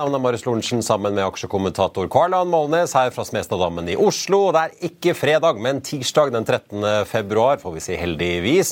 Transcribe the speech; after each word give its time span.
Navnet 0.00 0.16
er 0.16 0.20
Marius 0.24 0.46
Lorentzen 0.46 0.80
sammen 0.80 1.12
med 1.12 1.26
aksjekommentator 1.26 2.06
Karlan 2.08 2.48
Målnes 2.48 2.94
her 2.96 3.10
fra 3.12 3.26
Smestadammen 3.28 3.90
i 3.92 3.96
Oslo. 4.00 4.46
Det 4.56 4.60
er 4.62 4.86
ikke 4.88 5.12
fredag, 5.12 5.58
men 5.60 5.82
tirsdag 5.84 6.30
den 6.32 6.46
13. 6.48 6.86
februar, 7.10 7.58
får 7.60 7.74
vi 7.74 7.82
si 7.84 7.98
heldigvis. 8.00 8.70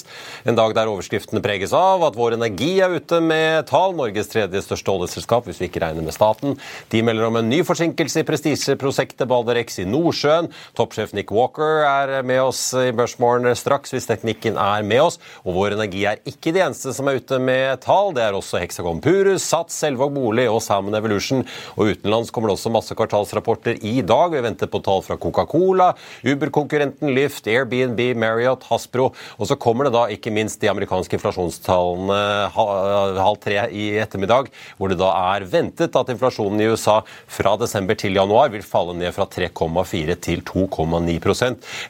En 0.49 0.57
dag 0.57 0.73
der 0.73 0.89
overskriftene 0.89 1.43
preges 1.45 1.75
av 1.77 2.07
at 2.07 2.17
Vår 2.17 2.39
Energi 2.39 2.71
er 2.81 2.95
ute 2.97 3.19
med 3.21 3.69
tall. 3.69 3.93
Norges 3.99 4.33
tredje 4.33 4.63
største 4.65 4.95
oljeselskap, 4.95 5.45
hvis 5.45 5.61
vi 5.61 5.69
ikke 5.69 5.83
regner 5.85 6.07
med 6.07 6.17
staten. 6.17 6.57
De 6.89 7.05
melder 7.05 7.29
om 7.29 7.37
en 7.37 7.53
ny 7.53 7.61
forsinkelse 7.69 8.25
i 8.25 8.29
prestisjeprosjektet 8.31 9.29
Balder 9.29 9.61
X 9.61 9.77
i 9.85 9.87
Nordsjøen. 9.93 10.49
Toppsjef 10.81 11.13
Nick 11.13 11.37
Walker 11.37 11.85
er 11.85 12.15
med 12.25 12.47
oss 12.47 12.65
i 12.73 12.97
Børsmorgen 12.97 13.53
straks, 13.61 13.93
hvis 13.93 14.09
teknikken 14.09 14.57
er 14.57 14.89
med 14.89 15.05
oss. 15.11 15.21
Og 15.45 15.53
Vår 15.59 15.77
Energi 15.77 16.09
er 16.15 16.25
ikke 16.25 16.57
de 16.57 16.65
eneste 16.65 16.97
som 16.97 17.13
er 17.13 17.21
ute 17.21 17.45
med 17.45 17.85
tall. 17.85 18.17
Det 18.17 18.25
er 18.25 18.41
også 18.41 18.65
Hexagon 18.65 19.05
Purus, 19.05 19.45
Sats, 19.45 19.77
Selvåg 19.85 20.17
Bolig 20.17 20.49
og 20.49 20.65
Sammen 20.65 20.97
Evolution. 20.97 21.10
Og 21.11 21.93
utenlands 21.95 22.31
kommer 22.35 22.51
det 22.51 22.57
også 22.59 22.73
masse 22.73 22.95
kvartalsrapporter 22.97 23.81
i 23.87 24.01
dag. 24.07 24.31
Vi 24.35 24.45
venter 24.45 24.71
på 24.71 24.83
tall 24.85 25.03
fra 25.07 25.19
Coca-Cola, 25.21 25.91
Uber-konkurrenten 26.25 27.15
Lyft, 27.17 27.49
Airbnb, 27.51 28.01
Marriott, 28.21 28.67
Hasbro. 28.71 29.11
Og 29.39 29.51
så 29.51 29.59
kommer 29.61 29.89
det 29.89 29.95
da 29.97 30.07
ikke 30.13 30.33
minst 30.35 30.61
de 30.63 30.71
amerikanske 30.71 31.19
inflasjonstallene 31.19 32.21
halv 32.55 33.41
tre 33.43 33.67
i 33.75 33.87
ettermiddag, 34.01 34.51
hvor 34.79 34.93
det 34.93 35.01
da 35.01 35.11
er 35.35 35.47
ventet 35.51 35.97
at 35.97 36.13
inflasjonen 36.13 36.61
i 36.63 36.69
USA 36.71 37.01
fra 37.31 37.57
desember 37.61 37.99
til 37.99 38.17
januar 38.19 38.51
vil 38.53 38.65
falle 38.67 38.97
ned 38.99 39.15
fra 39.17 39.27
3,4 39.31 40.17
til 40.23 40.45
2,9 40.47 41.19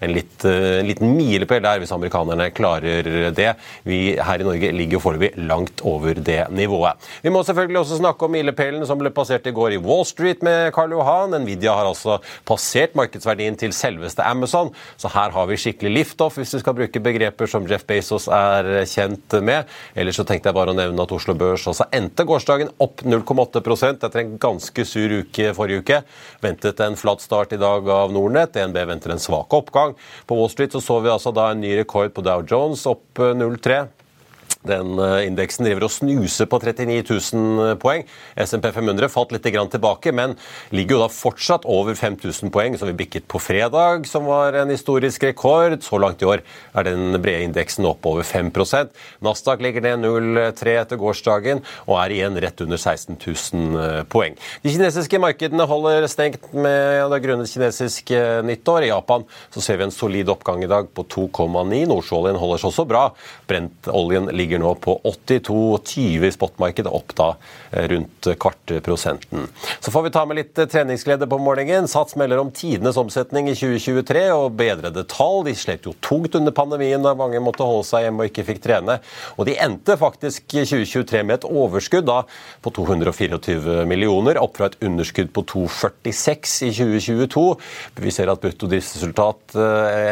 En 0.00 0.14
litt, 0.14 0.44
en 0.44 0.88
liten 0.88 1.14
milepæl 1.16 1.62
der 1.64 1.82
hvis 1.82 1.92
amerikanerne 1.94 2.50
klarer 2.54 3.30
det. 3.34 3.50
Vi 3.84 4.00
her 4.16 4.40
i 4.40 4.46
Norge 4.46 4.72
ligger 4.76 4.98
jo 4.98 5.04
foreløpig 5.04 5.32
langt 5.48 5.84
over 5.86 6.14
det 6.14 6.44
nivået. 6.54 7.10
Vi 7.22 7.32
må 7.32 7.42
selvfølgelig 7.44 7.82
også 7.82 8.00
snakke 8.00 8.26
om 8.26 8.34
milepælen 8.34 8.86
som 8.86 8.98
ble 9.00 9.09
passert 9.14 9.46
i 9.48 9.52
går 9.54 9.74
i 9.76 9.80
Wall 9.82 10.04
Street 10.08 10.42
med 10.46 10.70
Karl 10.76 10.94
Johan. 10.94 11.34
Nvidia 11.42 11.74
har 11.76 11.88
altså 11.88 12.18
passert 12.48 12.96
markedsverdien 12.98 13.58
til 13.60 13.74
selveste 13.76 14.24
Amazon, 14.26 14.72
så 15.00 15.10
her 15.12 15.34
har 15.34 15.48
vi 15.50 15.58
skikkelig 15.60 15.92
liftoff, 15.94 16.38
hvis 16.40 16.54
vi 16.56 16.62
skal 16.62 16.76
bruke 16.78 17.02
begreper 17.02 17.50
som 17.50 17.66
Jeff 17.70 17.86
Bezos 17.88 18.28
er 18.32 18.84
kjent 18.90 19.36
med. 19.44 19.68
Ellers 19.94 20.20
så 20.20 20.26
tenkte 20.28 20.50
jeg 20.50 20.58
bare 20.58 20.74
å 20.74 20.78
nevne 20.78 21.04
at 21.06 21.14
Oslo 21.14 21.36
Børs 21.38 21.68
også 21.70 21.88
endte 21.96 22.26
gårsdagen 22.28 22.72
opp 22.82 23.04
0,8% 23.06 24.06
etter 24.08 24.24
en 24.24 24.34
ganske 24.40 24.86
sur 24.88 25.16
uke 25.20 25.52
forrige 25.56 25.84
uke. 25.84 26.02
Ventet 26.44 26.80
en 26.84 26.98
flat 26.98 27.22
start 27.24 27.54
i 27.56 27.60
dag 27.60 27.88
av 27.90 28.12
Nordnett. 28.14 28.54
DNB 28.56 28.82
venter 28.90 29.14
en 29.14 29.22
svak 29.22 29.52
oppgang. 29.56 29.96
På 30.26 30.38
Wall 30.38 30.50
Street 30.52 30.72
så, 30.72 30.82
så 30.84 31.00
vi 31.04 31.12
altså 31.12 31.34
da 31.34 31.50
en 31.52 31.62
ny 31.62 31.76
rekord 31.78 32.14
på 32.16 32.24
Dow 32.26 32.44
Jones, 32.46 32.86
opp 32.90 33.20
0,3. 33.20 33.99
Den 34.66 34.98
eh, 35.00 35.26
indeksen 35.28 35.64
driver 35.64 35.86
og 35.86 35.92
snuser 35.94 36.48
på 36.50 36.60
39 36.60 37.00
000 37.32 37.78
poeng. 37.80 38.04
SMP 38.36 38.68
500 38.74 39.08
falt 39.08 39.32
litt 39.32 39.46
tilbake, 39.46 40.12
men 40.12 40.36
ligger 40.70 40.96
jo 40.98 41.02
da 41.04 41.08
fortsatt 41.08 41.64
over 41.64 41.94
5000 41.96 42.52
poeng, 42.52 42.76
som 42.76 42.90
vi 42.90 42.98
bikket 42.98 43.28
på 43.30 43.40
fredag, 43.40 44.04
som 44.06 44.26
var 44.28 44.58
en 44.60 44.72
historisk 44.72 45.24
rekord. 45.24 45.78
Så 45.82 46.00
langt 46.00 46.20
i 46.22 46.28
år 46.28 46.44
er 46.74 46.84
den 46.84 47.16
brede 47.22 47.48
indeksen 47.48 47.88
opp 47.88 48.04
over 48.06 48.26
5% 48.26 48.90
Nasdaq 49.24 49.62
ligger 49.64 49.84
ned 49.84 50.04
0,3 50.04 50.74
etter 50.80 50.98
gårsdagen 51.00 51.62
og 51.86 51.96
er 52.00 52.14
igjen 52.14 52.36
rett 52.42 52.60
under 52.64 52.80
16 52.80 53.16
000 53.16 54.04
poeng. 54.12 54.36
De 54.64 54.72
kinesiske 54.72 55.20
markedene 55.22 55.66
holder 55.68 56.06
stengt 56.10 56.50
med 56.52 57.16
grunnet 57.24 57.50
kinesisk 57.50 58.12
eh, 58.16 58.40
nyttår. 58.46 58.86
I 58.86 58.92
Japan 58.92 59.24
så 59.52 59.64
ser 59.64 59.80
vi 59.80 59.88
en 59.88 59.94
solid 59.94 60.30
oppgang 60.32 60.64
i 60.64 60.70
dag 60.70 60.90
på 60.94 61.04
2,9. 61.16 61.82
Nordsjøoljen 61.90 62.40
holder 62.40 62.62
seg 62.62 62.70
også 62.72 62.86
bra. 62.88 63.06
Brentoljen 63.50 64.28
ligger 64.30 64.39
ligger 64.40 64.62
nå 64.62 64.74
på 64.82 64.98
82,20 65.06 66.26
i 66.26 66.34
spotmarkedet, 66.34 66.90
opp 66.90 67.14
da 67.18 67.32
rundt 67.70 68.00
rundt 68.00 68.38
kvartprosenten. 68.38 69.48
Så 69.80 69.90
får 69.90 70.02
vi 70.02 70.10
ta 70.10 70.24
med 70.26 70.36
litt 70.36 70.58
eh, 70.58 70.66
treningsglede 70.66 71.26
på 71.26 71.38
morgenen. 71.38 71.88
Sats 71.88 72.16
melder 72.16 72.38
om 72.38 72.50
tidenes 72.50 72.96
omsetning 72.96 73.48
i 73.50 73.54
2023 73.54 74.24
og 74.34 74.56
bedrede 74.58 75.04
tall. 75.08 75.44
De 75.46 75.54
slet 75.54 75.86
jo 75.86 75.94
tungt 76.04 76.34
under 76.34 76.54
pandemien 76.54 77.02
da 77.02 77.14
mange 77.18 77.40
måtte 77.42 77.66
holde 77.66 77.86
seg 77.88 78.06
hjemme 78.06 78.24
og 78.24 78.30
ikke 78.30 78.46
fikk 78.48 78.62
trene. 78.64 78.98
Og 79.36 79.46
de 79.48 79.56
endte 79.60 79.96
faktisk 80.00 80.48
2023 80.50 81.22
med 81.24 81.40
et 81.40 81.48
overskudd 81.48 82.08
da 82.08 82.22
på 82.64 82.72
224 82.76 83.84
millioner, 83.90 84.40
opp 84.40 84.58
fra 84.58 84.70
et 84.70 84.78
underskudd 84.84 85.32
på 85.36 85.44
246 85.54 86.56
i 86.68 86.72
2022. 86.76 87.46
Vi 88.00 88.14
ser 88.14 88.32
at 88.32 88.42
bruttodriftsresultat 88.42 88.70
driftsresultat 88.70 89.56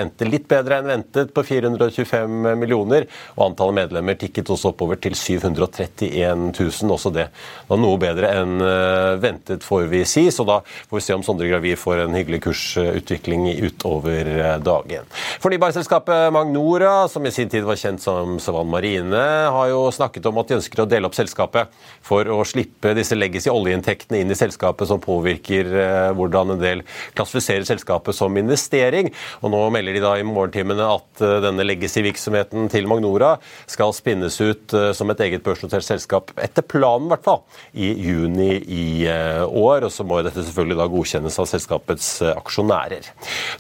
endte 0.03 0.29
litt 0.29 0.49
bedre 0.51 0.81
enn 0.81 0.91
ventet 0.91 1.33
på 1.35 1.45
425 1.47 2.55
millioner, 2.59 3.07
og 3.37 3.51
antallet 3.51 3.79
medlemmer 3.83 4.18
tikket 4.21 4.51
også 4.53 4.73
oppover 4.73 4.99
til 5.01 5.17
731 5.17 6.53
000. 6.53 6.93
Også 6.95 7.13
det 7.15 7.29
var 7.69 7.81
noe 7.81 7.99
bedre 8.01 8.31
enn 8.41 8.63
eh, 8.65 9.19
ventet, 9.23 9.65
får 9.67 9.89
vi 9.93 10.03
si. 10.09 10.27
Så 10.35 10.47
da 10.49 10.61
får 10.65 10.99
vi 10.99 11.05
se 11.05 11.17
om 11.17 11.25
Sondre 11.27 11.49
Gravir 11.51 11.79
får 11.81 12.05
en 12.05 12.17
hyggelig 12.17 12.43
kursutvikling 12.49 13.49
utover 13.65 14.31
eh, 14.35 14.57
dagen. 14.65 15.09
Fornybarselskapet 15.43 16.33
Magnora, 16.35 17.09
som 17.13 17.27
i 17.27 17.35
sin 17.35 17.51
tid 17.53 17.67
var 17.69 17.79
kjent 17.81 18.03
som 18.05 18.39
Savan 18.43 18.71
Marine, 18.73 19.25
har 19.55 19.73
jo 19.73 19.87
snakket 19.95 20.27
om 20.31 20.41
at 20.43 20.51
de 20.51 20.59
ønsker 20.59 20.85
å 20.85 20.89
dele 20.89 21.09
opp 21.09 21.19
selskapet 21.19 21.73
for 22.05 22.29
å 22.33 22.41
slippe 22.49 22.95
disse 22.97 23.17
legacy 23.19 23.53
oljeinntektene 23.53 24.23
inn 24.23 24.33
i 24.33 24.39
selskapet, 24.39 24.89
som 24.91 25.03
påvirker 25.03 25.73
eh, 25.73 26.11
hvordan 26.19 26.57
en 26.57 26.63
del 26.63 26.85
klassifiserer 27.19 27.67
selskapet 27.69 28.17
som 28.17 28.37
investering. 28.41 29.13
Og 29.43 29.53
nå 29.55 29.63
melder 29.75 29.99
de 29.99 30.05
da 30.05 30.17
i 30.19 30.27
morgentimene 30.27 30.89
at 30.97 31.25
denne 31.45 31.67
legacy-virksomheten 31.67 32.69
til 32.73 32.89
Magnora 32.91 33.37
skal 33.69 33.93
spinnes 33.99 34.39
ut 34.41 34.73
eh, 34.77 34.91
som 34.97 35.11
et 35.13 35.21
eget 35.27 35.45
børsnotert 35.45 35.85
selskap, 35.87 36.33
etter 36.41 36.65
planen 36.67 37.09
i 37.09 37.13
hvert 37.13 37.27
fall, 37.27 37.43
i 37.73 37.91
juni 38.07 38.51
i 38.63 38.87
eh, 39.11 39.43
år. 39.45 39.87
Og 39.89 39.93
så 39.93 40.07
må 40.07 40.21
dette 40.25 40.45
selvfølgelig 40.45 40.79
da 40.81 40.89
godkjennes 40.93 41.39
av 41.43 41.49
selskapets 41.51 42.11
eh, 42.25 42.35
aksjonærer. 42.39 43.11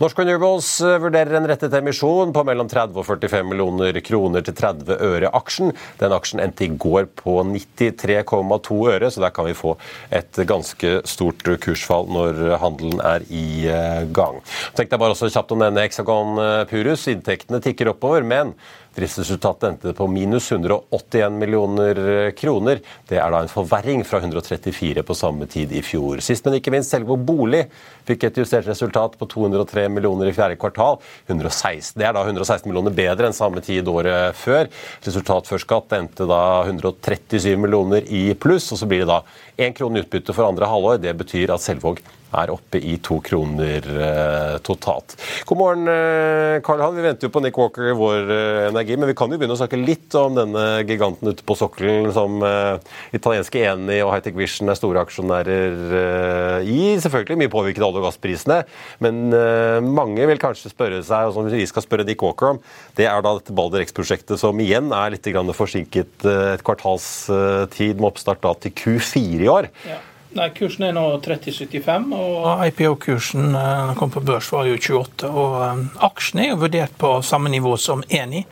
Norsk 0.03 0.23
Renewables 0.23 0.71
vurderer 1.03 1.39
en 1.39 1.49
rettet 1.51 1.75
emisjon 1.79 2.33
på 2.35 2.45
mellom 2.47 2.71
30 2.71 2.99
og 3.03 3.09
45 3.09 3.51
millioner 3.51 4.01
kroner 4.05 4.47
til 4.47 4.57
30 4.59 4.99
øre 5.09 5.33
aksjen. 5.39 5.75
Den 6.01 6.17
aksjen 6.17 6.43
endte 6.45 6.67
i 6.67 6.73
går 6.73 7.11
på 7.19 7.39
93,2 7.49 8.81
øre, 8.95 9.13
så 9.13 9.25
der 9.25 9.35
kan 9.35 9.49
vi 9.49 9.57
få 9.59 9.75
et 10.15 10.43
ganske 10.49 10.99
stort 11.09 11.47
kursfall 11.63 12.09
når 12.13 12.43
handelen 12.63 13.03
er 13.05 13.25
i 13.35 13.69
gang. 14.15 14.41
Tenk 14.77 14.91
deg 14.93 15.01
bare 15.01 15.15
også 15.15 15.31
kjapt 15.33 15.55
om 15.55 15.63
denne 15.63 15.85
Hexagon 15.85 16.39
Purus. 16.71 17.07
Inntektene 17.11 17.61
tikker 17.65 17.93
oppover, 17.93 18.27
men 18.27 18.55
Driftsresultatet 18.99 19.69
endte 19.69 19.93
på 19.95 20.07
minus 20.11 20.51
181 20.53 21.33
millioner 21.39 22.31
kroner. 22.37 22.81
Det 23.09 23.21
er 23.21 23.31
da 23.31 23.45
en 23.45 23.51
forverring 23.53 24.03
fra 24.07 24.19
134 24.19 25.05
på 25.07 25.15
samme 25.15 25.47
tid 25.51 25.73
i 25.73 25.83
fjor. 25.87 26.19
Sist, 26.25 26.43
men 26.47 26.59
ikke 26.59 26.73
minst, 26.75 26.91
Selvo 26.91 27.15
Bolig 27.17 27.65
fikk 28.09 28.27
et 28.27 28.41
justert 28.43 28.67
resultat 28.67 29.15
på 29.21 29.29
203 29.31 29.87
millioner 29.93 30.31
i 30.31 30.35
fjerde 30.35 30.59
kvartal. 30.59 30.99
116, 31.29 31.95
det 32.01 32.09
er 32.09 32.17
da 32.17 32.27
116 32.27 32.67
millioner 32.67 32.95
bedre 32.97 33.31
enn 33.31 33.37
samme 33.37 33.63
tid 33.63 33.89
året 33.89 34.35
før. 34.39 34.67
Resultat 35.07 35.51
før 35.51 35.63
skatt 35.63 35.95
endte 35.99 36.27
da 36.29 36.43
137 36.67 37.55
millioner 37.61 38.07
i 38.11 38.27
pluss, 38.35 38.73
og 38.75 38.83
så 38.83 38.91
blir 38.91 39.05
det 39.05 39.13
da 39.13 39.23
én 39.63 39.77
krone 39.77 40.03
utbytte 40.03 40.35
for 40.35 40.49
andre 40.49 40.67
halvår. 40.71 41.03
Det 41.07 41.15
betyr 41.23 41.55
at 41.55 41.63
Selvåg 41.63 42.03
er 42.37 42.53
oppe 42.53 42.81
i 42.81 42.97
to 43.05 43.19
kroner 43.25 43.85
eh, 43.89 44.57
totalt. 44.65 45.17
God 45.49 45.61
morgen, 45.61 45.89
eh, 45.89 46.59
Karl 46.65 46.83
Han. 46.85 46.97
Vi 46.97 47.05
venter 47.05 47.29
jo 47.29 47.33
på 47.33 47.43
Nick 47.45 47.59
Walker 47.59 47.89
i 47.89 47.97
vår 47.97 48.33
eh, 48.35 48.61
energi, 48.69 48.97
men 48.99 49.11
vi 49.11 49.17
kan 49.19 49.33
jo 49.33 49.39
begynne 49.41 49.57
å 49.57 49.61
snakke 49.61 49.81
litt 49.81 50.15
om 50.19 50.37
denne 50.37 50.65
giganten 50.89 51.33
ute 51.33 51.47
på 51.47 51.57
sokkelen 51.59 52.11
som 52.17 52.43
eh, 52.45 52.77
italienske 53.17 53.63
Eni 53.71 54.01
og 54.05 54.13
Hightech 54.13 54.37
Vision 54.39 54.69
er 54.69 54.79
store 54.79 55.05
aksjonærer 55.07 55.97
eh, 56.03 56.69
i. 56.69 56.81
Selvfølgelig 57.01 57.41
mye 57.45 57.55
påvirket 57.55 57.87
olje- 57.87 58.03
og 58.03 58.09
gassprisene, 58.09 58.61
men 59.05 59.33
eh, 59.37 59.79
mange 59.85 60.29
vil 60.29 60.43
kanskje 60.43 60.73
spørre 60.73 61.01
seg, 61.07 61.31
og 61.31 61.37
som 61.37 61.49
vi 61.49 61.65
skal 61.69 61.87
spørre 61.87 62.07
Nick 62.09 62.23
Walker 62.25 62.55
om, 62.55 62.63
det 62.99 63.09
er 63.09 63.25
da 63.25 63.35
dette 63.39 63.57
Balder 63.57 63.85
X-prosjektet 63.87 64.41
som 64.41 64.59
igjen 64.63 64.93
er 64.93 65.15
litt 65.15 65.27
forsinket 65.29 66.25
et 66.25 66.63
kvartals 66.65 67.29
tid 67.75 67.99
med 68.01 68.09
oppstart 68.11 68.41
da 68.43 68.53
til 68.63 68.73
Q4 68.77 69.45
i 69.45 69.51
år. 69.51 69.69
Ja. 69.87 69.99
Nei, 70.37 70.51
Kursen 70.53 70.85
er 70.85 70.93
nå 70.93 71.03
30,75. 71.25 72.11
og 72.13 72.65
IPO-kursen 72.67 73.55
eh, 73.57 73.93
kom 73.97 74.11
på 74.13 74.21
børs 74.21 74.51
var 74.53 74.67
jo 74.69 74.77
28, 74.77 75.31
og 75.31 75.55
eh, 75.65 75.81
aksjen 76.05 76.43
er 76.43 76.51
jo 76.51 76.59
vurdert 76.67 76.99
på 77.01 77.15
samme 77.25 77.49
nivå 77.53 77.73
som 77.81 78.05
Eni, 78.13 78.43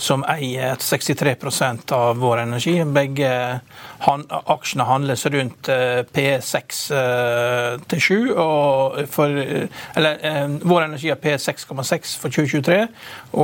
som 0.00 0.24
eier 0.24 0.74
63% 0.74 1.92
av 1.92 2.16
vår 2.16 2.38
energi. 2.38 2.84
Begge 2.84 3.60
han, 3.98 4.24
aksjene 4.28 4.84
handles 4.88 5.26
rundt 5.26 5.68
eh, 5.68 6.00
P6 6.12 6.80
eh, 6.96 7.80
til 7.90 8.00
7, 8.00 8.14
og 8.32 8.96
for, 9.12 9.36
eh, 9.42 9.82
eller 9.96 10.56
vår 10.64 10.86
energi 10.86 11.10
er 11.12 11.20
P6,6 11.20 12.16
for 12.22 12.32
2023, 12.32 12.78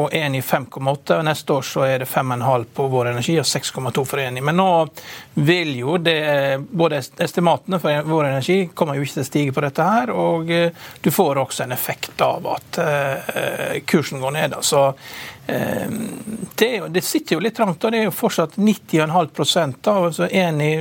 og 0.00 0.16
Eni 0.16 0.40
5,8. 0.40 1.18
og 1.18 1.26
Neste 1.28 1.58
år 1.58 1.68
så 1.68 1.84
er 1.84 2.04
det 2.04 2.08
5,5 2.08 2.66
på 2.76 2.88
vår 2.92 3.12
energi 3.12 3.36
og 3.42 3.48
6,2 3.48 4.06
for 4.08 4.24
Eni. 4.24 4.40
Men 4.40 4.56
nå 4.60 4.70
vil 5.34 5.74
jo 5.76 5.98
det 6.00 6.56
både 6.70 7.02
estimatene 7.02 7.80
for 7.82 8.08
vår 8.08 8.30
energi 8.30 8.58
kommer 8.74 8.96
jo 8.96 9.04
ikke 9.04 9.18
til 9.18 9.26
å 9.26 9.28
stige 9.28 9.56
på 9.56 9.64
dette 9.66 9.84
her, 9.84 10.14
og 10.14 10.48
du 11.04 11.10
får 11.12 11.42
også 11.44 11.66
en 11.66 11.76
effekt 11.76 12.24
av 12.24 12.48
at 12.56 12.80
kursen 13.86 14.20
går 14.20 14.30
ned. 14.30 14.56
Så 14.60 14.86
eh, 14.88 14.94
det, 15.46 16.66
er 16.66 16.88
det 16.90 17.02
sitter 17.06 17.36
jo 17.36 17.42
litt 17.42 17.54
trangt, 17.54 17.84
og 17.84 17.92
det 17.92 18.00
er 18.00 18.08
jo 18.08 18.14
fortsatt 18.14 18.56
90,5% 18.58 19.78
da, 19.86 19.94
altså 20.08 20.26
Én 20.26 20.58
i 20.64 20.72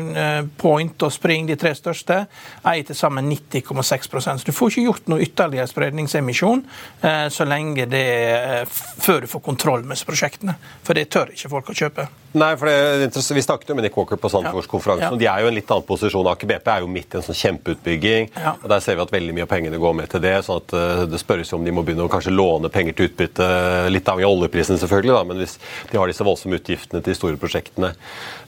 Point 0.57 1.05
og 1.05 1.13
Spring, 1.13 1.45
de 1.49 1.57
tre 1.59 1.75
største, 1.77 2.23
eier 2.65 2.87
til 2.87 2.97
sammen 2.97 3.29
90,6 3.29 4.09
Så 4.25 4.37
du 4.45 4.51
får 4.55 4.73
ikke 4.73 4.87
gjort 4.87 5.09
noe 5.11 5.21
ytterligere 5.21 5.69
spredningsemisjon 5.69 6.65
eh, 7.01 7.27
så 7.29 7.45
lenge 7.45 7.85
det 7.91 8.05
eh, 8.33 8.61
før 8.67 9.21
du 9.21 9.31
får 9.31 9.45
kontroll 9.45 9.85
med 9.85 10.01
prosjektene. 10.05 10.57
For 10.83 10.97
det 10.97 11.09
tør 11.13 11.33
ikke 11.33 11.51
folk 11.51 11.69
å 11.69 11.77
kjøpe. 11.83 12.09
Nei, 12.35 12.51
for 12.59 12.67
det. 12.67 13.09
Vi 13.35 13.41
snakket 13.45 13.69
jo 13.71 13.75
med 13.77 13.85
Nick 13.87 13.95
Walker 13.95 14.19
på 14.19 14.29
Sandefjordskonferansen, 14.33 15.05
Ja. 15.05 15.11
og 15.15 15.19
de 15.21 15.27
er 15.31 15.39
jo 15.41 15.47
i 15.47 15.51
en 15.53 15.55
litt 15.55 15.69
annen 15.71 15.85
posisjon. 15.87 16.27
Aker 16.27 16.47
BP 16.49 16.67
er 16.73 16.81
jo 16.83 16.87
midt 16.91 17.13
i 17.15 17.17
en 17.17 17.23
sånn 17.23 17.37
kjempeutbygging. 17.39 18.29
Ja. 18.35 18.55
og 18.61 18.67
Der 18.69 18.79
ser 18.83 18.95
vi 18.97 19.01
at 19.05 19.11
veldig 19.13 19.33
mye 19.37 19.45
av 19.47 19.51
pengene 19.53 19.79
går 19.79 19.95
med 19.95 20.09
til 20.11 20.19
det. 20.19 20.33
sånn 20.43 20.57
at 20.61 20.73
eh, 20.75 21.05
Det 21.05 21.19
spørres 21.21 21.49
jo 21.51 21.57
om 21.57 21.63
de 21.65 21.71
må 21.71 21.83
begynne 21.85 22.03
å 22.03 22.11
kanskje 22.11 22.33
låne 22.35 22.69
penger 22.69 22.93
til 22.93 23.07
utbytte, 23.09 23.47
litt 23.89 24.03
avhengig 24.11 24.27
av 24.27 24.35
oljeprisen 24.35 24.77
selvfølgelig, 24.81 25.13
da, 25.15 25.23
men 25.23 25.37
hvis 25.37 25.57
de 25.91 25.97
har 25.97 26.07
disse 26.11 26.23
voldsomme 26.27 26.59
utgiftene 26.59 27.01
til 27.01 27.13
de 27.13 27.15
store 27.15 27.37
prosjektene. 27.39 27.93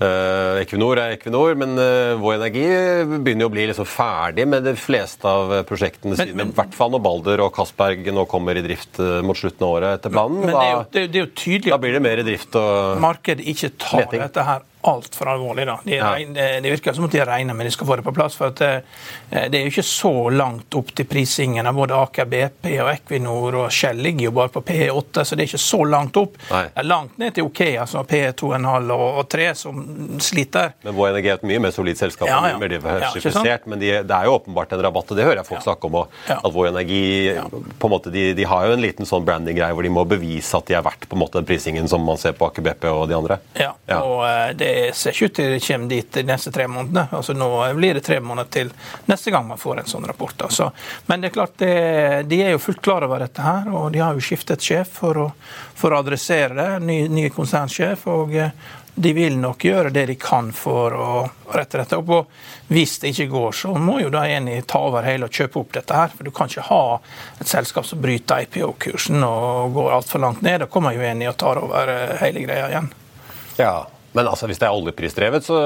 Eh, 0.02 0.62
Equinor 0.66 1.00
er 1.00 1.16
Equinor, 1.18 1.56
men 1.56 1.78
eh, 1.80 2.16
Vår 2.20 2.36
Energi 2.42 2.66
begynner 3.24 3.46
jo 3.48 3.50
å 3.50 3.56
bli 3.56 3.68
liksom 3.72 3.88
ferdig 3.88 4.48
med 4.48 4.64
de 4.68 4.76
fleste 4.76 5.24
av 5.28 5.64
prosjektene 5.70 6.18
sine. 6.20 6.36
Men, 6.38 6.52
I 6.52 6.58
hvert 6.60 6.76
fall 6.78 6.92
når 6.92 7.04
Balder 7.08 7.46
og 7.46 7.54
Castberg 7.56 8.04
nå 8.14 8.28
kommer 8.30 8.58
i 8.60 8.66
drift 8.66 9.00
eh, 9.00 9.22
mot 9.26 9.38
slutten 9.38 9.64
av 9.64 9.76
året 9.78 9.98
etter 10.00 10.14
planen. 10.14 10.42
Men 10.44 10.52
det 10.52 10.58
da, 10.58 10.84
det, 10.92 11.00
er 11.00 11.08
jo- 11.08 11.12
det 11.14 11.22
er 11.22 11.26
jo 11.26 11.32
tydelig 11.38 11.72
da 11.72 11.78
blir 11.82 11.94
det 11.98 12.02
mer 12.04 12.24
drift 12.28 12.56
og 12.60 13.00
markedet 13.02 13.46
ikke 13.48 13.72
Leting. 13.80 14.20
dette 14.20 14.44
her 14.44 14.62
altfor 14.82 15.28
alvorlig. 15.34 15.66
da. 15.66 15.80
De, 15.84 15.96
Ja. 15.96 16.16
det, 16.16 16.62
det 16.64 16.72
virker 16.72 16.94
som 16.94 17.06
at 17.06 17.12
de 17.12 17.24
regner 17.26 17.54
med 17.54 17.66
de 17.66 17.72
skal 17.72 17.88
få 17.88 17.96
det 17.98 18.04
på 18.06 18.14
plass. 18.16 18.36
for 18.36 18.48
at 18.48 18.56
det, 18.56 18.84
det 19.52 19.58
er 19.60 19.66
jo 19.66 19.72
ikke 19.74 19.84
så 19.84 20.12
langt 20.32 20.76
opp 20.76 20.94
til 20.96 21.06
prisingen 21.06 21.66
av 21.68 21.74
både 21.76 21.96
Aker 21.98 22.26
BP 22.26 22.70
og 22.84 22.92
Equinor 22.94 23.56
og 23.64 23.72
Shell 23.72 23.98
ligger 23.98 24.30
jo 24.30 24.32
bare 24.32 24.50
på 24.54 24.62
P8, 24.62 25.24
så 25.26 25.36
det 25.36 25.44
er 25.44 25.50
ikke 25.50 25.60
så 25.66 25.82
langt 25.90 26.18
opp. 26.18 26.38
Nei. 26.52 26.64
Det 26.70 26.84
er 26.84 26.88
langt 26.88 27.18
ned 27.18 27.34
til 27.36 27.44
Okea, 27.50 27.82
altså 27.82 28.04
P2,5 28.08 28.92
og, 28.94 29.18
og 29.24 29.30
3, 29.30 29.48
som 29.56 29.82
sliter. 30.24 30.72
Men 30.84 30.96
Vår 30.96 31.10
Energi 31.10 31.30
er 31.34 31.40
et 31.42 31.48
mye 31.50 31.60
mer 31.68 31.72
solid 31.76 31.98
selskap, 32.00 32.28
Ja, 32.30 32.40
ja. 32.54 32.58
diversifisert, 32.78 33.66
men 33.68 33.80
de, 33.82 33.92
det 34.08 34.16
er 34.16 34.26
jo 34.30 34.38
åpenbart 34.38 34.72
en 34.78 34.82
rabatt, 34.86 35.12
og 35.12 35.18
det 35.20 35.26
hører 35.28 35.42
jeg 35.42 35.50
folk 35.50 35.64
snakke 35.66 35.90
om 35.90 35.96
Og. 36.04 36.16
At 36.30 36.54
Vår 36.54 36.70
Energi 36.72 37.04
på 37.80 37.88
en 37.90 37.94
måte, 37.94 38.12
de, 38.14 38.30
de 38.38 38.44
har 38.48 38.68
jo 38.68 38.78
en 38.78 38.82
liten 38.84 39.06
sånn 39.10 39.26
branding-greie 39.28 39.74
hvor 39.76 39.84
de 39.84 39.92
må 39.94 40.06
bevise 40.08 40.58
at 40.58 40.68
de 40.70 40.78
er 40.78 40.86
verdt 40.86 41.08
på 41.10 41.18
en 41.18 41.22
måte 41.24 41.40
den 41.42 41.48
prisingen 41.50 41.88
som 41.92 42.04
man 42.08 42.18
ser 42.22 42.36
på 42.38 42.48
Aker 42.50 42.66
BP 42.66 42.88
og 42.92 43.08
de 43.12 43.18
andre. 43.18 43.40
Ja, 43.58 43.74
Ja. 43.88 44.02
og 44.04 44.24
eh, 44.28 44.54
det 44.68 44.96
ser 44.96 45.16
ikke 45.16 45.26
ut 45.26 45.36
til 45.38 45.52
det 45.54 45.60
kommer 45.64 45.92
dit 45.92 46.12
de 46.14 46.24
neste 46.28 46.52
tre 46.52 46.68
månedene. 46.68 47.08
Altså 47.18 47.36
Nå 47.38 47.50
blir 47.78 47.98
det 47.98 48.06
tre 48.06 48.20
måneder 48.20 48.50
til 48.52 48.72
neste 49.08 49.32
gang 49.32 49.48
man 49.48 49.62
får 49.62 49.82
en 49.82 49.92
sånn 49.94 50.08
rapport. 50.08 50.48
Altså. 50.48 50.72
Men 51.08 51.22
det 51.22 51.30
er 51.30 51.38
klart, 51.38 51.56
det, 51.62 51.76
de 52.32 52.42
er 52.44 52.56
jo 52.56 52.64
fullt 52.64 52.82
klar 52.84 53.06
over 53.08 53.24
dette 53.24 53.46
her, 53.46 53.70
og 53.72 53.92
de 53.94 54.04
har 54.04 54.18
jo 54.18 54.24
skiftet 54.24 54.64
sjef 54.64 54.92
for 55.00 55.24
å, 55.24 55.30
for 55.78 55.94
å 55.94 56.02
adressere 56.04 56.58
det. 56.58 56.68
Ny, 56.88 57.00
ny 57.14 57.30
konsernsjef. 57.34 58.08
og 58.12 58.36
eh, 58.36 58.52
de 59.00 59.12
vil 59.14 59.36
nok 59.38 59.62
gjøre 59.62 59.92
det 59.94 60.08
de 60.10 60.16
kan 60.18 60.48
for 60.58 60.94
å 60.98 61.10
rette 61.54 61.78
dette 61.78 62.00
opp. 62.00 62.08
Og 62.16 62.72
hvis 62.74 62.96
det 63.04 63.12
ikke 63.14 63.28
går, 63.30 63.52
så 63.60 63.76
må 63.78 64.00
jo 64.02 64.10
da 64.10 64.24
Eni 64.26 64.56
ta 64.66 64.82
over 64.88 65.06
hele 65.06 65.30
og 65.30 65.38
kjøpe 65.38 65.62
opp 65.62 65.76
dette 65.78 66.00
her. 66.00 66.10
For 66.16 66.26
du 66.26 66.34
kan 66.34 66.50
ikke 66.50 66.66
ha 66.72 66.82
et 67.38 67.52
selskap 67.52 67.86
som 67.86 68.02
bryter 68.02 68.48
IPO-kursen 68.48 69.22
og 69.28 69.78
går 69.78 69.92
altfor 70.00 70.26
langt 70.26 70.42
ned. 70.42 70.64
Da 70.64 70.70
kommer 70.74 70.98
jo 70.98 71.06
Eni 71.06 71.30
og 71.30 71.38
tar 71.38 71.62
over 71.62 71.94
eh, 71.94 72.16
hele 72.24 72.42
greia 72.48 72.72
igjen. 72.72 72.90
Ja. 73.62 73.76
Men 74.18 74.30
altså, 74.32 74.48
hvis 74.50 74.60
det 74.62 74.66
er 74.68 74.74
oljeprisdrevet, 74.74 75.46
så 75.46 75.58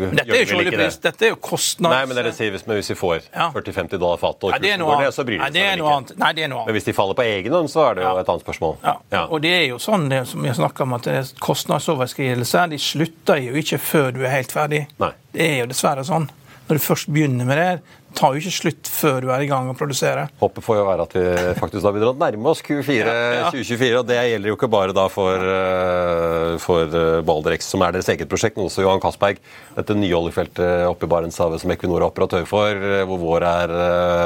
Dette 0.00 0.22
er 0.22 0.28
jo 0.30 0.46
ikke 0.46 0.58
oljepris, 0.60 0.98
dette 1.02 1.26
er 1.26 1.32
jo 1.32 1.38
kostnads... 1.42 1.90
Nei, 1.96 2.02
men 2.06 2.18
det 2.18 2.24
er 2.30 2.36
sier 2.36 2.54
hvis, 2.54 2.62
hvis 2.68 2.92
vi 2.92 2.98
får 3.00 3.16
Ja. 3.34 3.48
40-50 3.54 3.98
dollar 3.98 4.20
fatet, 4.22 4.46
og 4.46 4.54
det 4.54 4.70
kursen 4.70 4.86
går 4.86 5.02
ned, 5.02 5.14
så 5.16 5.26
bryr 5.26 5.42
de 5.42 5.48
seg 5.48 5.58
vel 5.58 5.82
ikke. 5.82 6.16
Nei, 6.22 6.30
det 6.36 6.44
er 6.46 6.52
noe 6.52 6.62
annet. 6.62 6.70
Men 6.70 6.76
hvis 6.78 6.86
de 6.86 6.94
faller 6.96 7.18
på 7.18 7.26
egen 7.26 7.56
hånd, 7.58 7.70
så 7.72 7.88
er 7.88 7.98
det 7.98 8.06
jo 8.06 8.14
et 8.22 8.32
annet 8.34 8.46
spørsmål. 8.46 8.76
Ja. 8.84 8.94
Ja. 9.14 9.22
Og 9.26 9.42
det 9.44 9.54
er 9.56 9.64
jo 9.72 9.80
sånn 9.82 10.08
det 10.12 10.22
som 10.30 10.46
vi 10.46 10.54
snakket 10.54 10.84
om, 10.86 10.94
at 10.98 11.08
det 11.08 11.16
er 11.18 11.32
kostnadsoverskridelser 11.42 12.70
de 12.70 12.78
slutter 12.80 13.42
jo 13.42 13.56
ikke 13.58 13.80
før 13.82 14.12
du 14.14 14.22
er 14.24 14.36
helt 14.38 14.54
ferdig. 14.54 14.84
Nei. 15.02 15.12
Det 15.34 15.46
er 15.46 15.58
jo 15.64 15.70
dessverre 15.72 16.06
sånn. 16.06 16.28
Når 16.68 16.78
du 16.78 16.84
først 16.84 17.10
begynner 17.10 17.48
med 17.48 17.58
det, 17.58 17.70
tar 18.16 18.34
jo 18.34 18.40
ikke 18.42 18.52
slutt 18.52 18.88
før 18.90 19.20
du 19.24 19.28
er 19.32 19.44
i 19.44 19.48
gang 19.50 19.68
å 19.70 19.74
produsere. 19.78 20.26
Håpet 20.40 20.64
får 20.64 20.76
jo 20.80 20.86
være 20.88 21.04
at 21.06 21.14
vi 21.16 21.24
faktisk 21.60 21.84
da 21.84 21.92
begynner 21.94 22.12
å 22.12 22.18
nærme 22.20 22.50
oss 22.52 22.62
Q4 22.66 23.06
Ja. 23.06 23.50
2024. 23.50 23.98
Og 24.00 24.06
det 24.08 24.18
gjelder 24.18 24.50
jo 24.52 24.56
ikke 24.56 24.70
bare 24.72 24.92
da 24.96 25.06
for, 25.08 25.36
eh, 25.36 26.58
for 26.58 26.86
Balderex, 27.26 27.68
som 27.70 27.82
er 27.82 27.92
deres 27.92 28.08
eget 28.12 28.28
prosjekt, 28.28 28.56
men 28.56 28.66
også 28.66 28.82
Johan 28.84 29.00
Castberg. 29.00 29.38
Dette 29.76 29.96
nye 29.96 30.12
oljefeltet 30.18 30.86
oppe 30.88 31.06
i 31.06 31.12
Barentshavet 31.12 31.60
som 31.62 31.70
Equinor 31.70 32.02
er 32.02 32.10
operatør 32.10 32.46
for, 32.46 32.68
eh, 32.70 33.04
hvor 33.04 33.18
vår 33.22 33.42
er 33.42 33.74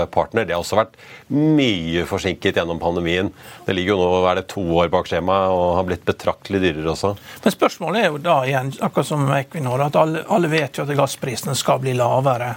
eh, 0.02 0.06
partner. 0.06 0.44
Det 0.44 0.54
har 0.56 0.62
også 0.62 0.76
vært 0.80 0.98
mye 1.30 2.04
forsinket 2.08 2.54
gjennom 2.56 2.80
pandemien. 2.80 3.32
Det 3.66 3.74
ligger 3.76 3.94
jo 3.94 3.98
nå 4.02 4.30
er 4.30 4.34
det 4.40 4.48
to 4.48 4.60
år 4.60 4.90
bak 4.90 5.06
skjemaet 5.06 5.50
og 5.54 5.76
har 5.76 5.84
blitt 5.84 6.04
betraktelig 6.04 6.60
dyrere 6.64 6.92
også. 6.94 7.16
Men 7.44 7.52
spørsmålet 7.52 8.04
er 8.04 8.08
jo 8.10 8.18
da 8.18 8.40
igjen, 8.48 8.72
akkurat 8.80 9.06
som 9.06 9.26
Equinor, 9.28 9.84
at 9.86 9.96
alle, 9.96 10.24
alle 10.28 10.48
vet 10.48 10.72
jo 10.78 10.84
at 10.84 10.96
gassprisene 10.96 11.54
skal 11.56 11.78
bli 11.78 11.94
lavere 11.94 12.54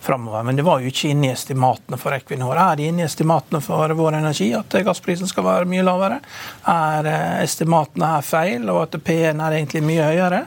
framover. 0.00 0.42
Men 0.42 0.56
det 0.56 0.66
var 0.66 0.80
jo 0.80 0.90
ikke 0.90 1.12
inne 1.12 1.28
i 1.28 1.32
estimatene 1.32 1.98
for 2.00 2.16
Equinor. 2.16 2.58
Er 2.58 2.78
det 2.78 2.88
inne 2.88 3.04
i 3.04 3.06
estimatene 3.08 3.60
for 3.64 3.94
Vår 3.98 4.18
Energi 4.18 4.50
at 4.56 4.78
gassprisen 4.86 5.30
skal 5.30 5.46
være 5.46 5.68
mye 5.70 5.86
lavere? 5.86 6.20
Er 6.68 7.10
eh, 7.10 7.42
estimatene 7.44 8.12
her 8.14 8.26
feil, 8.26 8.68
og 8.72 8.84
at 8.86 9.00
P1 9.04 9.42
er 9.42 9.58
egentlig 9.58 9.84
mye 9.86 10.10
høyere? 10.12 10.44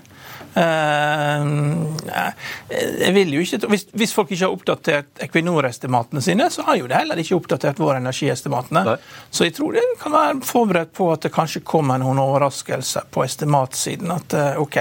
Eh, 0.54 1.46
jeg 3.02 3.14
vil 3.16 3.34
jo 3.36 3.44
ikke, 3.44 3.70
hvis, 3.72 4.14
folk 4.16 4.32
ikke 4.32 4.44
har 4.44 4.56
oppdatert 4.56 5.24
Equinor-estimatene 5.24 6.24
sine, 6.24 6.50
så 6.52 6.66
har 6.68 6.80
jo 6.82 6.90
det 6.92 7.00
heller 7.00 7.22
ikke 7.22 7.38
oppdatert 7.38 7.80
våre 7.80 8.02
Energi-estimatene. 8.02 8.84
Nei. 8.90 8.98
Så 9.30 9.48
jeg 9.48 9.56
tror 9.58 9.78
det 9.78 9.86
kan 10.02 10.16
være 10.16 10.38
forberedt 10.48 10.94
på 10.98 11.10
at 11.14 11.26
det 11.28 11.34
kanskje 11.36 11.64
kommer 11.68 12.02
noen 12.02 12.20
overraskelser 12.22 13.08
på 13.12 13.26
estimatsiden. 13.26 14.12
At 14.16 14.38
eh, 14.38 14.62
OK, 14.62 14.80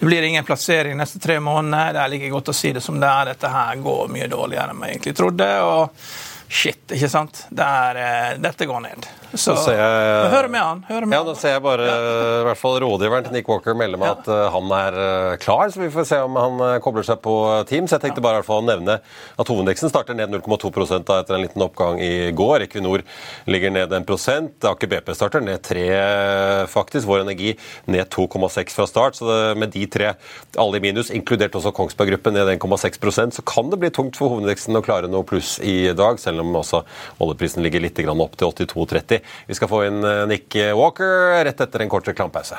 det 0.00 0.08
blir 0.08 0.28
ingen 0.28 0.48
plassering 0.48 0.96
neste 1.00 1.20
tre 1.22 1.38
måneder. 1.40 1.92
Det 1.96 2.04
er 2.04 2.14
like 2.16 2.32
godt 2.32 2.52
å 2.52 2.56
si 2.56 2.72
det 2.72 2.84
som 2.84 3.00
det 3.02 3.08
er. 3.10 3.32
Dette 3.34 3.52
her 3.52 3.80
går 3.84 4.12
mye 4.12 4.30
dårligere 4.32 4.72
enn 4.72 4.84
vi 4.84 4.94
egentlig 4.94 5.16
trodde. 5.18 5.50
og 5.62 6.30
Shit, 6.52 6.82
ikke 6.92 7.08
sant. 7.08 7.46
Der, 7.48 7.96
eh, 7.96 8.32
dette 8.36 8.66
går 8.68 8.82
ned. 8.84 9.06
Så 9.32 9.54
Så 9.56 9.72
jeg- 9.72 10.30
hør 10.30 10.48
med 10.50 10.60
han. 10.60 10.82
Hør 10.86 11.06
med 11.06 11.16
Ja, 11.16 11.22
Nå 11.24 11.34
ser 11.34 11.54
jeg 11.54 11.62
bare 11.62 11.80
i 11.80 12.44
hvert 12.44 12.58
fall 12.58 12.78
rådgiveren 12.80 13.24
til 13.24 13.32
Nick 13.32 13.48
Walker 13.48 13.72
melde 13.72 13.96
meg 13.96 14.18
at 14.18 14.28
eh, 14.28 14.50
han 14.52 14.68
er 14.70 14.92
eh, 15.32 15.36
klar, 15.38 15.70
så 15.72 15.80
vi 15.80 15.88
får 15.88 16.04
se 16.04 16.18
om 16.20 16.36
han 16.36 16.60
eh, 16.60 16.78
kobler 16.84 17.02
seg 17.02 17.22
på 17.24 17.64
Teams. 17.66 17.90
Jeg 17.90 18.02
tenkte 18.02 18.20
bare 18.20 18.36
i 18.36 18.42
hvert 18.42 18.50
fall 18.50 18.60
å 18.60 18.66
nevne 18.68 18.98
at 19.00 19.48
hovedindeksen 19.48 19.88
starter 19.88 20.14
ned 20.14 20.28
0,2 20.28 21.04
da 21.06 21.22
etter 21.22 21.34
en 21.38 21.46
liten 21.46 21.64
oppgang 21.64 21.98
i 22.04 22.30
går. 22.36 22.66
Equinor 22.68 23.00
ligger 23.48 23.72
ned 23.72 23.88
1 23.90 24.60
Aker 24.62 24.86
BP 24.92 25.14
starter 25.16 25.40
ned 25.40 25.62
3 25.62 26.66
faktisk. 26.68 27.06
Vår 27.08 27.24
Energi 27.24 27.56
ned 27.88 28.10
2,6 28.10 28.76
fra 28.76 28.86
start. 28.86 29.16
Så 29.16 29.24
det, 29.24 29.56
med 29.56 29.72
de 29.72 29.86
tre, 29.86 30.12
alle 30.58 30.76
i 30.76 30.84
minus, 30.84 31.08
inkludert 31.08 31.56
også 31.56 31.72
Kongsberg 31.72 32.12
Gruppen 32.12 32.36
ned 32.36 32.58
1,6% 32.58 33.32
så 33.40 33.44
kan 33.48 33.70
det 33.72 33.80
bli 33.80 33.88
tungt 33.88 34.18
for 34.20 34.28
hovedindeksen 34.34 34.76
å 34.76 34.84
klare 34.84 35.08
noe 35.08 35.24
pluss 35.24 35.56
i 35.64 35.94
dag, 35.96 36.20
selv 36.20 36.40
om 36.40 36.41
også 36.58 36.82
oljeprisen 37.22 37.62
ligger 37.62 37.84
litt 37.84 38.02
opp 38.12 38.36
til 38.36 38.50
82,30. 38.50 39.22
Vi 39.46 39.58
skal 39.58 39.70
få 39.70 39.84
inn 39.88 40.02
eh, 40.02 40.26
Nick 40.30 40.58
Walker 40.74 41.44
rett 41.46 41.60
etter 41.62 41.84
en 41.84 41.92
kort 41.92 42.08
reklamepause. 42.10 42.58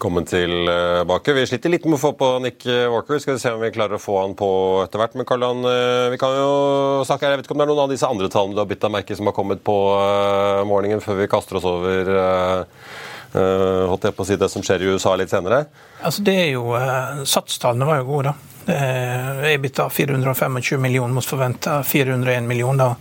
Velkommen 0.00 0.24
tilbake. 0.24 1.32
Vi 1.32 1.42
sliter 1.46 1.68
litt 1.68 1.84
med 1.84 1.98
å 1.98 2.00
få 2.00 2.14
på 2.16 2.28
Nick 2.40 2.64
Walker. 2.64 3.18
Skal 3.20 3.34
vi 3.34 3.40
se 3.42 3.50
om 3.52 3.60
vi 3.60 3.68
klarer 3.74 3.98
å 3.98 4.00
få 4.00 4.14
han 4.22 4.32
på 4.32 4.48
etter 4.80 4.96
hvert. 4.96 5.18
Men 5.20 5.28
Karl-Han, 5.28 5.60
vi 6.14 6.16
kan 6.22 6.32
jo 6.38 6.54
snakke 7.04 7.26
her. 7.26 7.34
Jeg 7.34 7.42
vet 7.42 7.50
ikke 7.50 7.52
om 7.52 7.60
det 7.60 7.66
er 7.66 7.70
noen 7.74 7.82
av 7.82 7.92
disse 7.92 8.08
andre 8.08 8.30
tallene 8.32 8.56
du 8.56 8.62
har 8.62 8.70
bytta 8.70 8.88
merke 8.96 9.18
som 9.18 9.28
har 9.28 9.36
kommet 9.36 9.60
på 9.60 9.76
uh, 9.92 10.62
morgenen 10.64 11.04
før 11.04 11.20
vi 11.20 11.28
kaster 11.28 11.60
oss 11.60 11.68
over 11.68 12.08
uh, 12.16 12.88
holdt 13.92 14.08
jeg 14.08 14.16
på 14.16 14.24
å 14.24 14.30
si 14.32 14.40
det 14.40 14.48
som 14.56 14.64
skjer 14.64 14.88
i 14.88 14.88
USA 14.88 15.12
litt 15.20 15.36
senere? 15.36 15.66
Altså 16.00 16.24
det 16.32 16.38
er 16.46 16.50
jo, 16.54 16.64
Satstallene 17.28 17.92
var 17.92 18.00
jo 18.00 18.10
gode, 18.14 18.32
da. 18.32 18.82
EBITA 19.52 19.90
425 19.92 20.80
millioner 20.80 21.12
mot 21.12 21.28
forventa 21.28 21.82
401 21.84 22.48
millioner. 22.48 22.96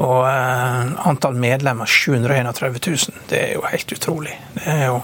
Og 0.00 0.20
uh, 0.24 0.94
antall 1.04 1.36
medlemmer 1.36 1.84
731 1.84 2.80
000. 2.80 3.26
Det 3.28 3.50
er 3.50 3.58
jo 3.58 3.68
helt 3.68 4.00
utrolig. 4.00 4.40
Det 4.56 4.70
er 4.72 4.88
jo 4.88 5.02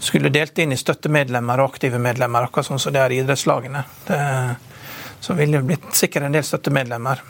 skulle 0.00 0.30
delt 0.32 0.58
inn 0.58 0.72
i 0.72 0.78
støttemedlemmer 0.78 1.60
og 1.60 1.72
aktive 1.72 1.98
medlemmer, 2.02 2.46
akkurat 2.46 2.68
sånn 2.68 2.80
som 2.82 2.94
det 2.94 3.02
er 3.02 3.14
i 3.14 3.20
idrettslagene. 3.22 3.82
Det, 4.06 4.20
så 5.20 5.34
ville 5.38 5.58
det 5.58 5.68
blitt 5.68 5.90
sikkert 5.98 6.28
en 6.28 6.36
del 6.36 6.46
støttemedlemmer. 6.46 7.22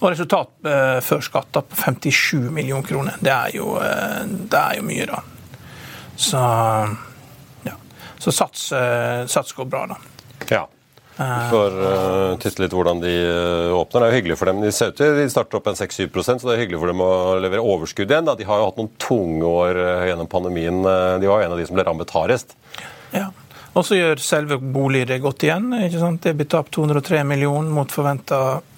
Og 0.00 0.10
resultat 0.10 0.68
eh, 0.68 0.98
før 1.04 1.22
skatt 1.24 1.54
på 1.54 1.78
57 1.80 2.50
millioner 2.52 2.86
kroner. 2.88 3.18
Det 3.24 3.32
er 3.32 3.56
jo, 3.56 3.74
eh, 3.80 4.20
det 4.26 4.60
er 4.60 4.80
jo 4.80 4.86
mye, 4.88 5.06
da. 5.08 5.22
Så 6.16 6.40
ja. 7.64 7.76
Så 8.18 8.34
sats, 8.34 8.66
eh, 8.76 9.24
sats 9.30 9.56
går 9.56 9.70
bra, 9.70 9.86
da. 9.94 10.00
Ja. 10.50 10.66
Vi 11.14 11.58
å 11.78 12.32
uh, 12.34 12.38
titte 12.42 12.64
litt 12.64 12.72
hvordan 12.74 12.98
de 13.02 13.12
uh, 13.22 13.76
åpner. 13.76 14.02
Det 14.02 14.06
er 14.06 14.10
jo 14.10 14.18
hyggelig 14.18 14.38
for 14.40 14.50
dem. 14.50 14.64
De 14.64 14.72
ser 14.74 14.90
ut 14.90 14.98
til 14.98 15.14
de 15.20 15.28
starter 15.30 15.60
opp 15.60 15.68
en 15.70 15.78
6-7 15.78 16.08
så 16.24 16.34
det 16.40 16.56
er 16.56 16.62
hyggelig 16.64 16.80
for 16.82 16.90
dem 16.90 17.04
å 17.04 17.12
levere 17.42 17.62
overskudd 17.62 18.10
igjen. 18.10 18.26
Da. 18.26 18.34
De 18.38 18.48
har 18.48 18.58
jo 18.58 18.66
hatt 18.66 18.80
noen 18.80 18.90
tunge 18.98 19.46
år 19.46 19.78
uh, 19.78 20.02
gjennom 20.08 20.30
pandemien. 20.30 20.82
de 20.82 21.30
var 21.30 21.42
jo 21.42 21.46
en 21.46 21.54
av 21.54 21.62
de 21.62 21.66
som 21.68 21.78
ble 21.78 21.86
rammet 21.86 22.14
hardest. 22.16 22.56
Ja. 23.14 23.28
Og 23.74 23.82
så 23.86 23.98
gjør 23.98 24.20
selve 24.22 24.58
bolig 24.58 25.04
det 25.10 25.20
godt 25.22 25.46
igjen. 25.46 25.72
ikke 25.86 26.02
sant? 26.02 26.22
Det 26.22 26.34
blir 26.38 26.50
tapt 26.50 26.74
203 26.74 27.22
millioner 27.26 27.70
mot 27.74 27.94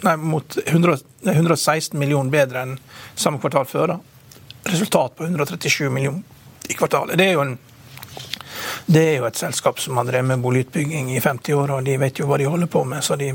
Nei, 0.04 0.16
mot 0.16 0.58
100, 0.64 0.96
116 1.24 1.98
millioner 2.00 2.32
bedre 2.32 2.64
enn 2.64 2.76
samme 3.14 3.40
kvartal 3.40 3.68
før. 3.68 3.96
da. 3.96 3.98
Resultat 4.72 5.16
på 5.16 5.24
137 5.28 5.90
millioner 5.92 6.22
i 6.68 6.74
kvartalet. 6.74 7.16
Det 7.16 7.28
er 7.28 7.36
jo 7.36 7.44
en 7.44 7.58
det 8.86 9.02
er 9.02 9.16
jo 9.18 9.26
et 9.26 9.38
selskap 9.38 9.80
som 9.82 9.98
har 9.98 10.06
drevet 10.06 10.30
med 10.30 10.42
boligutbygging 10.44 11.10
i 11.16 11.20
50 11.20 11.56
år, 11.58 11.72
og 11.74 11.86
de 11.86 11.96
vet 11.98 12.20
jo 12.20 12.28
hva 12.30 12.38
de 12.38 12.46
holder 12.46 12.70
på 12.70 12.84
med. 12.86 13.02
Så 13.02 13.18
de, 13.18 13.32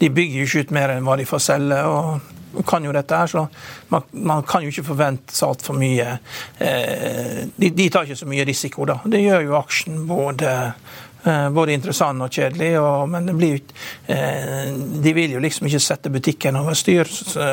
de 0.00 0.08
bygger 0.10 0.40
jo 0.40 0.46
ikke 0.48 0.64
ut 0.64 0.78
mer 0.78 0.94
enn 0.94 1.04
hva 1.04 1.18
de 1.20 1.28
får 1.28 1.44
selge. 1.44 1.82
og 1.84 2.64
kan 2.66 2.84
jo 2.84 2.92
dette 2.94 3.16
her, 3.16 3.26
så 3.26 3.46
man, 3.88 4.02
man 4.10 4.44
kan 4.46 4.62
jo 4.62 4.70
ikke 4.70 4.86
forvente 4.86 5.34
seg 5.34 5.48
altfor 5.48 5.76
mye. 5.78 6.18
Eh, 6.62 7.40
de, 7.56 7.70
de, 7.70 7.88
tar 7.90 8.06
ikke 8.06 8.20
så 8.22 8.28
mye 8.30 8.46
risiko, 8.46 8.86
da. 8.88 9.00
Det 9.10 9.22
gjør 9.24 9.46
jo 9.48 9.56
aksjen 9.58 10.04
både, 10.06 10.54
eh, 11.26 11.48
både 11.54 11.74
interessant 11.74 12.22
og 12.22 12.32
kjedelig. 12.32 12.70
Og, 12.80 13.08
men 13.10 13.26
det 13.26 13.36
blir, 13.38 13.60
eh, 14.06 14.70
de 15.04 15.14
vil 15.18 15.36
jo 15.36 15.42
liksom 15.42 15.68
ikke 15.68 15.82
sette 15.82 16.12
butikken 16.14 16.60
over 16.62 16.78
styr 16.78 17.10
så, 17.10 17.48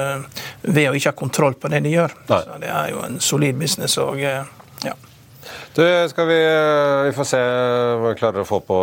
ved 0.62 0.91
å 0.91 0.98
ikke 0.98 1.15
ha 1.15 1.22
kontroll 1.25 1.58
på 1.58 1.72
det 1.74 1.84
de 1.88 1.96
gjør. 1.98 2.17
Nei. 2.29 2.43
Så 2.46 2.60
Det 2.62 2.75
er 2.75 2.91
jo 2.93 3.05
en 3.10 3.22
solid 3.31 3.58
business. 3.60 3.98
og 3.98 4.22
ja. 4.22 4.96
Du, 5.75 5.81
skal 6.12 6.27
vi, 6.27 6.38
vi 7.07 7.13
får 7.15 7.27
se 7.27 7.39
om 7.95 8.05
vi 8.05 8.15
klarer 8.19 8.43
å 8.43 8.48
få 8.48 8.60
på 8.67 8.77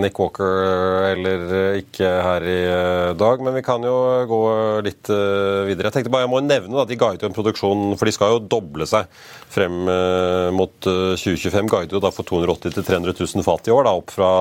Nick 0.00 0.18
Walker 0.22 1.08
eller 1.10 1.76
ikke 1.80 2.10
her 2.24 2.46
i 2.46 2.60
dag. 3.18 3.42
Men 3.44 3.56
vi 3.58 3.64
kan 3.66 3.84
jo 3.84 3.96
gå 4.30 4.40
litt 4.86 5.10
videre. 5.10 5.90
Jeg 5.90 5.96
tenkte 5.98 6.12
bare 6.14 6.26
jeg 6.26 6.32
må 6.32 6.42
nevne 6.44 6.80
at 6.82 6.90
de 6.90 6.98
ga 7.00 7.12
ut 7.14 7.26
en 7.26 7.36
produksjon, 7.36 7.84
for 7.98 8.08
de 8.08 8.14
skal 8.16 8.36
jo 8.36 8.44
doble 8.56 8.88
seg 8.88 9.10
frem 9.50 9.82
mot 10.56 10.76
2025. 10.80 11.70
Guider 11.70 11.98
jo 11.98 12.04
da 12.04 12.12
for 12.14 12.28
280 12.28 12.78
000-300 12.78 13.16
000 13.36 13.46
fat 13.46 13.68
i 13.68 13.74
år, 13.74 13.88
da, 13.88 13.96
opp 13.98 14.14
fra 14.14 14.32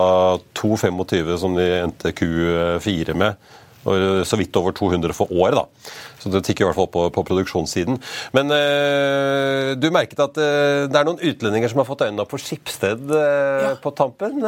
225 0.62 1.36
som 1.42 1.58
de 1.58 1.72
endte 1.82 2.14
Q4 2.16 3.18
med. 3.18 3.50
Og 3.88 4.26
så 4.28 4.36
vidt 4.36 4.56
over 4.60 4.74
200 4.76 5.14
for 5.16 5.32
året, 5.32 5.56
da. 5.56 5.64
Så 6.20 6.28
det 6.34 6.42
tikker 6.44 6.66
i 6.66 6.68
hvert 6.68 6.76
fall 6.76 6.90
på, 6.92 7.06
på 7.16 7.24
produksjonssiden. 7.24 7.96
Men 8.36 8.52
øh, 8.52 9.76
du 9.80 9.88
merket 9.96 10.20
at 10.20 10.36
øh, 10.36 10.90
det 10.92 10.98
er 11.00 11.08
noen 11.08 11.22
utlendinger 11.24 11.72
som 11.72 11.80
har 11.80 11.88
fått 11.88 12.04
øynene 12.04 12.26
opp 12.26 12.34
for 12.36 12.44
Skipsted 12.44 13.06
øh, 13.08 13.64
Ja. 13.64 13.70
på 13.80 13.94
tampen. 13.96 14.42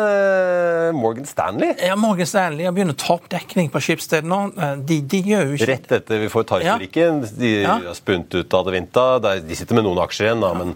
Morgan 0.99 1.25
Stanley. 1.29 1.71
Ja, 1.79 1.95
Morgan 1.95 2.27
Stanley 2.27 2.67
har 2.67 2.75
begynt 2.75 2.91
å 2.95 2.99
ta 2.99 3.15
opp 3.15 3.29
dekning 3.31 3.71
på 3.71 3.79
Skipsted 3.83 4.27
nå. 4.27 4.41
Eh, 4.57 4.75
De, 4.91 4.99
de 5.13 5.21
gjør 5.31 5.47
jo 5.47 5.57
ikke 5.59 5.69
Rett 5.71 5.95
etter 6.01 6.21
vi 6.25 6.29
får. 6.31 6.49
De 6.51 7.51
Ja. 7.61 7.77
har 7.87 7.95
spunnet 7.95 8.35
ut 8.35 8.53
Adevinta. 8.59 9.07
vinter. 9.21 9.47
De 9.47 9.55
sitter 9.55 9.75
med 9.79 9.85
noen 9.87 10.03
aksjer 10.03 10.27
igjen, 10.27 10.41
da, 10.43 10.53
men 10.53 10.75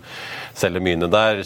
selger 0.56 0.84
myene 0.84 1.10
der. 1.12 1.42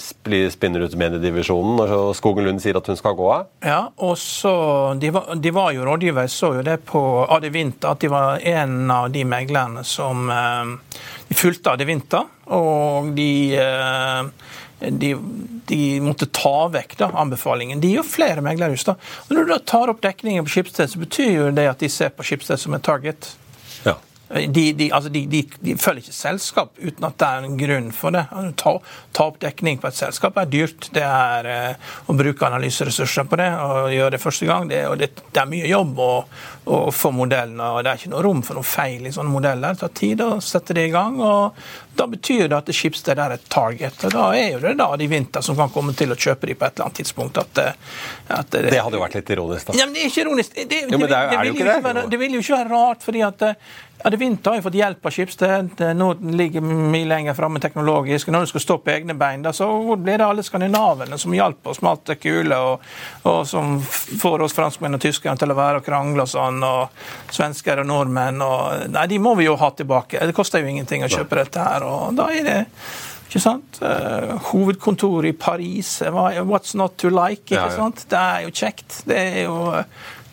Spinner 0.52 0.86
ut 0.86 0.96
mediedivisjonen. 1.00 1.82
Og 1.86 2.16
Skogen 2.18 2.48
Lund 2.48 2.62
sier 2.64 2.78
at 2.80 2.90
hun 2.90 3.00
skal 3.00 3.18
gå 3.18 3.30
av. 3.34 3.50
Ja, 3.66 3.82
og 3.98 4.18
så, 4.22 4.54
de, 5.00 5.12
var, 5.16 5.34
de 5.36 5.54
var 5.56 5.74
jo 5.76 5.88
rådgiver, 5.88 6.30
så 6.32 6.54
jo 6.60 6.66
det 6.66 6.80
på 6.90 7.02
vinter, 7.50 7.92
at 7.92 8.04
de 8.04 8.12
var 8.12 8.46
en 8.46 8.92
av 8.92 9.10
de 9.14 9.26
meglerne 9.26 9.84
som 9.88 10.30
eh, 10.34 11.02
de 11.30 11.38
fulgte 11.38 11.76
vinter, 11.86 12.26
Og 12.46 13.12
de, 13.16 13.56
eh, 13.58 14.24
de, 14.90 15.16
de 15.70 15.82
måtte 16.02 16.30
ta 16.34 16.68
vekk 16.74 16.98
da, 16.98 17.12
anbefalingen. 17.14 17.82
De 17.82 17.94
er 17.94 18.00
jo 18.02 18.08
flere 18.08 18.42
meglerhus. 18.42 18.86
da. 18.88 18.98
Og 19.28 19.36
Når 19.36 19.46
du 19.46 19.54
da 19.54 19.60
tar 19.60 19.90
opp 19.90 20.02
dekningen 20.02 20.46
på 20.46 20.56
Skipsted, 20.56 20.90
så 20.90 21.00
betyr 21.00 21.32
jo 21.32 21.52
det 21.52 21.70
at 21.70 21.80
de 21.80 21.90
ser 21.90 22.10
på 22.10 22.26
Skipsted 22.26 22.60
som 22.60 22.74
et 22.74 22.86
target. 22.86 23.36
De, 24.30 24.64
de, 24.78 24.92
altså 24.94 25.10
de, 25.10 25.24
de, 25.26 25.74
følger 25.82 26.04
ikke 26.04 26.14
selskap 26.14 26.76
uten 26.78 27.06
at 27.08 27.16
det 27.18 27.28
er 27.28 27.46
en 27.48 27.56
grunn 27.58 27.88
for 27.96 28.14
det. 28.14 28.28
Altså, 28.30 28.54
Ta, 28.60 28.74
ta 29.16 29.26
opp 29.32 29.40
dekning 29.42 29.80
på 29.82 29.90
et 29.90 29.98
selskap 29.98 30.38
er 30.38 30.50
dyrt. 30.52 30.90
Det 30.94 31.06
er 31.06 31.50
eh, 31.50 31.90
å 32.06 32.16
bruke 32.18 32.46
analyseressurser 32.46 33.26
på 33.30 33.40
det 33.40 33.50
og 33.58 33.90
gjøre 33.94 34.14
det 34.18 34.22
første 34.22 34.50
gang. 34.50 34.70
Det, 34.70 34.84
og 34.90 35.00
det, 35.02 35.10
det 35.34 35.42
er 35.42 35.50
mye 35.50 35.70
jobb 35.72 36.02
å, 36.04 36.12
å 36.70 36.92
få 36.94 37.10
modellene. 37.16 37.66
og 37.74 37.84
det 37.84 37.92
er 37.92 37.98
ikke 38.02 38.12
noe 38.14 38.22
rom 38.26 38.42
for 38.46 38.60
noe 38.60 38.68
feil 38.68 39.08
i 39.10 39.14
sånne 39.16 39.32
modeller. 39.34 39.74
Det 39.74 39.80
tar 39.82 39.94
tid 39.98 40.22
å 40.22 40.30
sette 40.44 40.76
det 40.78 40.88
i 40.90 40.94
gang. 40.94 41.20
og 41.22 41.56
Da 42.00 42.06
betyr 42.08 42.48
det 42.48 42.56
at 42.58 42.70
Skipsted 42.76 43.18
er 43.20 43.32
et 43.36 43.50
target. 43.50 44.06
og 44.06 44.12
Da 44.14 44.30
er 44.38 44.52
jo 44.54 44.60
det 44.60 44.78
da 44.78 44.96
de 44.96 45.08
vinter 45.08 45.42
som 45.44 45.56
kan 45.56 45.70
komme 45.70 45.96
til 45.98 46.10
å 46.14 46.16
kjøpe 46.16 46.48
de 46.48 46.54
på 46.56 46.66
et 46.66 46.76
eller 46.78 46.86
annet 46.86 47.02
tidspunkt. 47.02 47.38
At, 47.38 47.54
det- 47.54 47.74
at 48.30 48.50
det, 48.52 48.70
Det 48.72 48.80
hadde 48.84 48.94
jo 48.98 49.04
vært 49.04 49.16
litt 49.16 49.30
ironisk, 49.30 49.66
da. 49.68 49.74
ja, 49.74 49.86
men 49.86 49.94
Det 49.94 50.04
er 50.06 50.10
ikke 50.10 50.26
ironisk. 50.26 50.56
Det, 50.56 50.70
det, 50.70 50.82
Jo, 50.92 50.98
men 50.98 51.08
det 51.10 51.12
er- 51.12 51.28
er 51.28 51.30
det 51.30 51.40
vil 51.40 51.48
jo 51.48 51.54
ikke 51.66 51.74
det? 51.74 51.84
være, 51.84 52.10
det 52.10 52.20
vil 52.20 52.32
jo 52.34 52.40
ikke 52.40 52.58
være 52.58 52.70
rart, 52.70 53.02
fordi 53.04 53.22
at 53.28 53.42
ja, 54.02 54.10
det 54.10 54.20
Vinter 54.20 54.52
har 54.52 54.62
jo 54.62 54.70
fått 54.70 54.78
hjelp 54.80 55.06
av 55.06 55.12
Skipsted. 55.12 55.76
Det- 55.76 55.94
Nå 55.98 56.14
ligger 56.38 56.62
mye 56.62 57.06
lenger 57.06 57.34
framme 57.36 57.60
teknologisk. 57.60 58.28
Når 58.32 58.40
du 58.42 58.46
skal 58.48 58.62
stå 58.62 58.78
på 58.84 58.92
egne 58.96 59.18
bein, 59.18 59.42
da, 59.42 59.52
så 59.52 59.66
hvor 59.68 59.98
blir 59.98 60.18
det 60.18 60.22
alle 60.26 60.42
skandinavene 60.42 61.20
som 61.20 61.34
hjalp 61.34 61.68
oss 61.68 61.82
med 61.82 61.90
alt 61.92 62.06
det 62.06 62.20
kule, 62.22 62.56
og, 62.56 62.80
og 63.26 63.46
som 63.46 63.82
får 63.82 64.42
oss 64.42 64.54
franskmenn 64.54 64.94
og 64.96 65.02
tyskere 65.02 65.38
til 65.38 65.50
å 65.52 65.56
være 65.56 65.76
og 65.82 65.86
krangle 65.86 66.22
og 66.22 66.30
sånn, 66.30 66.59
og 66.66 67.34
svensker 67.34 67.82
og 67.84 67.88
nordmenn 67.90 68.42
og 68.46 68.90
Nei, 68.94 69.06
de 69.12 69.20
må 69.22 69.36
vi 69.40 69.48
jo 69.48 69.56
ha 69.60 69.72
tilbake. 69.76 70.22
Det 70.26 70.36
koster 70.38 70.64
jo 70.64 70.72
ingenting 70.72 71.06
å 71.06 71.12
kjøpe 71.12 71.40
dette 71.42 71.64
her, 71.64 71.86
og 71.86 72.18
da 72.18 72.30
er 72.34 72.46
det 72.48 72.60
ikke 73.30 73.42
sant? 73.44 73.78
Uh, 73.84 74.40
hovedkontor 74.50 75.28
i 75.30 75.36
Paris. 75.38 76.00
What's 76.50 76.74
not 76.78 76.98
to 76.98 77.12
like? 77.14 77.46
ikke 77.46 77.60
Ja, 77.60 77.68
ja. 77.70 77.76
sant? 77.76 78.06
Det 78.10 78.18
er 78.18 78.48
jo 78.48 78.54
kjekt. 78.58 79.04
Det 79.06 79.20
er 79.22 79.44
jo 79.44 79.58
eh, 79.78 79.86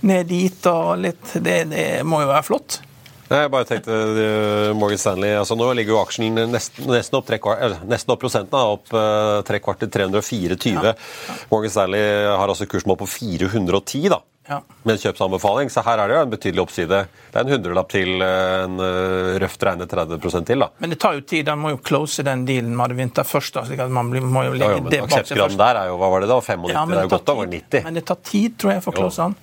ned 0.08 0.30
dit 0.30 0.68
og 0.70 0.94
litt 1.04 1.34
Det, 1.34 1.58
det 1.68 1.86
må 2.08 2.22
jo 2.24 2.30
være 2.30 2.46
flott. 2.46 2.78
Nei, 3.26 3.40
jeg 3.42 3.50
bare 3.50 3.66
tenkte 3.66 3.90
uh, 3.90 4.70
Morgan 4.78 5.00
Stanley 5.02 5.34
altså 5.34 5.56
Nå 5.58 5.72
ligger 5.74 5.96
jo 5.96 6.02
aksjen 6.04 6.38
nesten, 6.52 6.86
nesten 6.92 7.18
opp, 7.18 7.26
tre 7.26 7.40
kvart, 7.42 7.82
nesten 7.90 8.14
opp 8.14 8.22
prosenten, 8.22 8.54
da, 8.54 8.76
opp 8.76 8.92
uh, 8.94 9.42
tre 9.46 9.58
kvart 9.62 9.82
til 9.82 9.90
324. 9.90 10.54
Ja. 10.76 10.92
Ja. 10.92 11.36
Morgan 11.50 11.74
Stanley 11.74 12.06
har 12.30 12.46
altså 12.46 12.68
kursmål 12.70 13.00
på 13.00 13.08
410 13.10 14.06
da, 14.12 14.20
ja. 14.46 14.60
med 14.84 14.94
en 14.94 15.00
kjøpsanbefaling, 15.02 15.72
så 15.74 15.82
her 15.86 16.04
er 16.04 16.12
det 16.12 16.18
jo 16.18 16.20
en 16.26 16.34
betydelig 16.36 16.62
oppside. 16.62 17.00
Det 17.32 17.40
er 17.40 17.42
en 17.42 17.54
hundrelapp 17.56 17.90
til 17.90 18.26
en 18.28 18.78
uh, 18.78 19.32
røft 19.42 19.66
regnet 19.70 19.90
30 19.90 20.22
til. 20.52 20.62
da. 20.62 20.70
Men 20.84 20.94
det 20.94 21.00
tar 21.02 21.18
jo 21.18 21.24
tid. 21.26 21.50
Han 21.50 21.64
må 21.64 21.74
jo 21.74 21.80
close 21.82 22.22
den 22.26 22.46
dealen 22.46 22.76
med 22.78 22.94
Vinter 23.00 23.26
først. 23.26 23.58
da, 23.58 23.66
slik 23.66 23.82
at 23.82 23.90
man 23.90 24.12
må 24.12 24.46
jo 24.46 24.54
legge 24.54 24.70
ja, 24.70 24.78
ja, 24.78 24.84
men 24.86 24.94
det 24.94 25.02
bak 25.02 25.16
seg 25.18 25.34
først. 25.34 25.58
der 25.64 25.82
er 25.82 25.90
jo, 25.90 25.98
hva 25.98 26.12
var 26.14 26.22
det 26.22 26.30
da, 26.30 26.38
95? 26.38 26.70
Ja, 26.70 26.86
det, 26.86 26.94
det 26.94 27.02
er 27.02 27.10
jo 27.10 27.14
godt 27.16 27.34
over 27.34 27.50
90. 27.56 27.88
Men 27.90 27.98
det 27.98 28.06
tar 28.12 28.22
tid, 28.22 28.54
tror 28.60 28.76
jeg, 28.76 28.86
for 28.86 28.94
å 28.94 29.02
close 29.02 29.26
han. 29.26 29.36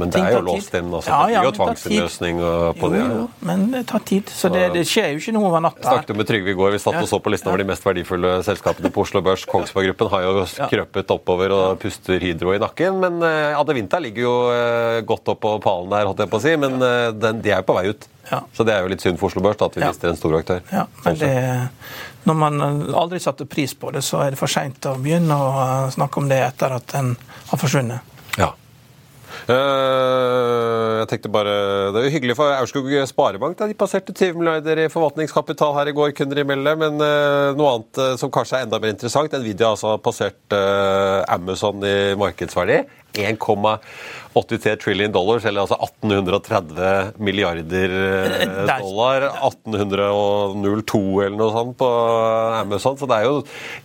Men 0.00 0.12
det 0.12 0.22
er 0.22 0.36
jo 0.36 0.42
låst 0.46 0.74
inn. 0.78 0.88
Altså, 0.88 1.10
ja, 1.10 1.16
ja, 1.18 1.26
det 1.26 1.42
blir 1.42 1.50
jo 1.50 1.56
tvangsinnløsning 1.58 2.38
på 2.78 2.90
det. 2.94 3.00
Jo, 3.02 3.24
men 3.48 3.64
det 3.74 3.82
tar 3.90 4.04
tid. 4.08 4.30
Så 4.32 4.48
det, 4.52 4.64
det 4.76 4.84
skjer 4.88 5.10
jo 5.12 5.20
ikke 5.20 5.34
noe 5.36 5.50
over 5.50 5.64
natta. 5.66 5.82
Jeg 5.84 6.00
snakket 6.00 6.20
med 6.20 6.28
Trygve 6.30 6.54
i 6.54 6.56
går. 6.58 6.72
Vi 6.76 6.80
satt 6.82 7.00
og 7.02 7.08
så 7.10 7.20
på 7.22 7.32
listen 7.34 7.50
over 7.52 7.60
de 7.60 7.66
mest 7.68 7.84
verdifulle 7.86 8.32
selskapene 8.46 8.92
på 8.94 9.04
Oslo 9.04 9.22
Børs. 9.24 9.44
Kongsberg 9.50 9.90
Gruppen 9.90 10.12
har 10.14 10.24
jo 10.24 10.46
krøpet 10.72 11.12
oppover 11.12 11.52
og 11.56 11.82
puster 11.82 12.22
Hydro 12.22 12.54
i 12.56 12.62
nakken. 12.62 13.02
Men 13.02 13.20
uh, 13.24 13.60
Adevinta 13.60 14.00
ligger 14.02 14.24
jo 14.24 14.34
uh, 14.48 15.02
godt 15.08 15.34
opp 15.34 15.42
på 15.44 15.56
pallen 15.64 15.92
der, 15.92 16.08
holdt 16.08 16.24
jeg 16.24 16.32
på 16.32 16.40
å 16.40 16.44
si. 16.46 16.54
Men 16.64 16.78
uh, 16.80 17.10
den, 17.12 17.42
de 17.44 17.52
er 17.52 17.60
jo 17.60 17.68
på 17.68 17.76
vei 17.76 17.90
ut. 17.92 18.08
Ja. 18.30 18.40
Så 18.54 18.64
det 18.64 18.76
er 18.76 18.86
jo 18.86 18.92
litt 18.92 19.04
synd 19.04 19.20
for 19.20 19.28
Oslo 19.28 19.42
Børs 19.44 19.58
da, 19.60 19.68
at 19.68 19.76
vi 19.76 19.84
mister 19.84 20.12
en 20.12 20.18
stor 20.18 20.38
aktør. 20.38 20.62
Ja, 20.72 20.86
men 21.04 21.20
det, 21.20 21.34
når 22.24 22.38
man 22.38 22.62
aldri 22.94 23.20
satte 23.20 23.44
pris 23.50 23.74
på 23.76 23.90
det, 23.92 24.04
så 24.06 24.22
er 24.24 24.32
det 24.32 24.40
for 24.40 24.50
seint 24.50 24.86
å 24.88 24.94
begynne 25.02 25.36
å 25.36 25.52
snakke 25.92 26.22
om 26.22 26.30
det 26.30 26.38
etter 26.46 26.78
at 26.78 26.86
den 26.94 27.16
har 27.50 27.60
forsvunnet. 27.60 28.14
Ja. 28.38 28.52
Uh, 29.42 31.02
jeg 31.02 31.08
tenkte 31.10 31.30
bare, 31.34 31.54
Det 31.90 31.98
er 31.98 32.06
jo 32.06 32.12
hyggelig 32.14 32.36
for 32.38 32.54
Aurskog 32.54 32.88
Sparebank. 33.10 33.58
De 33.58 33.74
passerte 33.78 34.14
20 34.14 34.38
milliarder 34.38 34.84
i 34.84 34.88
forvaltningskapital 34.92 35.74
her 35.78 35.90
i 35.90 35.94
går, 35.96 36.12
kunne 36.16 36.36
de 36.38 36.44
melde. 36.46 36.76
Men 36.78 37.02
uh, 37.02 37.50
noe 37.58 37.74
annet 37.74 38.02
uh, 38.02 38.14
som 38.20 38.30
kanskje 38.32 38.60
er 38.60 38.68
enda 38.68 38.78
mer 38.82 38.94
interessant. 38.94 39.34
Nvidia 39.34 39.72
altså 39.72 39.94
har 39.94 40.02
passert 40.04 40.58
Amazon 41.32 41.82
i 41.86 42.14
markedsverdi. 42.18 42.82
1,83 43.12 44.76
trillion 44.80 45.12
dollars, 45.12 45.44
eller 45.44 45.64
altså 45.64 45.76
1830 45.76 47.20
milliarder 47.22 47.94
dollar. 48.80 49.28
1802 49.48 51.02
eller 51.26 51.36
noe 51.36 51.52
sånt 51.54 51.76
på 51.80 51.90
Amazon. 52.62 52.98
Så 53.00 53.08
det 53.10 53.20
er 53.20 53.28
jo 53.28 53.36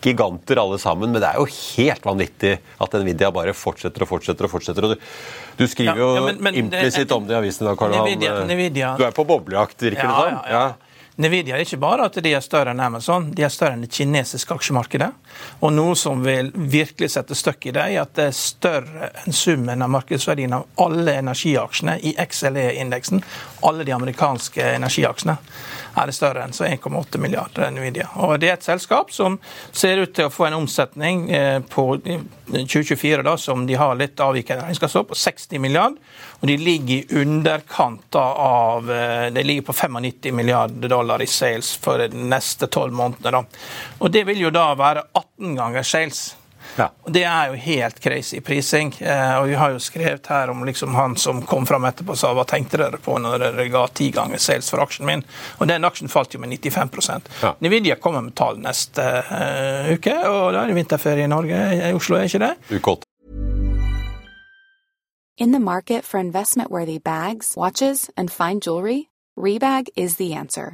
giganter 0.04 0.64
alle 0.64 0.80
sammen. 0.82 1.12
Men 1.12 1.24
det 1.24 1.30
er 1.34 1.42
jo 1.42 1.48
helt 1.52 2.08
vanvittig 2.08 2.58
at 2.58 2.98
Nvidia 3.04 3.32
bare 3.36 3.56
fortsetter 3.58 4.08
og 4.08 4.12
fortsetter 4.16 4.48
og 4.48 4.56
fortsetter. 4.56 4.88
Og 4.88 4.96
du, 4.96 5.08
du 5.60 5.68
skriver 5.70 6.00
jo 6.02 6.10
ja, 6.16 6.26
ja, 6.32 6.56
implisitt 6.64 7.12
om 7.16 7.28
det 7.28 7.36
i 7.36 7.40
avisen 7.44 7.66
i 7.66 7.72
dag, 7.72 7.80
Karl 7.80 7.98
Johan. 7.98 8.98
Du 8.98 9.08
er 9.08 9.16
på 9.16 9.28
boblejakt, 9.28 9.80
virker 9.82 10.08
det 10.08 10.14
som? 10.16 10.36
Ja, 10.36 10.44
ja. 10.56 10.87
Nvidia 11.18 11.56
er 11.58 11.64
ikke 11.66 11.80
bare 11.82 12.06
at 12.06 12.18
de 12.22 12.30
er 12.38 12.44
større 12.46 12.76
enn 12.76 12.82
Amazon, 12.84 13.32
de 13.34 13.42
er 13.42 13.50
større 13.50 13.74
enn 13.74 13.82
det 13.82 13.90
kinesiske 13.90 14.54
aksjemarkedet. 14.54 15.08
Og 15.66 15.72
noe 15.74 15.96
som 15.98 16.22
vil 16.22 16.52
virkelig 16.54 17.10
sette 17.16 17.34
støkk 17.38 17.70
i 17.70 17.74
det, 17.74 17.86
er 17.96 18.04
at 18.04 18.14
det 18.20 18.28
er 18.30 18.38
større 18.38 19.10
enn 19.24 19.34
summen 19.34 19.82
av 19.82 19.90
markedsverdien 19.96 20.54
av 20.54 20.68
alle 20.84 21.18
energiaksjene 21.18 21.98
i 22.06 22.14
XLE-indeksen. 22.22 23.24
Alle 23.66 23.88
de 23.88 23.96
amerikanske 23.98 24.62
energiaksjene 24.76 25.40
er 25.98 26.10
det 26.10 26.16
større 26.16 26.44
enn 26.46 26.54
så 26.56 26.66
1,8 26.68 27.20
milliarder 27.22 27.72
Nvidia. 27.74 28.08
Og 28.24 28.40
Det 28.40 28.50
er 28.50 28.58
et 28.58 28.66
selskap 28.68 29.12
som 29.14 29.40
ser 29.72 30.04
ut 30.04 30.14
til 30.16 30.28
å 30.28 30.34
få 30.34 30.48
en 30.48 30.60
omsetning 30.60 31.28
eh, 31.34 31.60
på 31.60 31.86
2024 32.04 33.26
da, 33.26 33.36
som 33.42 33.66
de 33.68 33.78
har 33.80 33.98
litt 34.00 34.20
avvikende 34.24 34.68
regnskapsår, 34.68 35.08
på 35.10 35.18
60 35.18 35.64
milliarder. 35.64 36.00
Og 36.40 36.48
de 36.52 36.58
ligger 36.62 36.96
i 36.98 37.22
underkant 37.22 38.16
av 38.22 38.92
eh, 38.92 39.28
De 39.34 39.44
ligger 39.44 39.68
på 39.70 39.74
95 39.74 40.36
milliarder 40.36 40.90
dollar 40.90 41.22
i 41.22 41.28
sales 41.28 41.74
for 41.82 42.02
de 42.02 42.28
neste 42.30 42.70
tolv 42.72 42.94
månedene. 42.94 43.42
Da. 43.42 43.64
Og 44.02 44.14
det 44.14 44.28
vil 44.30 44.46
jo 44.48 44.54
da 44.54 44.70
være 44.78 45.08
18 45.14 45.58
ganger 45.58 45.88
sales. 45.88 46.28
Ja. 46.78 46.92
Og 47.04 47.12
Det 47.12 47.24
er 47.24 47.52
jo 47.52 47.58
helt 47.62 48.00
crazy 48.04 48.40
prising. 48.40 48.94
Eh, 49.02 49.38
og 49.40 49.48
Vi 49.48 49.56
har 49.56 49.74
jo 49.74 49.80
skrevet 49.80 50.28
her 50.28 50.50
om 50.50 50.66
liksom 50.66 50.96
han 50.96 51.16
som 51.16 51.42
kom 51.42 51.66
fram 51.66 51.86
etterpå 51.90 52.14
og 52.14 52.20
sa 52.20 52.34
hva 52.38 52.46
tenkte 52.46 52.78
dere 52.78 53.02
på 53.02 53.18
når 53.20 53.40
dere 53.42 53.68
ga 53.74 53.88
ti 53.88 54.12
ganger 54.12 54.38
sales 54.38 54.70
for 54.70 54.84
aksjen 54.84 55.06
min. 55.10 55.26
Og 55.58 55.68
Den 55.68 55.86
aksjen 55.86 56.10
falt 56.10 56.34
jo 56.34 56.40
med 56.40 56.54
95 56.54 57.42
ja. 57.42 57.56
Nvidia 57.60 57.96
kommer 57.96 58.22
med 58.22 58.36
tall 58.36 58.60
neste 58.62 59.02
uh, 59.02 59.92
uke, 59.94 60.14
og 60.30 60.54
da 60.54 60.64
er 60.64 60.72
det 60.72 60.78
vinterferie 60.78 61.26
i 61.26 61.32
Norge, 61.32 61.58
i 61.74 61.94
Oslo, 61.94 62.18
er 62.18 62.30
ikke 62.30 62.44
det? 62.46 62.56
Uke 62.78 62.98
In 65.38 65.52
the 65.52 65.60
market 65.60 66.04
for 66.04 66.20
investment-worthy 66.20 66.98
bags, 66.98 67.56
watches, 67.56 68.10
and 68.18 68.32
fine 68.32 68.60
jewelry, 68.60 69.10
Rebag 69.38 69.90
is 69.96 70.16
the 70.16 70.34
answer. 70.34 70.74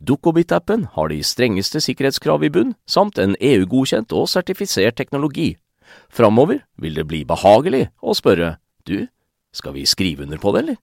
Dukkobit-appen 0.00 0.88
har 0.96 1.10
de 1.12 1.20
strengeste 1.26 1.82
sikkerhetskrav 1.84 2.44
i 2.46 2.52
bunn, 2.52 2.74
samt 2.86 3.18
en 3.18 3.36
EU-godkjent 3.40 4.12
og 4.16 4.28
sertifisert 4.32 4.98
teknologi. 5.00 5.54
Framover 6.10 6.62
vil 6.80 6.98
det 6.98 7.06
bli 7.10 7.24
behagelig 7.26 7.88
å 8.02 8.14
spørre 8.16 8.56
du, 8.86 9.08
skal 9.54 9.74
vi 9.74 9.86
skrive 9.86 10.26
under 10.26 10.38
på 10.42 10.54
det, 10.54 10.64
eller? 10.64 10.78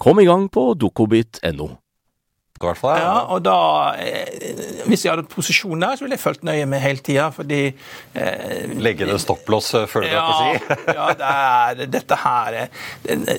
Kom 0.00 0.20
i 0.20 0.26
gang 0.28 0.48
på 0.52 0.72
dukkobit.no. 0.80 1.76
Ja, 2.60 3.24
og 3.32 3.40
da, 3.40 3.94
eh, 3.96 4.84
Hvis 4.84 5.06
jeg 5.06 5.14
hadde 5.14 5.24
posisjon 5.32 5.80
der, 5.80 5.96
så 5.96 6.04
ville 6.04 6.18
jeg 6.18 6.20
fulgt 6.20 6.42
nøye 6.44 6.66
med 6.68 6.82
hele 6.84 7.00
tida. 7.00 7.30
Fordi 7.32 7.60
eh, 8.12 8.74
Legge 8.76 9.08
det 9.08 9.16
stopplås, 9.22 9.72
eh, 9.74 9.86
føler 9.88 10.10
du 10.10 10.14
ja, 10.14 10.24
på 10.26 10.34
å 10.34 10.40
si? 10.42 10.76
ja, 10.98 11.06
det 11.16 11.30
er, 11.30 11.88
dette 11.88 12.18
her 12.20 12.58
det, 13.06 13.38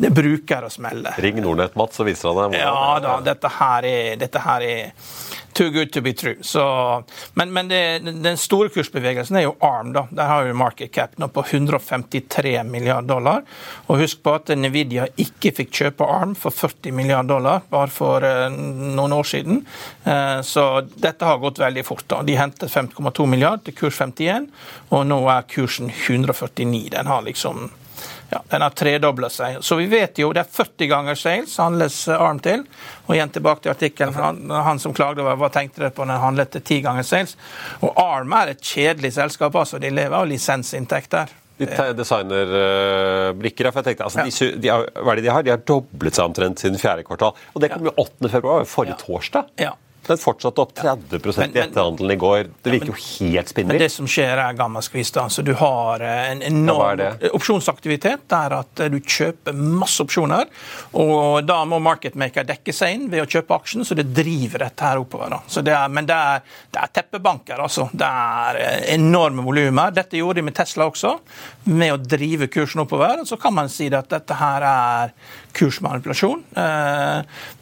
det 0.00 0.10
bruker 0.16 0.64
å 0.64 0.70
smelle. 0.72 1.12
Ring 1.20 1.42
Nordnett, 1.44 1.76
Mats, 1.78 1.98
så 2.00 2.06
viser 2.08 2.32
han 2.32 2.54
deg. 2.54 2.62
Ja 2.62 2.96
da, 3.04 3.18
dette 3.24 3.52
her 3.60 3.86
er, 3.88 4.16
dette 4.20 4.42
her 4.44 4.64
er 4.64 4.92
Too 5.52 5.70
good 5.70 5.92
to 5.92 6.00
be 6.00 6.12
true. 6.12 6.36
Så, 6.40 6.62
men, 7.34 7.52
men 7.52 7.68
det, 7.68 7.98
den 8.22 8.36
store 8.38 8.70
kursbevegelsen 8.70 9.36
er 9.36 9.48
jo 9.48 9.56
ARM. 9.66 9.92
da. 9.92 10.04
Der 10.14 10.28
har 10.30 10.44
vi 10.46 10.52
market 10.54 10.92
cap 10.94 11.16
nå 11.18 11.26
på 11.28 11.42
153 11.42 12.62
milliarder 12.64 13.08
dollar. 13.08 13.42
Og 13.90 13.98
husk 14.00 14.22
på 14.22 14.36
at 14.38 14.52
Nvidia 14.54 15.08
ikke 15.20 15.52
fikk 15.58 15.74
kjøpe 15.80 16.06
ARM 16.06 16.36
for 16.38 16.54
40 16.54 16.94
milliarder 16.94 17.34
dollar 17.34 17.66
bare 17.70 17.90
for 17.90 18.24
uh, 18.24 18.46
noen 18.50 19.16
år 19.16 19.26
siden. 19.26 19.64
Uh, 20.06 20.38
så 20.46 20.84
dette 20.94 21.26
har 21.26 21.42
gått 21.42 21.58
veldig 21.60 21.84
fort. 21.86 22.06
da. 22.06 22.22
De 22.22 22.38
hentet 22.38 22.70
5,2 22.70 23.26
milliarder 23.26 23.66
til 23.66 23.78
kurs 23.82 23.98
51, 24.00 24.48
og 24.94 25.06
nå 25.10 25.20
er 25.34 25.50
kursen 25.50 25.90
149. 25.90 26.88
Den 26.94 27.10
har 27.10 27.26
liksom 27.26 27.68
Ja, 28.30 28.42
Den 28.48 28.62
har 28.62 28.70
tredobla 28.70 29.28
seg. 29.30 29.58
Så 29.66 29.76
vi 29.76 29.88
vet 29.90 30.18
jo 30.22 30.30
det 30.34 30.44
er 30.44 30.52
40 30.54 30.90
ganger 30.90 31.18
sales 31.18 31.56
handles 31.58 31.96
eh, 32.08 32.22
ARM 32.22 32.38
til. 32.44 32.62
Og 33.08 33.16
igjen 33.16 33.32
tilbake 33.34 33.64
til 33.64 33.74
artikkelen. 33.74 34.14
Han, 34.14 34.54
han, 34.54 34.78
som 34.82 34.94
klagde 34.94 35.24
over 35.24 35.38
hva 35.40 35.50
tenkte 35.50 35.82
dere 35.82 35.94
på 35.94 36.06
når 36.06 36.20
han 36.20 36.26
handlet 36.28 36.54
til 36.54 36.62
10 36.62 36.80
ganger 36.86 37.08
sales. 37.08 37.36
Og 37.82 37.98
ARM 37.98 38.36
er 38.38 38.54
et 38.54 38.62
kjedelig 38.62 39.16
selskap. 39.18 39.58
altså 39.58 39.82
De 39.82 39.90
lever 39.90 40.16
av 40.16 40.30
lisensinntekter. 40.30 41.34
De 41.60 41.66
designerbrikker, 41.92 43.68
for 43.68 43.82
jeg 43.82 43.90
tenkte, 43.90 44.06
altså, 44.06 44.24
de, 44.24 44.52
de, 44.62 44.70
hva 44.72 45.12
er 45.12 45.18
det 45.18 45.26
de 45.26 45.32
har? 45.34 45.44
De 45.44 45.52
har 45.52 45.60
doblet 45.68 46.16
seg 46.16 46.30
omtrent 46.30 46.62
siden 46.62 46.80
fjerde 46.80 47.04
kvartal. 47.04 47.34
Og 47.52 47.60
det 47.60 47.68
kom 47.74 47.84
jo 47.90 47.92
8. 48.00 48.30
februar, 48.32 48.64
forrige 48.68 48.96
ja. 48.96 49.02
torsdag. 49.02 49.50
Ja. 49.60 49.74
Den 50.06 50.18
fortsatte 50.18 50.62
opp 50.62 50.72
30 50.74 51.20
men, 51.36 51.56
i 51.56 51.60
etterhandelen 51.60 52.10
i 52.14 52.16
går. 52.16 52.46
Det 52.62 52.72
virker 52.72 52.90
jo 52.92 52.96
helt 52.96 53.50
spinnvilt. 53.52 53.74
Men 53.74 53.82
det 53.82 53.90
som 53.92 54.06
skjer, 54.08 54.40
er 54.40 54.56
gammelskvis. 54.56 55.12
Altså, 55.20 55.44
du 55.44 55.52
har 55.60 56.00
eh, 56.04 56.30
en 56.32 56.42
enorm 56.46 57.02
ja, 57.04 57.30
opsjonsaktivitet 57.36 58.24
der 58.32 58.54
at 58.56 58.80
eh, 58.80 58.90
du 58.92 58.96
kjøper 59.00 59.54
masse 59.54 60.00
opsjoner. 60.02 60.48
Og 60.98 61.44
da 61.44 61.58
må 61.68 61.78
marketmaker 61.84 62.48
dekke 62.48 62.74
seg 62.74 62.96
inn 62.96 63.06
ved 63.12 63.26
å 63.26 63.28
kjøpe 63.28 63.58
aksjen, 63.60 63.84
så 63.84 63.96
det 63.98 64.08
driver 64.16 64.64
dette 64.64 64.88
her 64.88 65.02
oppover. 65.02 65.36
Det 65.60 65.76
er, 65.76 65.92
men 65.92 66.08
det 66.08 66.16
er, 66.16 66.42
det 66.72 66.82
er, 66.82 66.94
teppebanker, 67.00 67.60
altså. 67.60 67.90
Det 67.92 68.08
er 68.08 68.60
eh, 68.64 68.80
enorme 68.96 69.44
volumer. 69.46 69.92
Dette 69.94 70.18
gjorde 70.18 70.40
de 70.40 70.46
med 70.48 70.56
Tesla 70.56 70.88
også, 70.88 71.12
med 71.68 71.94
å 71.94 72.00
drive 72.00 72.48
kursen 72.50 72.86
oppover. 72.86 73.26
Så 73.28 73.36
kan 73.40 73.54
man 73.54 73.68
si 73.70 73.90
at 73.92 74.08
dette 74.10 74.40
her 74.40 74.64
er 74.64 75.14
kursmanipulasjon. 75.54 76.44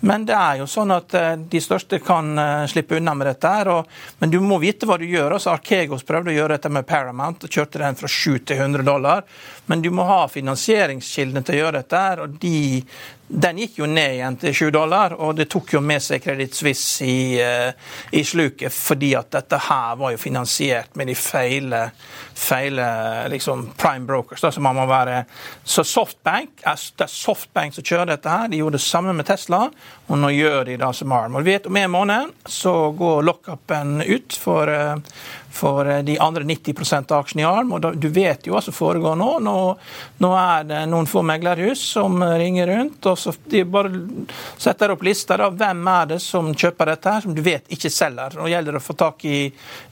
Men 0.05 0.25
det 0.29 0.35
er 0.37 0.59
jo 0.61 0.67
sånn 0.69 0.93
at 0.93 1.15
de 1.49 1.61
største 1.63 1.97
kan 2.05 2.28
Eh, 2.37 2.67
slippe 2.67 2.97
unna 2.99 3.15
med 3.15 3.27
dette. 3.27 3.49
her, 3.49 3.85
Men 4.19 4.31
du 4.31 4.41
må 4.41 4.59
vite 4.59 4.87
hva 4.87 4.99
du 4.99 5.07
gjør. 5.07 5.33
altså 5.33 5.55
Arkegos 5.55 6.03
prøvde 6.03 6.33
å 6.33 6.37
gjøre 6.37 6.57
dette 6.59 6.69
med 6.69 6.87
Paramount 6.87 7.45
og 7.45 7.51
kjørte 7.51 7.79
den 7.79 7.95
fra 7.95 8.09
7 8.09 8.39
til 8.45 8.57
100 8.57 8.83
dollar. 8.83 9.23
Men 9.67 9.81
du 9.81 9.91
må 9.91 10.05
ha 10.05 10.27
finansieringskildene 10.27 11.45
til 11.45 11.55
å 11.55 11.59
gjøre 11.63 11.83
dette. 11.83 11.97
her, 11.97 12.21
og 12.21 12.39
de, 12.41 12.83
den 13.29 13.59
gikk 13.61 13.79
jo 13.83 13.87
ned 13.87 14.15
igjen 14.15 14.37
til 14.41 14.55
7 14.57 14.71
dollar, 14.73 15.13
og 15.21 15.35
det 15.37 15.51
tok 15.53 15.75
jo 15.75 15.83
med 15.85 16.01
seg 16.01 16.23
Credit 16.25 16.55
Suisse 16.57 17.05
i, 17.05 17.37
uh, 17.37 17.73
i, 18.17 18.23
sluket, 18.25 18.73
fordi 18.73 19.13
at 19.19 19.29
dette 19.37 19.59
her 19.69 19.99
var 20.01 20.15
jo 20.15 20.21
finansiert 20.21 20.97
med 20.97 21.11
de 21.11 21.17
feile, 21.19 21.83
feile 22.33 22.89
liksom 23.29 23.67
prime 23.77 24.09
brokers. 24.09 24.41
Da, 24.41 24.53
så 24.55 24.65
man 24.65 24.79
må 24.81 24.87
være 24.89 25.25
Så 25.65 25.85
Softbank 25.85 26.65
det 26.65 27.05
er 27.05 27.13
Softbank 27.13 27.77
som 27.77 27.85
kjører 27.85 28.15
dette 28.15 28.33
her. 28.33 28.49
De 28.49 28.63
gjorde 28.63 28.79
det 28.79 28.87
samme 28.87 29.13
med 29.13 29.29
Tesla, 29.29 29.67
og 30.09 30.23
nå 30.23 30.33
gjør 30.33 30.65
de 30.71 30.79
det 30.81 30.93
som 30.97 31.13
ARM. 31.13 31.37
Og 31.37 31.45
vi 31.45 31.53
vet 31.53 31.69
om 31.69 31.77
en 31.77 31.93
måned 31.93 32.33
så 32.49 32.75
går 32.97 33.27
lockupen 33.29 34.01
ut 34.07 34.41
for 34.41 34.73
uh, 34.73 34.97
for 35.59 35.91
eh, 35.91 36.03
de 36.07 36.19
andre 36.19 36.45
90 36.45 37.13
av 37.13 37.19
aksjene 37.19 37.43
i 37.43 37.47
ARM. 37.49 37.73
og 37.73 37.97
Du 37.97 38.09
vet 38.15 38.47
jo 38.47 38.55
hva 38.55 38.63
som 38.63 38.75
foregår 38.75 39.17
nå. 39.19 39.31
nå. 39.43 39.57
nå. 40.23 40.33
er 40.39 40.69
det 40.69 40.83
noen 40.91 41.09
få 41.11 41.23
meglerhus 41.27 41.83
som 41.95 42.23
ringer 42.23 42.71
rundt. 42.71 43.07
og 43.07 43.19
så 43.19 43.35
De 43.45 43.65
bare 43.65 43.91
setter 44.57 44.95
opp 44.95 45.03
lister 45.07 45.43
av 45.45 45.57
hvem 45.59 45.83
er 45.93 46.13
det 46.15 46.21
som 46.23 46.53
kjøper 46.55 46.93
dette, 46.93 47.15
her, 47.15 47.25
som 47.27 47.35
du 47.35 47.43
vet 47.45 47.67
ikke 47.75 47.91
selger. 47.93 48.39
Nå 48.39 48.49
gjelder 48.51 48.77
det 48.77 48.83
å 48.83 48.87
få 48.87 48.97
tak 48.99 49.25
i 49.29 49.39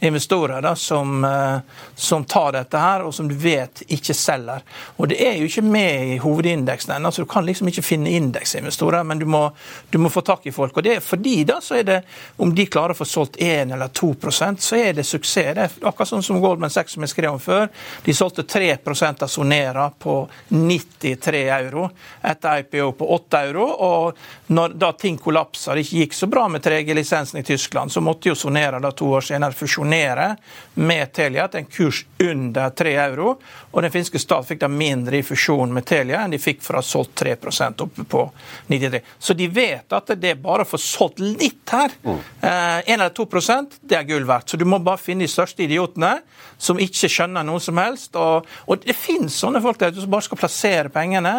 investorer 0.06 0.62
da, 0.64 0.74
som, 0.76 1.24
eh, 1.24 1.58
som, 1.94 2.24
tar 2.24 2.52
dette 2.58 2.80
her, 2.80 3.06
og 3.06 3.14
som 3.14 3.28
du 3.28 3.34
vet 3.34 3.82
ikke 3.86 4.14
selger. 4.14 4.62
Og 4.96 5.08
Det 5.08 5.20
er 5.22 5.36
jo 5.40 5.46
ikke 5.48 5.62
med 5.62 6.14
i 6.14 6.18
hovedindeksen 6.22 6.96
ennå, 6.96 7.10
så 7.10 7.22
du 7.22 7.30
kan 7.30 7.46
liksom 7.46 7.68
ikke 7.70 7.84
finne 7.84 8.10
indeksinvestorer, 8.10 9.04
men 9.04 9.18
du 9.18 9.26
må, 9.26 9.50
du 9.90 9.98
må, 9.98 10.10
få 10.10 10.22
tak 10.26 10.46
i 10.46 10.54
folk. 10.54 10.76
og 10.76 10.82
det 10.82 10.96
er 10.96 11.00
Fordi 11.00 11.44
da 11.44 11.60
så 11.60 11.78
er 11.80 11.82
det, 11.82 12.00
om 12.36 12.54
de 12.54 12.66
klarer 12.66 12.94
å 12.94 12.98
få 12.98 13.04
solgt 13.04 13.36
1 13.42 13.72
eller 13.72 13.88
2% 13.88 14.60
så 14.60 14.76
er 14.76 14.92
det 14.96 15.04
suksess 15.06 15.55
det 15.56 15.64
er 15.64 15.88
akkurat 15.88 16.10
sånn 16.10 16.24
som 16.24 16.40
Goldman 16.42 16.72
Sachs 16.72 16.92
som 16.92 17.04
jeg 17.04 17.14
skrev 17.14 17.32
om 17.32 17.40
før. 17.40 17.70
De 18.04 18.14
solgte 18.14 18.44
3 18.44 18.74
av 18.84 19.28
Sonera 19.30 19.88
på 19.90 20.16
93 20.48 21.42
euro 21.48 21.88
etter 22.20 22.58
IPO 22.60 22.92
på 22.98 23.08
8 23.14 23.40
euro. 23.48 23.64
Og 23.64 24.52
når 24.52 24.76
da 24.76 24.92
ting 24.92 25.16
kollapsa, 25.18 25.74
det 25.74 25.86
ikke 25.86 26.02
gikk 26.02 26.16
så 26.18 26.28
bra 26.28 26.44
med 26.52 26.64
3G-lisensen 26.64 27.40
i 27.40 27.44
Tyskland, 27.46 27.92
så 27.92 28.02
måtte 28.04 28.28
jo 28.28 28.36
Sonera 28.36 28.80
da 28.82 28.92
to 28.92 29.08
år 29.16 29.24
senere 29.24 29.56
fusjonere 29.56 30.28
med 30.74 31.12
Telia 31.16 31.48
til 31.48 31.64
en 31.64 31.70
kurs 31.72 32.02
under 32.20 32.70
3 32.76 32.94
euro. 33.06 33.36
Og 33.72 33.82
den 33.82 33.94
finske 33.94 34.20
stat 34.20 34.48
fikk 34.48 34.60
da 34.60 34.68
mindre 34.72 35.22
i 35.22 35.24
fusjon 35.24 35.72
med 35.72 35.88
Telia 35.88 36.20
enn 36.24 36.36
de 36.36 36.42
fikk 36.42 36.60
for 36.64 36.76
å 36.76 36.82
ha 36.82 36.86
solgt 36.86 37.16
3% 37.22 37.84
oppe 37.86 38.04
på 38.04 38.26
93. 38.68 39.00
Så 39.18 39.34
de 39.38 39.48
vet 39.48 39.96
at 39.96 40.12
det 40.20 40.34
er 40.34 40.44
bare 40.44 40.66
å 40.66 40.68
få 40.68 40.80
solgt 40.80 41.24
litt 41.24 41.72
her. 41.72 41.96
Mm. 42.04 42.20
Eh, 42.40 42.78
1 42.92 42.94
eller 42.98 43.16
2% 43.16 43.80
det 43.80 43.96
er 43.98 44.08
gull 44.08 44.28
verdt. 44.28 44.50
Så 44.50 44.60
du 44.60 44.64
må 44.68 44.78
bare 44.84 45.00
finne 45.00 45.24
største 45.36 45.66
idiotene 45.66 46.16
som 46.58 46.80
ikke 46.80 47.10
skjønner 47.12 47.44
noe 47.46 47.60
som 47.62 47.78
helst. 47.80 48.16
Og, 48.16 48.46
og 48.66 48.84
det 48.84 48.96
finnes 48.96 49.36
sånne 49.36 49.60
folk 49.64 49.80
der 49.80 49.94
som 49.96 50.12
bare 50.12 50.26
skal 50.26 50.40
plassere 50.40 50.92
pengene. 50.92 51.34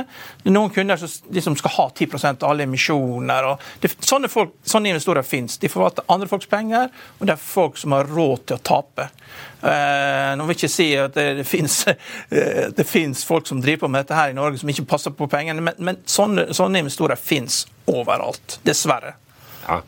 Noen 0.48 0.74
kunder 0.74 1.00
som 1.02 1.34
liksom 1.34 1.58
skal 1.60 1.74
ha 1.78 1.88
10% 1.90 2.46
av 2.46 2.54
alle 2.54 2.68
emisjoner. 2.68 3.52
og 3.52 3.66
det, 3.82 3.94
sånne, 4.06 4.30
folk, 4.32 4.56
sånne 4.68 4.94
investorer 4.94 5.26
fins. 5.26 5.58
De 5.62 5.72
forvalter 5.72 6.06
andre 6.14 6.30
folks 6.30 6.50
penger, 6.52 6.92
og 7.18 7.28
det 7.28 7.36
er 7.36 7.44
folk 7.44 7.78
som 7.82 7.96
har 7.98 8.10
råd 8.10 8.48
til 8.48 8.60
å 8.60 8.64
tape. 8.72 9.10
Uh, 9.58 10.38
nå 10.38 10.46
vil 10.46 10.54
jeg 10.54 10.60
ikke 10.62 10.70
si 10.70 10.88
at 11.02 11.16
det, 11.18 11.28
det, 11.40 11.46
finnes, 11.50 11.80
uh, 11.90 12.68
det 12.78 12.86
finnes 12.88 13.24
folk 13.26 13.50
som 13.50 13.62
driver 13.64 13.88
på 13.88 13.92
med 13.94 14.06
dette 14.06 14.18
her 14.18 14.34
i 14.34 14.38
Norge 14.38 14.62
som 14.62 14.72
ikke 14.72 14.86
passer 14.90 15.16
på 15.18 15.30
pengene, 15.32 15.64
men, 15.66 15.80
men 15.82 16.02
sånne, 16.06 16.52
sånne 16.58 16.86
investorer 16.86 17.20
fins 17.20 17.64
overalt. 17.90 18.60
Dessverre. 18.68 19.16
Ja. 19.66 19.82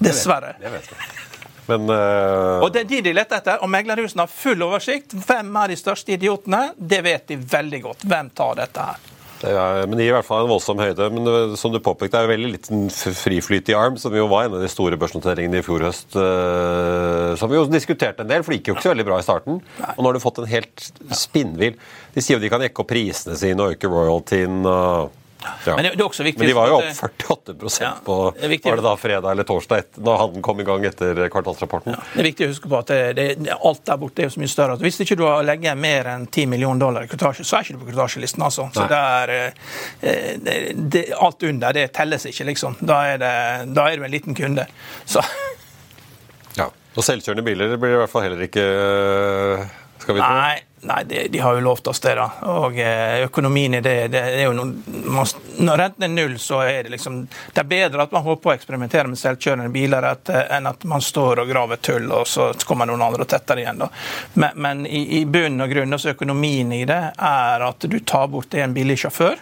Dessverre. 0.00 0.56
Det 0.60 0.72
vet, 0.72 0.88
det 0.88 1.02
vet 1.02 1.29
men, 1.68 1.86
uh... 1.92 2.64
Og 2.64 2.72
Det 2.72 2.84
er 2.84 2.90
de 2.90 3.00
de 3.10 3.14
leter 3.16 3.40
etter. 3.40 3.60
Og 3.64 3.70
meglerhusene 3.70 4.26
har 4.26 4.32
full 4.32 4.66
oversikt. 4.66 5.14
Hvem 5.26 5.54
er 5.62 5.72
de 5.72 5.78
største 5.80 6.16
idiotene? 6.16 6.70
Det 6.76 7.00
vet 7.06 7.28
de 7.30 7.38
veldig 7.40 7.82
godt. 7.88 8.04
Hvem 8.10 8.30
tar 8.36 8.60
dette 8.62 8.90
her? 8.90 9.08
Er, 9.40 9.86
men 9.88 9.96
Det 9.96 10.04
gir 10.04 10.12
i 10.12 10.16
hvert 10.18 10.26
fall 10.26 10.44
en 10.44 10.50
voldsom 10.50 10.80
høyde. 10.82 11.06
Men 11.14 11.28
det, 11.28 11.36
som 11.60 11.72
du 11.72 11.80
påpekte, 11.82 12.18
er 12.18 12.26
jo 12.26 12.32
veldig 12.34 12.50
liten 12.52 12.82
friflyt 12.92 13.70
i 13.72 13.76
ARM, 13.76 13.96
som 14.00 14.14
jo 14.16 14.26
var 14.30 14.46
en 14.46 14.58
av 14.58 14.64
de 14.64 14.68
store 14.72 14.98
børsnoteringene 15.00 15.62
i 15.62 15.64
fjor 15.64 15.86
høst. 15.86 16.12
Uh, 16.16 17.32
som 17.40 17.50
vi 17.50 17.56
jo 17.56 17.64
diskuterte 17.70 18.24
en 18.24 18.30
del, 18.30 18.44
for 18.44 18.52
det 18.52 18.60
gikk 18.60 18.72
jo 18.72 18.76
ikke 18.76 18.88
så 18.88 18.94
veldig 18.94 19.08
bra 19.08 19.20
i 19.20 19.26
starten. 19.26 19.62
Nei. 19.80 19.94
Og 19.94 20.02
nå 20.02 20.10
har 20.10 20.18
du 20.18 20.24
fått 20.24 20.42
en 20.42 20.50
helt 20.50 20.90
spinnvill 21.16 21.78
De 22.14 22.22
sier 22.22 22.36
jo 22.36 22.42
de 22.42 22.50
kan 22.52 22.62
jekke 22.64 22.82
opp 22.82 22.90
prisene 22.90 23.38
sine 23.38 23.64
og 23.64 23.76
øke 23.76 23.90
royaltyen. 23.90 24.60
og 24.66 25.16
ja. 25.42 25.76
Men, 25.76 25.84
det, 25.84 25.90
det, 25.96 26.24
viktig, 26.24 26.38
Men 26.38 26.48
de 26.48 26.54
var 26.54 26.68
jo 26.68 26.76
opp 26.80 27.02
48 27.28 27.54
ja, 27.80 27.90
på 28.04 28.16
var 28.64 28.76
det 28.76 28.84
da 28.84 28.92
fredag 29.00 29.30
eller 29.32 29.46
torsdag 29.48 29.78
etter, 29.84 30.02
da 30.04 30.16
handelen 30.20 30.44
kom 30.44 30.60
i 30.60 30.66
gang 30.68 30.84
etter 30.84 31.20
kvartalsrapporten. 31.32 31.96
Ja, 31.96 32.02
det 32.12 32.20
er 32.20 32.28
viktig 32.28 32.48
å 32.48 32.50
huske 32.50 32.70
på 32.70 32.80
at 32.80 32.92
det, 33.16 33.26
alt 33.56 33.82
der 33.88 34.00
borte 34.00 34.24
er 34.24 34.28
jo 34.28 34.34
så 34.36 34.42
mye 34.42 34.52
større. 34.52 34.76
Hvis 34.84 35.00
ikke 35.00 35.16
du 35.20 35.24
legger 35.46 35.78
mer 35.80 36.12
enn 36.12 36.26
10 36.28 36.50
millioner 36.52 36.84
dollar 36.84 37.08
i 37.08 37.10
kvartasje, 37.10 37.46
så 37.48 37.58
er 37.58 37.66
ikke 37.66 37.78
du 37.78 37.84
på 37.84 37.90
kvartasjelisten. 37.92 38.44
Altså. 38.44 38.68
Så 38.74 38.86
der, 38.90 39.34
eh, 40.04 41.14
alt 41.16 41.48
under 41.48 41.76
det 41.76 41.88
telles 41.96 42.28
ikke, 42.28 42.48
liksom. 42.52 42.76
Da 42.84 43.02
er, 43.14 43.24
da 43.70 43.88
er 43.88 43.96
du 43.96 44.04
en 44.04 44.12
liten 44.12 44.36
kunde. 44.36 44.68
Så. 45.08 45.24
Ja. 46.58 46.68
Og 46.96 47.06
selvkjørende 47.06 47.46
biler 47.46 47.76
blir 47.80 47.96
i 47.96 48.02
hvert 48.02 48.12
fall 48.12 48.26
heller 48.26 48.42
ikke 48.44 48.64
skal 50.00 50.16
vi 50.16 50.22
tro? 50.22 50.32
Nei, 50.34 50.56
nei 50.80 51.04
de, 51.04 51.28
de, 51.28 51.38
har 51.38 51.54
jo 51.54 51.60
lovt 51.60 51.86
oss 51.86 52.00
det, 52.00 52.14
da. 52.14 52.26
Og 52.48 52.78
eh, 52.78 53.20
økonomien 53.24 53.74
i 53.74 53.80
det, 53.84 53.94
det 54.12 54.20
er 54.20 54.44
jo 54.46 54.52
noe, 54.56 55.24
Når 55.60 55.78
renten 55.78 56.06
er 56.06 56.12
null, 56.12 56.38
så 56.40 56.62
er 56.64 56.82
det 56.84 56.94
liksom 56.94 57.20
Det 57.52 57.60
er 57.60 57.68
bedre 57.68 58.06
at 58.06 58.12
man 58.12 58.24
håper 58.24 58.42
på 58.42 58.52
å 58.52 58.54
eksperimentere 58.54 59.08
med 59.08 59.20
selvkjørende 59.20 59.68
biler 59.74 60.08
at, 60.12 60.32
enn 60.56 60.70
at 60.70 60.84
man 60.88 61.04
står 61.04 61.42
og 61.44 61.52
graver 61.52 61.82
tull, 61.84 62.08
og 62.12 62.26
så 62.28 62.50
kommer 62.64 62.88
noen 62.88 63.04
andre 63.04 63.26
og 63.26 63.32
tetter 63.32 63.60
igjen. 63.60 63.84
da. 63.84 63.90
Men, 64.34 64.56
men 64.56 64.84
i, 64.86 65.04
i 65.20 65.24
bunn 65.26 65.60
og 65.60 65.72
grunn, 65.72 65.92
altså 65.92 66.14
økonomien 66.14 66.72
i 66.72 66.84
det, 66.88 67.02
er 67.16 67.66
at 67.66 67.88
du 67.90 67.98
tar 68.00 68.30
bort 68.32 68.54
en 68.54 68.76
billig 68.76 68.98
sjåfør, 69.04 69.36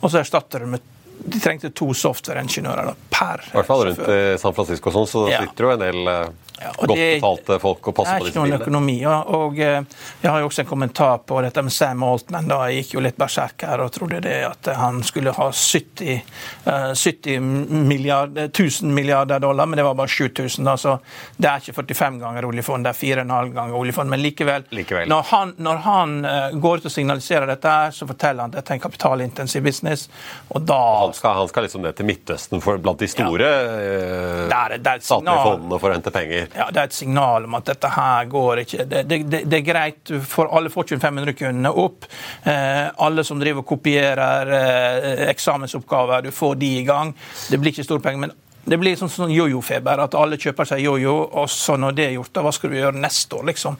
og 0.00 0.10
så 0.10 0.22
erstatter 0.22 0.64
du 0.64 0.72
med 0.76 0.94
de 1.24 1.40
trengte 1.42 1.70
to 1.76 1.92
softwareingeniører 1.96 2.92
per 3.12 3.42
I 3.48 3.56
hvert 3.56 3.70
fall 3.70 3.86
rundt 3.88 4.04
i 4.12 4.20
San 4.40 4.54
Francisco 4.56 4.92
sånn, 4.94 5.08
så 5.10 5.24
ja. 5.32 5.42
sitter 5.42 5.66
jo 5.66 5.72
en 5.74 5.82
del 5.82 6.12
eh, 6.12 6.28
ja, 6.58 6.72
godt 6.74 6.98
betalte 6.98 7.58
folk 7.62 7.88
og 7.90 7.94
passer 7.94 8.18
på 8.18 8.26
disse 8.26 8.34
bilene. 8.34 8.50
Det 8.50 8.56
er 8.56 8.62
ikke 8.64 8.72
noen 8.72 8.86
økonomi. 8.86 8.96
Og, 9.06 9.34
og, 9.38 9.58
eh, 9.62 10.06
Jeg 10.22 10.30
har 10.30 10.40
jo 10.42 10.48
også 10.48 10.62
en 10.64 10.68
kommentar 10.68 11.18
på 11.28 11.40
dette 11.44 11.62
med 11.62 11.72
Sam 11.72 12.02
Altman. 12.02 12.48
da 12.48 12.58
Jeg 12.66 12.82
gikk 12.82 12.94
jo 12.94 13.02
litt 13.04 13.18
berserk 13.18 13.62
her 13.62 13.82
og 13.84 13.92
trodde 13.94 14.20
det 14.24 14.36
at 14.46 14.70
han 14.78 15.02
skulle 15.06 15.34
ha 15.36 15.48
70, 15.52 16.22
uh, 16.66 16.94
70 16.94 17.40
milliarder, 17.88 18.48
1000 18.48 18.94
milliarder 18.94 19.38
dollar, 19.38 19.66
men 19.66 19.76
det 19.76 19.84
var 19.86 19.94
bare 19.94 20.08
7000. 20.08 20.64
Da, 20.64 20.76
så 20.76 20.98
det 21.36 21.48
er 21.48 21.62
ikke 21.62 21.76
45 21.82 22.18
ganger 22.18 22.48
oljefond, 22.48 22.84
det 22.84 22.94
er 22.94 23.22
4,5 23.22 23.52
ganger 23.54 23.78
oljefond. 23.78 24.10
Men 24.10 24.22
likevel, 24.22 24.66
likevel. 24.70 25.08
når 25.08 25.22
han, 25.30 25.54
når 25.58 25.82
han 25.86 26.16
går 26.60 26.78
ut 26.82 26.90
og 26.90 26.92
signaliserer 26.92 27.46
dette, 27.46 27.76
så 27.92 28.06
forteller 28.08 28.42
han 28.42 28.50
at 28.50 28.60
dette 28.60 28.74
er 28.74 28.80
en 28.80 28.86
kapitalintensiv 28.88 29.62
business. 29.62 30.08
og 30.48 30.66
da... 30.66 30.82
Han 31.18 31.20
skal, 31.20 31.34
han 31.34 31.48
skal 31.48 31.64
liksom 31.66 31.82
ned 31.82 31.96
til 31.98 32.06
Midtøsten 32.06 32.60
for, 32.62 32.78
blant 32.78 33.00
de 33.02 33.08
store 33.10 33.48
ja. 33.48 34.60
uh, 34.78 35.00
statlige 35.02 35.38
fondene 35.42 35.78
for 35.82 35.90
å 35.90 35.96
hente 35.96 36.12
penger? 36.14 36.46
Ja, 36.54 36.68
Det 36.70 36.82
er 36.82 36.90
et 36.92 36.94
signal 36.94 37.48
om 37.48 37.56
at 37.58 37.66
dette 37.72 37.90
her 37.90 38.28
går 38.30 38.62
ikke. 38.62 38.86
Det, 38.86 39.02
det, 39.10 39.18
det, 39.26 39.40
det 39.50 39.58
er 39.58 39.66
greit 39.66 40.12
for 40.30 40.52
alle 40.54 40.70
Fortune 40.70 41.02
500-kundene 41.02 41.72
opp. 41.74 42.06
Eh, 42.46 42.86
alle 43.02 43.24
som 43.26 43.40
driver 43.42 43.64
og 43.64 43.70
kopierer 43.72 44.52
eh, 44.60 45.24
eksamensoppgaver, 45.32 46.28
du 46.28 46.34
får 46.34 46.54
de 46.62 46.70
i 46.78 46.84
gang. 46.86 47.10
Det 47.50 47.58
blir 47.58 47.74
ikke 47.74 47.88
store 47.88 48.04
penger. 48.04 48.28
men 48.28 48.36
det 48.68 48.76
blir 48.76 48.98
sånn, 49.00 49.08
sånn 49.08 49.32
jojo-feber, 49.32 50.04
at 50.04 50.14
alle 50.18 50.36
kjøper 50.40 50.68
seg 50.68 50.82
jojo, 50.84 51.14
og 51.40 51.48
så 51.48 51.78
når 51.80 51.94
det 51.96 52.04
er 52.04 52.16
gjort, 52.18 52.34
da 52.36 52.44
hva 52.44 52.52
skal 52.52 52.72
du 52.72 52.76
gjøre 52.76 53.00
neste 53.00 53.38
år, 53.38 53.46
liksom? 53.48 53.78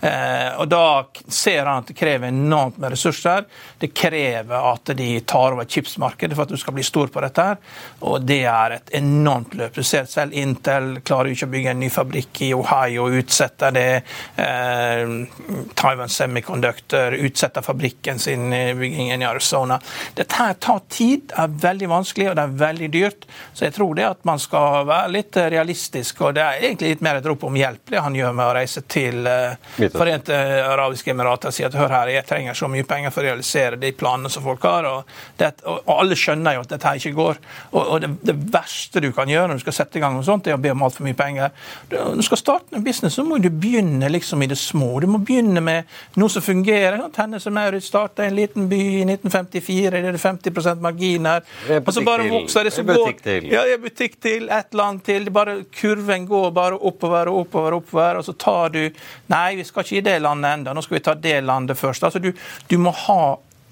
Eh, 0.00 0.60
og 0.60 0.68
Da 0.68 1.06
ser 1.28 1.64
han 1.64 1.82
at 1.82 1.90
det 1.90 1.96
krever 1.98 2.28
enormt 2.28 2.78
med 2.78 2.94
ressurser. 2.94 3.44
Det 3.78 3.92
krever 3.94 4.72
at 4.72 4.92
de 4.96 5.20
tar 5.20 5.52
over 5.52 5.64
chipsmarkedet 5.64 6.36
for 6.36 6.46
at 6.46 6.54
du 6.54 6.60
skal 6.60 6.76
bli 6.76 6.84
stor 6.86 7.10
på 7.12 7.20
dette. 7.20 7.42
her, 7.42 7.56
Og 8.00 8.22
det 8.22 8.44
er 8.44 8.70
et 8.70 8.90
enormt 8.92 9.54
løp. 9.54 9.74
Du 9.74 9.82
ser 9.82 10.04
selv 10.04 10.32
Intel 10.32 11.00
klarer 11.00 11.30
ikke 11.30 11.46
å 11.46 11.50
bygge 11.50 11.70
en 11.70 11.80
ny 11.80 11.90
fabrikk 11.90 12.42
i 12.42 12.54
Ohio, 12.54 13.08
utsetter 13.08 13.70
det. 13.70 14.02
Eh, 14.36 15.26
Taiwan 15.74 16.08
Semiconductor 16.08 17.12
utsetter 17.12 17.62
fabrikken 17.62 18.18
sin 18.18 18.50
byggingen 18.50 19.22
i 19.22 19.24
Arizona. 19.24 19.80
Dette 20.14 20.34
her 20.34 20.54
tar 20.54 20.80
tid, 20.88 21.32
er 21.36 21.48
veldig 21.48 21.88
vanskelig 21.88 22.30
og 22.30 22.36
det 22.36 22.42
er 22.42 22.58
veldig 22.64 22.90
dyrt. 22.90 23.26
Så 23.52 23.64
jeg 23.64 23.74
tror 23.74 23.94
det 23.94 24.06
at 24.06 24.24
man 24.24 24.38
skal 24.38 24.86
være 24.88 25.12
litt 25.12 25.36
realistisk. 25.36 26.20
Og 26.20 26.34
det 26.34 26.44
er 26.44 26.64
egentlig 26.64 26.94
litt 26.94 27.04
mer 27.04 27.20
et 27.20 27.26
rop 27.26 27.44
om 27.44 27.56
hjelp, 27.56 27.82
det 27.90 28.00
han 28.00 28.16
gjør 28.16 28.32
med 28.36 28.46
å 28.46 28.54
reise 28.56 28.82
til 28.90 29.26
eh, 29.26 29.89
Forente 29.94 30.36
arabiske 30.64 31.12
emirater 31.12 31.54
sier 31.54 31.70
at 31.70 31.76
hør 31.78 31.92
her, 31.94 32.12
jeg 32.14 32.26
trenger 32.28 32.56
så 32.56 32.68
mye 32.70 32.86
penger 32.88 33.12
for 33.14 33.22
å 33.22 33.30
realisere 33.30 33.78
de 33.80 33.92
planene 33.96 34.30
som 34.32 34.44
folk 34.44 34.64
har. 34.68 34.88
Og, 34.90 35.14
det, 35.40 35.52
og 35.68 35.90
alle 35.96 36.18
skjønner 36.18 36.56
jo 36.56 36.64
at 36.64 36.74
dette 36.74 36.88
her 36.88 37.00
ikke 37.00 37.16
går. 37.18 37.40
Og, 37.72 37.80
og 37.82 38.04
det, 38.04 38.10
det, 38.30 38.36
verste 38.50 39.02
du 39.02 39.10
kan 39.16 39.30
gjøre 39.30 39.50
når 39.50 39.60
du 39.60 39.64
skal 39.64 39.76
sette 39.80 40.00
i 40.00 40.02
gang 40.02 40.16
noe 40.16 40.26
sånt, 40.26 40.48
er 40.48 40.56
å 40.58 40.62
be 40.62 40.72
om 40.74 40.84
altfor 40.86 41.06
mye 41.06 41.18
penger. 41.18 41.54
Når 41.92 42.20
du 42.20 42.26
skal 42.26 42.40
starte 42.40 42.78
en 42.78 42.86
business, 42.86 43.18
så 43.18 43.24
må 43.26 43.38
du 43.42 43.50
begynne 43.50 44.10
liksom 44.10 44.42
i 44.42 44.50
det 44.50 44.58
små. 44.60 44.92
Du 45.02 45.08
må 45.10 45.20
begynne 45.22 45.62
med 45.64 45.90
noe 46.20 46.32
som 46.32 46.44
fungerer. 46.44 47.00
Hennes 47.20 47.46
og 47.46 47.56
Maurits 47.56 47.90
starta 47.90 48.24
en 48.26 48.36
liten 48.36 48.68
by 48.70 48.80
i 48.80 49.04
1954, 49.06 50.00
det 50.00 50.14
er 50.14 50.20
50 50.20 50.80
marginer. 50.82 51.44
Og 51.80 51.92
så 51.94 52.04
bare 52.06 52.28
vokser 52.30 52.66
det, 52.66 52.74
så 52.74 52.84
går 52.86 53.12
ja, 53.50 53.64
butikk 53.80 54.18
til, 54.22 54.48
et 54.52 54.74
land 54.76 55.02
til. 55.06 55.26
Det 55.28 55.34
bare, 55.34 55.60
kurven 55.74 56.26
går 56.28 56.50
bare 56.56 56.78
oppover 56.78 57.30
og 57.30 57.44
oppover, 57.44 57.78
oppover, 57.80 58.20
og 58.20 58.26
så 58.26 58.36
tar 58.38 58.74
du 58.74 58.82
Nei, 59.30 59.54
vi 59.60 59.64
skal 59.66 59.79
ikke 59.84 60.00
i 60.00 60.04
det 60.06 60.16
landet 60.22 60.58
enda, 60.60 60.74
nå 60.74 60.84
skal 60.84 60.98
vi 60.98 61.04
ta 61.04 61.14
det 61.14 61.38
landet 61.44 61.78
først. 61.78 62.04
Altså, 62.06 62.22
du, 62.22 62.32
du 62.70 62.76
må 62.80 62.92
ha 63.06 63.20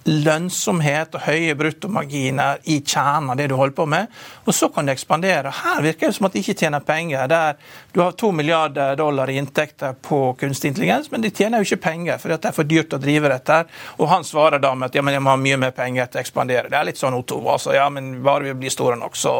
lønnsomhet 0.08 1.16
og 1.16 1.24
høye 1.26 1.54
bruttomarginer 1.58 2.62
i 2.64 2.78
kjernen 2.80 3.32
av 3.32 3.36
det 3.40 3.48
du 3.50 3.56
holder 3.58 3.76
på 3.76 3.86
med. 3.90 4.06
Og 4.46 4.54
så 4.56 4.68
kan 4.72 4.88
det 4.88 4.94
ekspandere. 4.96 5.52
Her 5.62 5.82
virker 5.84 6.08
det 6.08 6.16
som 6.16 6.28
at 6.28 6.36
de 6.36 6.42
ikke 6.42 6.56
tjener 6.56 6.84
penger. 6.84 7.26
Der 7.28 7.58
du 7.92 8.00
har 8.00 8.12
to 8.12 8.30
milliarder 8.32 8.96
dollar 8.96 9.30
i 9.30 9.36
inntekter 9.36 9.96
på 10.02 10.34
kunstig 10.40 10.72
intelligens, 10.72 11.10
men 11.10 11.24
de 11.24 11.30
tjener 11.30 11.60
jo 11.60 11.68
ikke 11.68 11.88
penger 11.90 12.18
fordi 12.22 12.36
det 12.38 12.50
er 12.50 12.56
for 12.56 12.68
dyrt 12.68 12.94
å 12.94 13.02
drive 13.02 13.32
dette. 13.32 13.60
Og 13.98 14.08
han 14.12 14.24
svarer 14.24 14.62
da 14.62 14.74
med 14.74 14.90
at 14.90 14.98
ja, 14.98 15.04
men 15.04 15.16
jeg 15.16 15.24
må 15.24 15.34
ha 15.34 15.40
mye 15.40 15.60
mer 15.60 15.76
penger 15.76 16.08
til 16.08 16.20
å 16.20 16.24
ekspandere. 16.24 16.72
Det 16.72 16.78
er 16.78 16.88
litt 16.88 17.00
sånn 17.00 17.16
Otto. 17.18 17.40
altså, 17.48 17.74
ja, 17.76 17.88
men 17.92 18.18
bare 18.22 18.48
vi 18.48 18.58
blir 18.64 18.74
store 18.74 18.96
nok, 19.00 19.16
så 19.16 19.34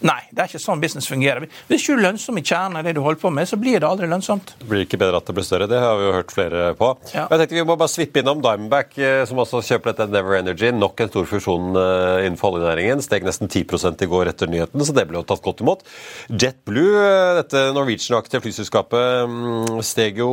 Nei, 0.00 0.20
det 0.32 0.40
er 0.40 0.48
ikke 0.48 0.62
sånn 0.62 0.80
business 0.80 1.08
fungerer. 1.10 1.44
Hvis 1.68 1.82
du 1.84 1.90
er 1.92 2.00
lønnsom 2.06 2.38
i 2.40 2.42
kjernen 2.44 2.78
av 2.80 2.86
det 2.86 2.94
du 2.96 3.02
holder 3.04 3.20
på 3.20 3.32
med, 3.36 3.48
så 3.48 3.58
blir 3.60 3.82
det 3.82 3.88
aldri 3.88 4.08
lønnsomt. 4.08 4.54
Det 4.62 4.68
blir 4.70 4.86
ikke 4.86 4.96
bedre 5.00 5.20
at 5.20 5.28
det 5.28 5.34
blir 5.36 5.44
større, 5.44 5.68
det 5.68 5.80
har 5.82 5.98
vi 6.00 6.06
jo 6.06 6.14
hørt 6.14 6.32
flere 6.32 6.70
på. 6.78 6.88
Ja. 7.12 7.26
Jeg 7.28 7.42
tenkte 7.42 7.58
Vi 7.58 7.64
må 7.68 7.76
bare 7.76 7.92
svippe 7.92 8.22
innom 8.22 8.40
Diamondback, 8.40 8.96
eh, 8.96 9.24
som 9.28 9.42
også 9.44 9.60
kjøper 9.66 9.89
dette 9.90 10.06
Never 10.12 10.38
Energy. 10.38 10.70
Nok 10.74 11.00
en 11.04 11.10
stor 11.10 11.26
fusjon 11.28 11.76
eh, 11.78 12.26
innenfor 12.26 12.56
oljenæringen. 12.56 13.02
Steg 13.04 13.26
nesten 13.26 13.50
10% 13.50 14.04
i 14.04 14.08
går 14.10 14.30
etter 14.32 14.50
nyheten, 14.50 14.84
så 14.86 14.94
det 14.96 15.06
ble 15.08 15.20
jo 15.20 15.26
tatt 15.28 15.42
godt 15.44 15.62
imot. 15.64 15.84
JetBlue, 16.30 17.00
eh, 17.00 17.32
dette 17.40 17.64
Norwegian-aktige 17.76 18.42
flyselskapet, 18.44 19.26
mm, 19.30 19.80
steg 19.86 20.20
jo 20.22 20.30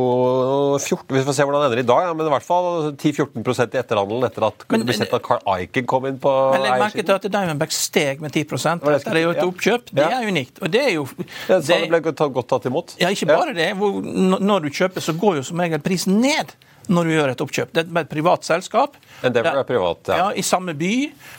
14 0.78 1.16
Vi 1.16 1.24
får 1.26 1.36
se 1.36 1.46
hvordan 1.46 1.64
det 1.64 1.70
ender 1.70 1.82
i 1.82 1.88
dag, 1.88 2.10
men 2.16 2.28
i 2.28 2.32
hvert 2.34 2.46
fall 2.46 2.92
10-14% 2.92 3.76
i 3.76 3.80
etterhandelen 3.82 4.28
etter 4.28 4.48
at 4.48 4.66
men, 4.68 4.82
det 4.82 4.90
ble 4.90 4.98
sett 4.98 5.14
at 5.16 5.24
Carl 5.24 5.42
Icon 5.58 5.88
kom 5.88 6.08
inn 6.10 6.20
på 6.22 6.32
Men 6.54 6.64
legg 6.64 6.84
merke 6.84 7.04
til 7.04 7.14
at 7.16 7.28
Diamondback 7.28 7.74
steg 7.74 8.22
med 8.24 8.34
10% 8.34 8.84
Dette 8.88 9.14
er 9.14 9.22
jo 9.22 9.34
et 9.34 9.42
oppkjøp. 9.44 9.92
Det 9.94 10.06
er 10.06 10.28
unikt. 10.28 10.62
Og 10.62 10.72
det 10.72 10.84
er 10.84 10.94
jo 10.96 11.06
Det, 11.18 11.60
det 11.66 11.80
ble 11.90 12.00
godt 12.04 12.48
tatt 12.50 12.66
imot. 12.68 12.94
Ja, 13.00 13.10
ikke 13.12 13.28
bare 13.30 13.54
det. 13.56 13.70
Når 13.78 14.66
du 14.66 14.70
kjøper, 14.72 15.04
så 15.04 15.14
går 15.18 15.40
jo 15.40 15.46
som 15.50 15.60
regel 15.62 15.82
prisen 15.82 16.20
ned 16.22 16.54
når 16.88 17.08
du 17.08 17.14
gjør 17.14 17.32
et 17.32 17.42
oppkjøp. 17.44 17.72
Det 17.74 17.84
er 17.84 18.00
et 18.02 18.10
privat 18.10 18.46
selskap. 18.46 18.96
Endeavor 19.26 19.60
er 19.60 19.66
privat, 19.68 20.10
ja. 20.10 20.18
ja. 20.22 20.28
I 20.32 20.44
samme 20.46 20.74
by. 20.78 20.92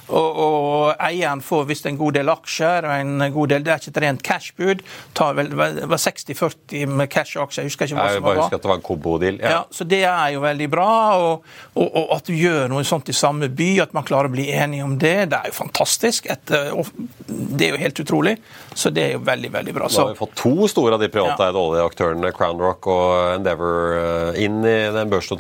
Og, 0.10 0.40
og 0.44 1.02
eieren 1.06 1.42
får 1.46 1.66
visst 1.70 1.88
en 1.90 1.98
god 2.00 2.18
del 2.20 2.32
aksjer. 2.34 2.86
og 2.86 2.94
en 2.96 3.26
god 3.34 3.54
del, 3.54 3.66
Det 3.66 3.74
er 3.74 3.82
ikke 3.82 3.94
et 3.94 4.02
rent 4.04 4.24
cashbud. 4.26 4.84
Det 4.84 5.58
var 5.60 6.02
60-40 6.06 6.86
med 7.02 7.10
cash-aksjer. 7.10 7.66
Jeg 7.66 7.74
husker 7.74 7.90
ikke 7.90 7.98
hva 8.00 8.08
som 8.14 8.28
var. 8.28 8.38
Jeg 8.38 8.44
husker 8.44 8.62
at 8.62 8.68
det 8.68 8.72
var 8.74 8.82
en 8.82 8.86
Kobo-deal. 8.90 9.42
Ja. 9.42 9.56
ja. 9.56 9.64
så 9.72 9.88
Det 9.90 10.04
er 10.04 10.36
jo 10.36 10.44
veldig 10.46 10.70
bra. 10.72 10.92
Og, 11.18 11.50
og, 11.74 11.88
og, 11.88 12.16
at 12.20 12.30
du 12.30 12.38
gjør 12.38 12.70
noe 12.72 12.86
sånt 12.88 13.10
i 13.10 13.18
samme 13.18 13.50
by, 13.50 13.70
at 13.88 13.98
man 13.98 14.08
klarer 14.08 14.30
å 14.30 14.36
bli 14.36 14.50
enige 14.54 14.86
om 14.86 14.98
det, 15.02 15.18
det 15.34 15.42
er 15.42 15.54
jo 15.54 15.58
fantastisk. 15.60 16.30
Et, 16.30 16.56
det 17.30 17.68
er 17.68 17.76
jo 17.76 17.82
helt 17.82 18.04
utrolig. 18.06 18.38
Så 18.78 18.94
det 18.94 19.08
er 19.08 19.18
jo 19.18 19.24
veldig, 19.26 19.52
veldig 19.54 19.76
bra. 19.76 19.90
Så, 19.90 20.04
Nå 20.04 20.12
har 20.12 20.16
vi 20.16 20.22
fått 20.22 20.38
to 20.40 20.70
store 20.72 20.96
av 20.96 21.04
de 21.04 21.10
privateide 21.12 21.58
ja. 21.58 21.66
oljeaktørene, 21.66 22.32
Crown 22.36 22.62
Rock 22.62 22.88
og 22.92 23.36
Endeavor, 23.36 23.98
eh, 23.98 24.44
inn 24.46 24.62
i 24.64 24.78
den 24.94 25.12
børsnoterte 25.12 25.39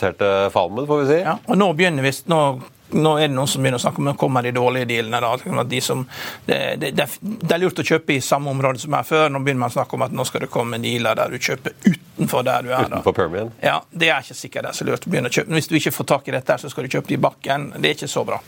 falmen, 0.53 0.87
får 0.87 1.01
vi 1.03 1.07
si. 1.13 1.21
Ja, 1.23 1.39
og 1.45 1.57
nå 1.59 1.71
begynner 1.77 2.05
vi 2.05 2.13
nå 2.31 2.43
nå 2.89 3.11
er 3.19 3.27
det 3.27 3.35
noen 3.35 3.49
som 3.49 3.61
begynner 3.61 3.77
å 3.77 3.83
snakke 3.83 4.01
om 4.01 4.07
at 4.09 4.17
kommer 4.17 4.45
de 4.45 4.51
dårlige 4.55 4.87
dealene. 4.89 5.19
Da. 5.21 5.63
De 5.69 5.81
som, 5.83 6.01
det, 6.45 6.57
det, 6.81 6.91
det, 6.95 7.51
er 7.53 7.61
lurt 7.61 7.81
å 7.81 7.85
kjøpe 7.85 8.15
i 8.15 8.21
samme 8.23 8.49
område 8.49 8.81
som 8.81 8.95
her 8.97 9.05
før. 9.05 9.27
Nå 9.29 9.43
begynner 9.45 9.65
man 9.65 9.73
å 9.73 9.77
snakke 9.77 9.97
om 9.97 10.05
at 10.07 10.15
nå 10.15 10.25
skal 10.25 10.45
det 10.45 10.51
komme 10.53 10.81
dealer 10.81 11.19
der 11.19 11.33
du 11.33 11.37
kjøper 11.37 11.75
utenfor 11.85 12.45
der 12.47 12.65
du 12.65 12.73
er. 12.73 12.89
Utenfor 12.89 13.17
Permian? 13.17 13.53
Ja, 13.61 13.79
Det 13.91 14.09
er 14.09 14.25
ikke 14.25 14.37
sikkert 14.37 14.65
det 14.65 14.73
er 14.73 14.79
så 14.79 14.89
lurt 14.89 15.05
å 15.05 15.13
begynne 15.13 15.29
å 15.29 15.37
kjøpe. 15.37 15.53
Hvis 15.59 15.69
du 15.69 15.77
ikke 15.79 15.93
får 15.99 16.09
tak 16.15 16.29
i 16.31 16.37
dette, 16.39 16.59
så 16.61 16.73
skal 16.73 16.87
du 16.87 16.95
kjøpe 16.97 17.11
det 17.11 17.19
i 17.19 17.23
bakken. 17.29 17.71
Det 17.77 17.91
er 17.91 17.97
ikke 17.99 18.11
så 18.11 18.25
bra. 18.25 18.41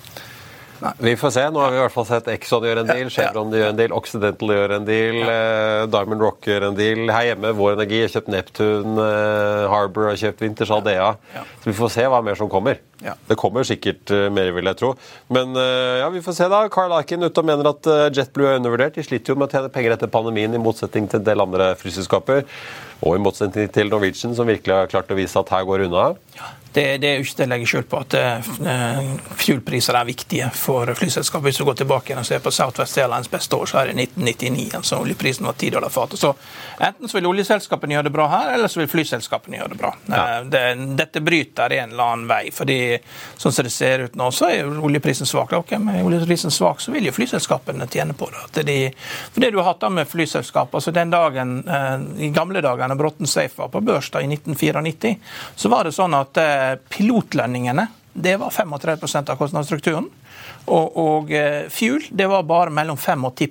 Nei. 0.82 0.91
Vi 0.98 1.15
får 1.22 1.34
se. 1.36 1.44
Nå 1.54 1.62
har 1.62 1.74
vi 1.74 1.78
i 1.78 1.82
hvert 1.84 1.94
fall 1.94 2.08
sett 2.10 2.30
Exxon 2.34 2.65
gjøre 2.65 2.84
en 2.86 2.89
deal, 2.89 3.10
Chevron 3.13 3.54
gjør 3.54 3.70
en 3.70 3.78
deal, 3.78 3.94
Occidental 3.94 4.54
gjør 4.56 4.76
en 4.80 4.88
deal, 4.88 5.20
ja. 5.22 5.86
Diamond 5.94 6.24
Rock 6.26 6.48
gjør 6.50 6.67
en 6.72 6.78
deal. 6.78 7.04
Her 7.13 7.28
hjemme, 7.32 7.54
Vår 7.58 7.76
Energi 7.78 8.02
har 8.04 8.13
kjøpt 8.15 8.32
Neptune, 8.34 8.96
eh, 9.06 9.65
Harbour 9.72 10.10
har 10.10 10.17
kjøpt 10.22 10.41
Winters 10.41 10.72
Aldea. 10.74 11.12
Så 11.62 11.70
vi 11.70 11.76
får 11.78 11.94
se 11.94 12.08
hva 12.10 12.24
mer 12.26 12.39
som 12.39 12.50
kommer. 12.50 12.82
Det 13.28 13.38
kommer 13.40 13.66
sikkert 13.68 14.14
uh, 14.14 14.28
mer, 14.34 14.52
vil 14.56 14.70
jeg 14.70 14.80
tro. 14.82 14.94
Men 15.34 15.56
uh, 15.58 16.02
ja, 16.02 16.10
vi 16.14 16.22
får 16.26 16.38
se, 16.38 16.50
da. 16.52 16.62
Carl 16.74 16.94
Arkin 16.96 17.26
ute 17.26 17.42
og 17.42 17.50
mener 17.50 17.72
at 17.72 17.90
uh, 17.90 18.06
JetBlue 18.14 18.54
er 18.54 18.62
undervurdert. 18.62 18.98
De 19.00 19.06
sliter 19.06 19.34
jo 19.34 19.40
med 19.40 19.50
å 19.50 19.56
tjene 19.56 19.74
penger 19.74 19.98
etter 19.98 20.12
pandemien, 20.12 20.54
i 20.54 20.62
motsetning 20.62 21.10
til 21.10 21.22
en 21.22 21.28
del 21.28 21.44
andre 21.44 21.74
flyselskaper. 21.82 22.46
Og 23.02 23.18
i 23.18 23.22
motsetning 23.22 23.72
til 23.74 23.90
Norwegian, 23.90 24.36
som 24.38 24.50
virkelig 24.50 24.78
har 24.78 24.92
klart 24.92 25.12
å 25.12 25.18
vise 25.18 25.40
at 25.40 25.54
her 25.54 25.66
går 25.68 25.88
unna. 25.88 26.12
Ja. 26.38 26.56
Det, 26.74 26.98
det, 26.98 27.08
er 27.08 27.18
jo 27.20 27.26
ikke 27.26 27.36
til 27.36 27.44
å 27.44 27.52
legge 27.52 27.68
skjul 27.68 27.88
på 27.92 28.00
at 28.00 28.14
uh, 28.16 29.08
fuelpriser 29.36 29.98
er 30.00 30.08
viktige 30.08 30.48
for 30.56 30.88
flyselskapet. 30.96 31.50
Hvis 31.50 31.60
du 31.60 31.66
går 31.68 31.82
tilbake 31.82 32.16
og 32.16 32.28
ser 32.28 32.40
på 32.44 32.54
Southwest 32.56 33.00
Airlines 33.02 33.28
beste 33.32 33.58
år, 33.58 33.68
så 33.68 33.82
er 33.82 33.92
det 33.92 33.98
1999. 34.08 34.70
altså 34.80 35.02
Oljeprisen 35.04 35.50
var 35.50 35.58
10 35.60 35.74
dollar 35.76 35.92
fatet. 35.92 36.22
Så 36.22 36.32
enten 36.80 37.12
så 37.12 37.18
vil 37.18 37.28
oljeselskapene 37.28 37.98
gjøre 37.98 38.08
det 38.08 38.14
bra 38.16 38.30
her, 38.32 38.54
eller 38.56 38.72
så 38.72 38.80
vil 38.80 38.92
flyselskapene 38.94 39.60
gjøre 39.60 39.74
det 39.74 39.82
bra. 39.82 39.92
Ja. 40.08 40.24
Det, 40.48 40.64
dette 41.02 41.24
bryter 41.26 41.76
en 41.82 41.92
eller 41.92 42.14
annen 42.14 42.32
vei. 42.32 42.46
fordi 42.56 42.80
sånn 43.38 43.56
som 43.56 43.68
det 43.68 43.74
ser 43.74 44.06
ut 44.08 44.18
nå, 44.20 44.30
så 44.36 44.50
er 44.52 44.70
oljeprisen 44.72 45.30
svak. 45.30 45.54
Okay, 45.62 45.80
men 45.82 46.00
er 46.00 46.08
oljeprisen 46.08 46.54
svak, 46.54 46.82
så 46.82 46.94
vil 46.94 47.08
jo 47.10 47.16
flyselskapene 47.16 47.88
tjene 47.92 48.16
på 48.18 48.30
det. 48.32 48.66
De, 48.68 48.78
for 49.32 49.44
det 49.44 49.52
du 49.54 49.62
har 49.62 49.72
hatt 49.72 49.88
med 49.94 50.10
flyselskap, 50.10 50.74
altså 50.76 50.94
den 50.96 51.14
dagen, 51.14 51.62
uh, 51.68 51.98
I 52.22 52.32
gamle 52.36 52.64
dager, 52.64 52.92
da 52.92 52.98
Bråten 53.00 53.30
Safe 53.30 53.58
var 53.58 53.72
på 53.74 53.84
børs 53.86 54.12
da, 54.14 54.22
i 54.22 54.30
1994, 54.30 55.16
så 55.56 55.72
var 55.72 55.88
det 55.88 55.96
sånn 55.96 56.16
at 56.18 56.38
pilotlønningene 56.92 57.88
det 58.14 58.38
var 58.38 58.50
35% 58.50 59.30
av 59.32 59.40
kostnadsstrukturen. 59.40 60.10
Og, 60.66 60.98
og 60.98 61.32
eh, 61.34 61.68
fuel 61.74 62.04
det 62.12 62.28
var 62.30 62.44
bare 62.48 62.74
mellom 62.74 62.98
5 63.00 63.26
og 63.26 63.36
10 63.36 63.50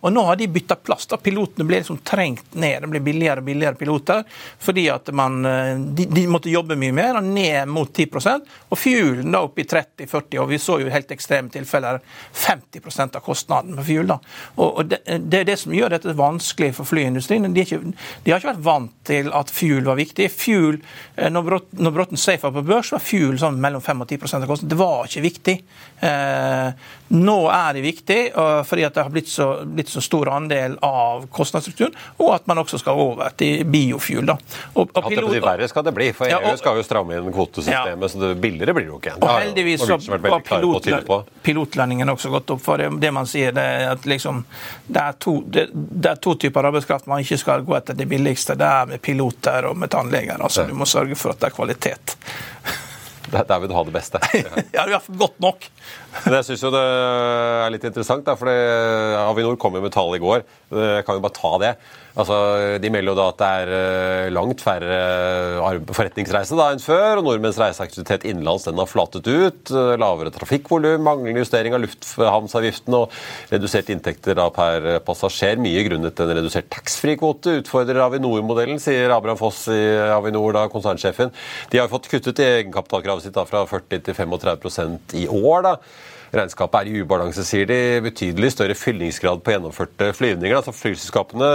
Og 0.00 0.12
nå 0.12 0.22
har 0.24 0.36
de 0.36 0.48
bytta 0.48 0.76
plass. 0.80 1.06
da 1.06 1.16
Pilotene 1.16 1.64
blir 1.64 1.82
liksom 1.82 1.98
trengt 1.98 2.54
ned. 2.54 2.82
Det 2.82 2.88
blir 2.88 3.00
billigere 3.00 3.42
og 3.42 3.44
billigere 3.44 3.74
piloter 3.76 4.24
fordi 4.58 4.86
at 4.90 5.10
man, 5.12 5.44
eh, 5.44 5.76
de, 5.76 6.06
de 6.10 6.26
måtte 6.30 6.50
jobbe 6.50 6.78
mye 6.80 6.94
mer, 6.96 7.18
og 7.18 7.24
ned 7.24 7.68
mot 7.68 7.92
10 7.92 8.06
Og 8.68 8.78
fuelen 8.78 9.32
da 9.32 9.42
opp 9.44 9.58
i 9.58 9.66
30-40 9.68 10.40
og 10.40 10.48
vi 10.48 10.58
så 10.62 10.78
jo 10.80 10.92
helt 10.92 11.12
ekstreme 11.12 11.52
tilfeller 11.52 12.00
50% 12.32 13.16
av 13.16 13.24
kostnaden 13.24 13.76
på 13.76 13.84
fuel. 13.90 14.06
da 14.06 14.18
Og, 14.54 14.78
og 14.78 14.84
det, 14.86 15.02
det, 15.04 15.40
er 15.40 15.50
det 15.50 15.58
som 15.60 15.74
gjør 15.74 15.96
dette 15.96 16.16
vanskelig 16.16 16.72
for 16.78 16.88
flyindustrien. 16.88 17.52
De, 17.52 17.66
ikke, 17.66 17.82
de, 18.24 18.32
har 18.32 18.40
ikke 18.40 18.54
vært 18.54 18.64
vant 18.66 18.94
til 19.06 19.30
at 19.36 19.52
fuel 19.52 19.84
var 19.84 20.00
viktig. 20.00 20.30
Fuel, 20.32 20.80
eh, 21.16 21.30
Når, 21.30 21.48
Brott, 21.50 21.68
når 21.76 21.96
Bråten 21.98 22.20
Safe 22.20 22.48
var 22.48 22.56
på 22.56 22.64
børs, 22.66 22.94
var 22.96 23.04
fuel 23.04 23.36
sånn 23.40 23.60
mellom 23.60 23.84
5 23.84 24.06
og 24.06 24.08
10 24.08 24.24
av 24.24 24.48
kostnaden. 24.48 24.72
Det 24.72 24.80
var 24.80 25.10
ikke 25.10 25.26
viktig. 25.26 25.56
Eh, 26.00 26.88
nå 27.16 27.38
er 27.52 27.76
det 27.76 27.84
viktig 27.84 28.20
fordi 28.66 28.84
at 28.86 28.94
det 28.96 29.02
har 29.04 29.12
blitt 29.12 29.28
så 29.30 29.46
blitt 29.74 29.88
så 29.88 30.00
stor 30.00 30.28
andel 30.32 30.78
av 30.84 31.26
kostnadsstrukturen, 31.34 31.94
og 32.16 32.34
at 32.34 32.46
man 32.46 32.62
også 32.62 32.80
skal 32.80 33.00
over 33.00 33.34
til 33.38 33.64
biofuel. 33.70 34.26
Da. 34.26 34.36
Og, 34.74 34.90
og 34.92 35.08
pilot, 35.08 35.32
det 35.34 35.42
verre 35.44 35.68
skal 35.70 35.86
det 35.86 35.94
bli, 35.96 36.10
for 36.16 36.28
EU 36.28 36.34
ja, 36.34 36.40
og, 36.52 36.58
skal 36.60 36.80
jo 36.80 36.86
stramme 36.86 37.18
inn 37.18 37.32
kvotesystemet, 37.34 38.06
ja. 38.06 38.12
så 38.12 38.22
det 38.22 38.32
billigere 38.42 38.76
blir 38.76 38.88
det 38.88 38.92
jo 38.94 39.00
ikke. 39.00 39.16
Og 39.20 39.28
heldigvis 39.34 39.84
så 39.84 39.98
har 39.98 40.46
pilot, 40.46 40.90
pilotlønningen 41.46 42.14
også 42.14 42.32
gått 42.32 42.54
opp. 42.56 42.64
for 42.64 42.82
det, 42.82 42.90
det 43.02 43.12
man 43.14 43.28
sier, 43.30 43.54
det 43.56 43.66
er 43.76 43.92
at 43.94 44.08
liksom, 44.08 44.42
det, 44.86 45.02
er 45.02 45.20
to, 45.20 45.38
det, 45.46 45.68
det 45.74 46.14
er 46.14 46.22
to 46.22 46.36
typer 46.46 46.70
arbeidskraft 46.70 47.10
man 47.10 47.24
ikke 47.24 47.40
skal 47.42 47.66
gå 47.66 47.76
etter 47.78 47.98
det 47.98 48.08
billigste. 48.10 48.56
Det 48.58 48.72
er 48.80 48.90
med 48.94 49.02
piloter 49.02 49.70
og 49.70 49.76
med 49.78 49.92
tannleger. 49.92 50.40
altså 50.40 50.66
Du 50.66 50.74
må 50.74 50.88
sørge 50.88 51.18
for 51.18 51.34
at 51.34 51.42
det 51.42 51.50
er 51.50 51.56
kvalitet. 51.56 52.18
Der 53.32 53.58
vil 53.60 53.70
du 53.70 53.74
ha 53.76 53.84
det 53.86 53.94
beste. 53.94 54.20
ja, 54.76 54.86
det 54.86 54.96
er 54.96 55.06
godt 55.18 55.38
nok. 55.42 55.68
Men 56.24 56.38
jeg 56.38 56.48
syns 56.48 56.64
jo 56.66 56.72
det 56.74 56.82
er 56.86 57.72
litt 57.74 57.86
interessant, 57.88 58.26
da, 58.26 58.36
for 58.38 58.50
Avinor 58.50 59.58
kom 59.60 59.74
jo 59.76 59.82
med 59.84 59.94
tall 59.94 60.14
i 60.16 60.22
går. 60.22 60.44
Jeg 60.70 61.06
kan 61.06 61.18
jo 61.18 61.24
bare 61.24 61.36
ta 61.36 61.52
det. 61.62 61.72
Altså, 62.16 62.36
de 62.80 62.88
melder 62.88 63.12
jo 63.12 63.16
da 63.18 63.24
at 63.28 63.40
det 63.40 63.48
er 63.60 63.70
eh, 63.76 64.28
langt 64.32 64.62
færre 64.64 65.00
eh, 65.68 65.80
forretningsreiser 65.92 66.56
da 66.56 66.70
enn 66.72 66.80
før. 66.80 67.20
og 67.20 67.26
Nordmenns 67.26 67.58
reiseaktivitet 67.60 68.24
innenlands 68.24 68.64
den 68.64 68.80
har 68.80 68.88
flatet 68.88 69.28
ut. 69.28 69.68
Eh, 69.68 69.92
lavere 70.00 70.32
trafikkvolum, 70.32 71.04
manglende 71.04 71.44
justering 71.44 71.76
av 71.76 71.84
lufthavnsavgiften 71.84 72.96
og 72.96 73.12
reduserte 73.52 73.92
inntekter 73.92 74.40
da 74.40 74.48
per 74.54 74.88
passasjer. 75.04 75.60
Mye 75.60 75.84
grunnet 75.90 76.24
en 76.24 76.34
redusert 76.40 76.72
taxfree-kvote. 76.72 77.58
Utfordrer 77.60 78.00
Avinor-modellen, 78.06 78.80
sier 78.80 79.12
Abraham 79.12 79.42
Foss 79.42 79.66
i 79.68 79.80
Avinor, 80.16 80.56
da, 80.56 80.66
konsernsjefen. 80.72 81.36
De 81.68 81.84
har 81.84 81.92
fått 81.92 82.08
kuttet 82.08 82.40
egenkapitalkravet 82.40 83.28
sitt 83.28 83.36
da, 83.36 83.44
fra 83.44 83.66
40 83.68 84.08
til 84.08 84.16
35% 84.24 85.18
i 85.20 85.28
år. 85.28 85.68
da. 85.68 85.78
Regnskapet 86.34 86.80
er 86.80 86.90
i 86.90 87.02
ubalanse, 87.04 87.44
sier 87.46 87.68
de. 87.70 87.78
Betydelig 88.04 88.52
større 88.54 88.76
fyllingsgrad 88.78 89.42
på 89.44 89.54
gjennomførte 89.54 90.10
flyvninger. 90.16 90.58
Altså 90.58 90.74
Flyselskapene 90.74 91.50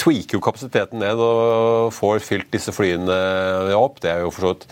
tweaker 0.00 0.38
jo 0.38 0.44
kapasiteten 0.44 1.02
ned 1.02 1.20
og 1.20 1.92
får 1.96 2.22
fylt 2.24 2.50
disse 2.54 2.74
flyene 2.74 3.20
opp. 3.76 4.00
Det 4.02 4.12
er 4.14 4.24
jo 4.24 4.32
for 4.34 4.46
så 4.46 4.52
vidt 4.54 4.68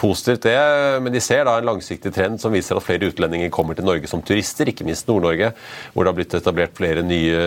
positivt, 0.00 0.46
det. 0.46 0.56
Men 1.04 1.14
de 1.14 1.22
ser 1.24 1.44
da 1.46 1.58
en 1.58 1.68
langsiktig 1.68 2.12
trend 2.16 2.40
som 2.42 2.54
viser 2.54 2.78
at 2.78 2.86
flere 2.86 3.10
utlendinger 3.10 3.52
kommer 3.54 3.76
til 3.76 3.88
Norge 3.88 4.10
som 4.10 4.22
turister, 4.24 4.70
ikke 4.70 4.86
minst 4.88 5.10
Nord-Norge, 5.10 5.52
hvor 5.92 6.04
det 6.04 6.12
har 6.12 6.20
blitt 6.20 6.36
etablert 6.38 6.76
flere 6.78 7.04
nye 7.06 7.40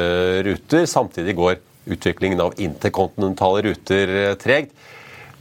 ruter. 0.45 0.85
Samtidig 0.89 1.37
går 1.39 1.61
utviklingen 1.93 2.43
av 2.43 2.59
interkontinentale 2.61 3.65
ruter 3.69 4.35
tregt. 4.41 4.75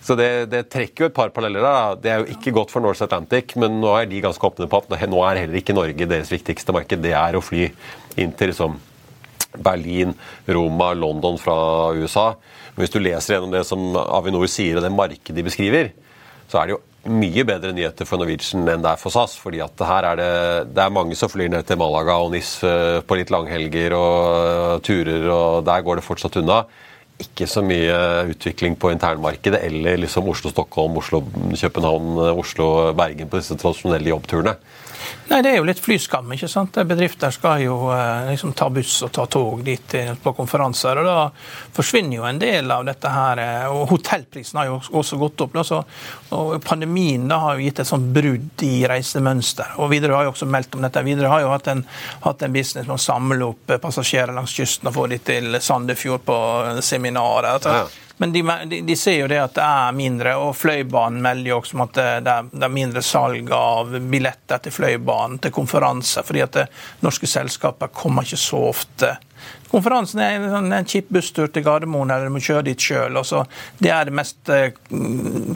Så 0.02 0.16
det, 0.18 0.28
det, 0.50 0.64
trekker 0.72 1.04
jo 1.04 1.08
et 1.10 1.14
par 1.14 1.30
paralleller. 1.34 1.62
da. 1.62 1.94
Det 1.94 2.10
er 2.10 2.22
jo 2.22 2.34
ikke 2.34 2.54
godt 2.56 2.72
for 2.74 2.82
North 2.82 3.04
Atlantic, 3.04 3.54
men 3.60 3.78
nå 3.82 3.92
er 3.94 4.08
de 4.10 4.22
ganske 4.24 4.48
åpne 4.48 4.66
på 4.70 4.80
at 4.82 5.08
nå 5.10 5.20
er 5.28 5.44
heller 5.44 5.60
ikke 5.60 5.76
Norge 5.76 6.08
deres 6.10 6.32
viktigste 6.32 6.74
marked. 6.74 7.04
Det 7.04 7.14
er 7.14 7.38
å 7.38 7.44
fly 7.44 7.68
inn 8.18 8.34
til 8.34 8.50
liksom 8.50 8.80
Berlin, 9.62 10.14
Roma, 10.48 10.90
London 10.96 11.38
fra 11.38 11.56
USA. 11.94 12.32
Men 12.74 12.84
hvis 12.84 12.94
du 12.94 13.02
leser 13.02 13.36
gjennom 13.36 13.52
det 13.54 13.66
som 13.68 13.92
Avinor 14.00 14.48
sier 14.50 14.80
og 14.80 14.86
det 14.86 14.94
markedet 14.94 15.38
de 15.38 15.46
beskriver, 15.46 15.92
så 16.50 16.58
er 16.58 16.68
det 16.68 16.76
jo 16.76 16.82
mye 17.12 17.42
bedre 17.46 17.72
nyheter 17.74 18.06
for 18.06 18.20
Norwegian 18.20 18.66
enn 18.70 18.82
det 18.82 18.92
er 18.92 19.00
for 19.00 19.14
SAS. 19.14 19.34
fordi 19.38 19.62
at 19.64 19.86
her 19.86 20.06
er 20.12 20.18
det, 20.18 20.32
det 20.74 20.82
er 20.82 20.94
mange 20.94 21.16
som 21.18 21.30
flyr 21.30 21.50
ned 21.50 21.66
til 21.66 21.78
Malaga 21.78 22.18
og 22.22 22.30
NIS 22.34 22.52
eh, 22.66 23.00
på 23.06 23.18
litt 23.18 23.32
langhelger 23.34 23.94
og 23.98 24.82
turer, 24.86 25.26
og 25.30 25.64
der 25.66 25.82
går 25.82 25.98
det 25.98 26.06
fortsatt 26.06 26.38
unna 26.42 26.62
ikke 27.22 27.48
så 27.50 27.62
mye 27.64 27.96
utvikling 28.32 28.76
på 28.78 28.92
internmarkedet 28.92 29.62
eller 29.66 30.00
liksom 30.02 30.28
Oslo-Stockholm, 30.32 30.98
Oslo-København, 31.00 32.20
Oslo-Bergen 32.42 33.30
på 33.30 33.40
disse 33.40 33.56
tradisjonelle 33.58 34.12
jobbturene. 34.12 34.56
Nei, 35.30 35.40
Det 35.42 35.50
er 35.50 35.56
jo 35.56 35.64
litt 35.64 35.80
flyskam. 35.80 36.32
ikke 36.34 36.48
sant? 36.50 36.76
Bedrifter 36.86 37.32
skal 37.32 37.62
jo 37.64 37.76
eh, 37.94 38.30
liksom 38.30 38.52
ta 38.58 38.68
buss 38.70 38.98
og 39.06 39.12
ta 39.12 39.26
tog 39.26 39.62
dit 39.64 39.94
på 40.22 40.32
konferanser. 40.36 40.98
og 41.00 41.06
Da 41.08 41.30
forsvinner 41.76 42.16
jo 42.18 42.26
en 42.28 42.40
del 42.42 42.70
av 42.70 42.84
dette 42.84 43.08
her. 43.08 43.42
Eh, 43.42 43.66
og 43.72 43.88
Hotellprisen 43.94 44.60
har 44.60 44.70
jo 44.70 44.80
også 45.00 45.18
gått 45.20 45.40
opp. 45.46 45.56
Da, 45.56 45.82
og 46.36 46.58
Pandemien 46.64 47.26
da 47.28 47.38
har 47.46 47.56
jo 47.56 47.66
gitt 47.66 47.80
et 47.80 47.88
sånt 47.88 48.12
brudd 48.14 48.66
i 48.66 48.84
reisemønster. 48.88 49.78
og 49.78 49.90
Widerøe 49.92 50.16
har 50.16 50.28
jo 50.28 50.34
også 50.34 50.50
meldt 50.50 50.74
om 50.76 50.84
dette. 50.84 51.04
Widerøe 51.06 51.32
har 51.32 51.44
jo 51.46 51.52
hatt 51.54 51.72
en, 51.72 51.84
hatt 52.26 52.42
en 52.42 52.52
business 52.52 52.86
med 52.86 52.96
å 52.98 53.02
samle 53.02 53.50
opp 53.52 53.76
passasjerer 53.82 54.34
langs 54.36 54.54
kysten 54.56 54.88
og 54.90 54.96
få 54.96 55.08
dem 55.12 55.24
til 55.24 55.60
Sandefjord 55.60 56.24
på 56.26 56.38
seminarer. 56.84 57.54
Altså, 57.56 57.76
ja. 57.82 58.11
Men 58.22 58.32
de, 58.32 58.42
de, 58.86 58.94
ser 58.96 59.16
jo 59.16 59.26
det 59.26 59.40
at 59.42 59.56
det 59.56 59.62
er 59.66 59.94
mindre, 59.98 60.36
og 60.38 60.52
Fløibanen 60.54 61.18
melder 61.24 61.48
jo 61.50 61.56
også 61.58 61.74
om 61.74 61.80
at 61.88 61.96
det, 61.96 62.04
er, 62.06 62.50
det 62.52 62.62
er, 62.68 62.70
mindre 62.70 63.02
salg 63.02 63.48
av 63.56 63.90
billetter 63.98 64.62
til 64.62 64.74
Fløibanen, 64.76 65.40
til 65.42 65.50
konferanser, 65.56 66.22
fordi 66.28 66.44
at 66.44 66.54
det, 66.54 66.68
norske 67.02 67.26
selskaper 67.26 67.90
kommer 67.90 68.22
ikke 68.22 68.38
så 68.38 68.60
ofte 68.68 69.10
Konferansen 69.72 70.20
er 70.20 70.34
en, 70.36 70.50
sånn, 70.52 70.72
en 70.76 70.88
kjip 70.88 71.08
busstur 71.16 71.48
til 71.48 71.64
Gardermoen, 71.64 72.10
eller 72.12 72.28
du 72.28 72.34
må 72.34 72.42
kjøre 72.44 72.66
dit 72.66 72.82
sjøl. 72.84 73.16
Det 73.80 73.88
er 73.88 74.08
det 74.08 74.12
mest 74.18 74.50
eh, 74.52 74.74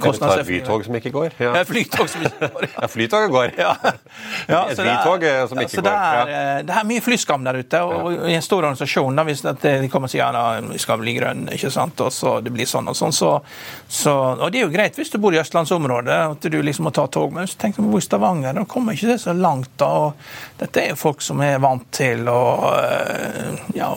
kostnadseffektive. 0.01 0.23
Eller 0.25 0.41
ta 0.41 0.47
flytog 0.49 0.87
som 0.87 0.97
ikke 0.97 1.13
går. 1.13 1.37
Ja, 1.37 1.51
ja 1.59 1.65
flytog 1.69 2.09
som 2.09 2.25
ikke 2.25 2.49
går. 2.55 2.69
Ja, 2.77 2.89
flytoget 2.93 3.31
går. 3.35 3.53
Ja. 3.61 3.75
Ja, 4.49 4.61
et 4.71 4.81
flytog 4.81 5.27
eh, 5.27 5.43
som 5.51 5.61
ikke 5.61 5.83
går. 5.83 5.89
Det 5.89 5.93
er, 5.93 6.33
eh, 6.33 6.63
det 6.65 6.75
er, 6.79 6.87
mye 6.89 7.05
flyskam 7.05 7.45
der 7.45 7.61
ute. 7.61 7.83
og 7.85 8.25
I 8.31 8.39
en 8.39 8.47
stor 8.47 8.63
organisasjon, 8.63 9.21
da, 9.21 9.27
hvis 9.29 9.45
de 9.45 9.75
kommer 9.93 10.09
og 10.09 10.15
sier 10.15 10.41
at 10.41 10.71
vi 10.71 10.81
skal 10.81 11.01
bli 11.03 11.17
grønne, 11.19 11.53
ikke 11.57 11.73
sant? 11.75 12.01
og 12.01 12.13
så 12.15 12.39
det 12.45 12.55
blir 12.55 12.69
sånn 12.69 12.89
og 12.89 12.97
sånn, 12.97 13.13
så, 13.13 13.35
så, 13.89 14.17
Og 14.39 14.49
det 14.53 14.63
er 14.63 14.67
jo 14.67 14.73
greit 14.73 14.97
hvis 14.97 15.13
du 15.13 15.21
bor 15.21 15.37
i 15.37 15.41
østlandsområdet, 15.43 16.19
at 16.33 16.49
du 16.53 16.59
liksom 16.65 16.89
må 16.89 16.95
ta 16.97 17.05
tog, 17.13 17.35
men 17.35 17.45
hvis 17.45 17.57
du 17.57 17.61
tenker 17.67 17.85
på 17.85 18.01
Stavanger, 18.05 18.57
da 18.57 18.65
kommer 18.69 18.97
ikke 18.97 19.13
det 19.13 19.21
så 19.27 19.37
langt. 19.37 19.75
da, 19.77 19.93
og 20.09 20.61
Dette 20.61 20.87
er 20.87 20.93
jo 20.95 21.01
folk 21.01 21.25
som 21.25 21.45
er 21.45 21.61
vant 21.61 21.85
til 21.93 22.25
å 22.33 22.41
ja, 23.77 23.93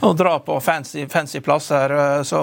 å 0.00 0.12
dra 0.12 0.38
på 0.38 0.60
fancy, 0.60 1.06
fancy 1.10 1.40
plasser, 1.40 1.90
eh, 1.90 2.22
så 2.22 2.40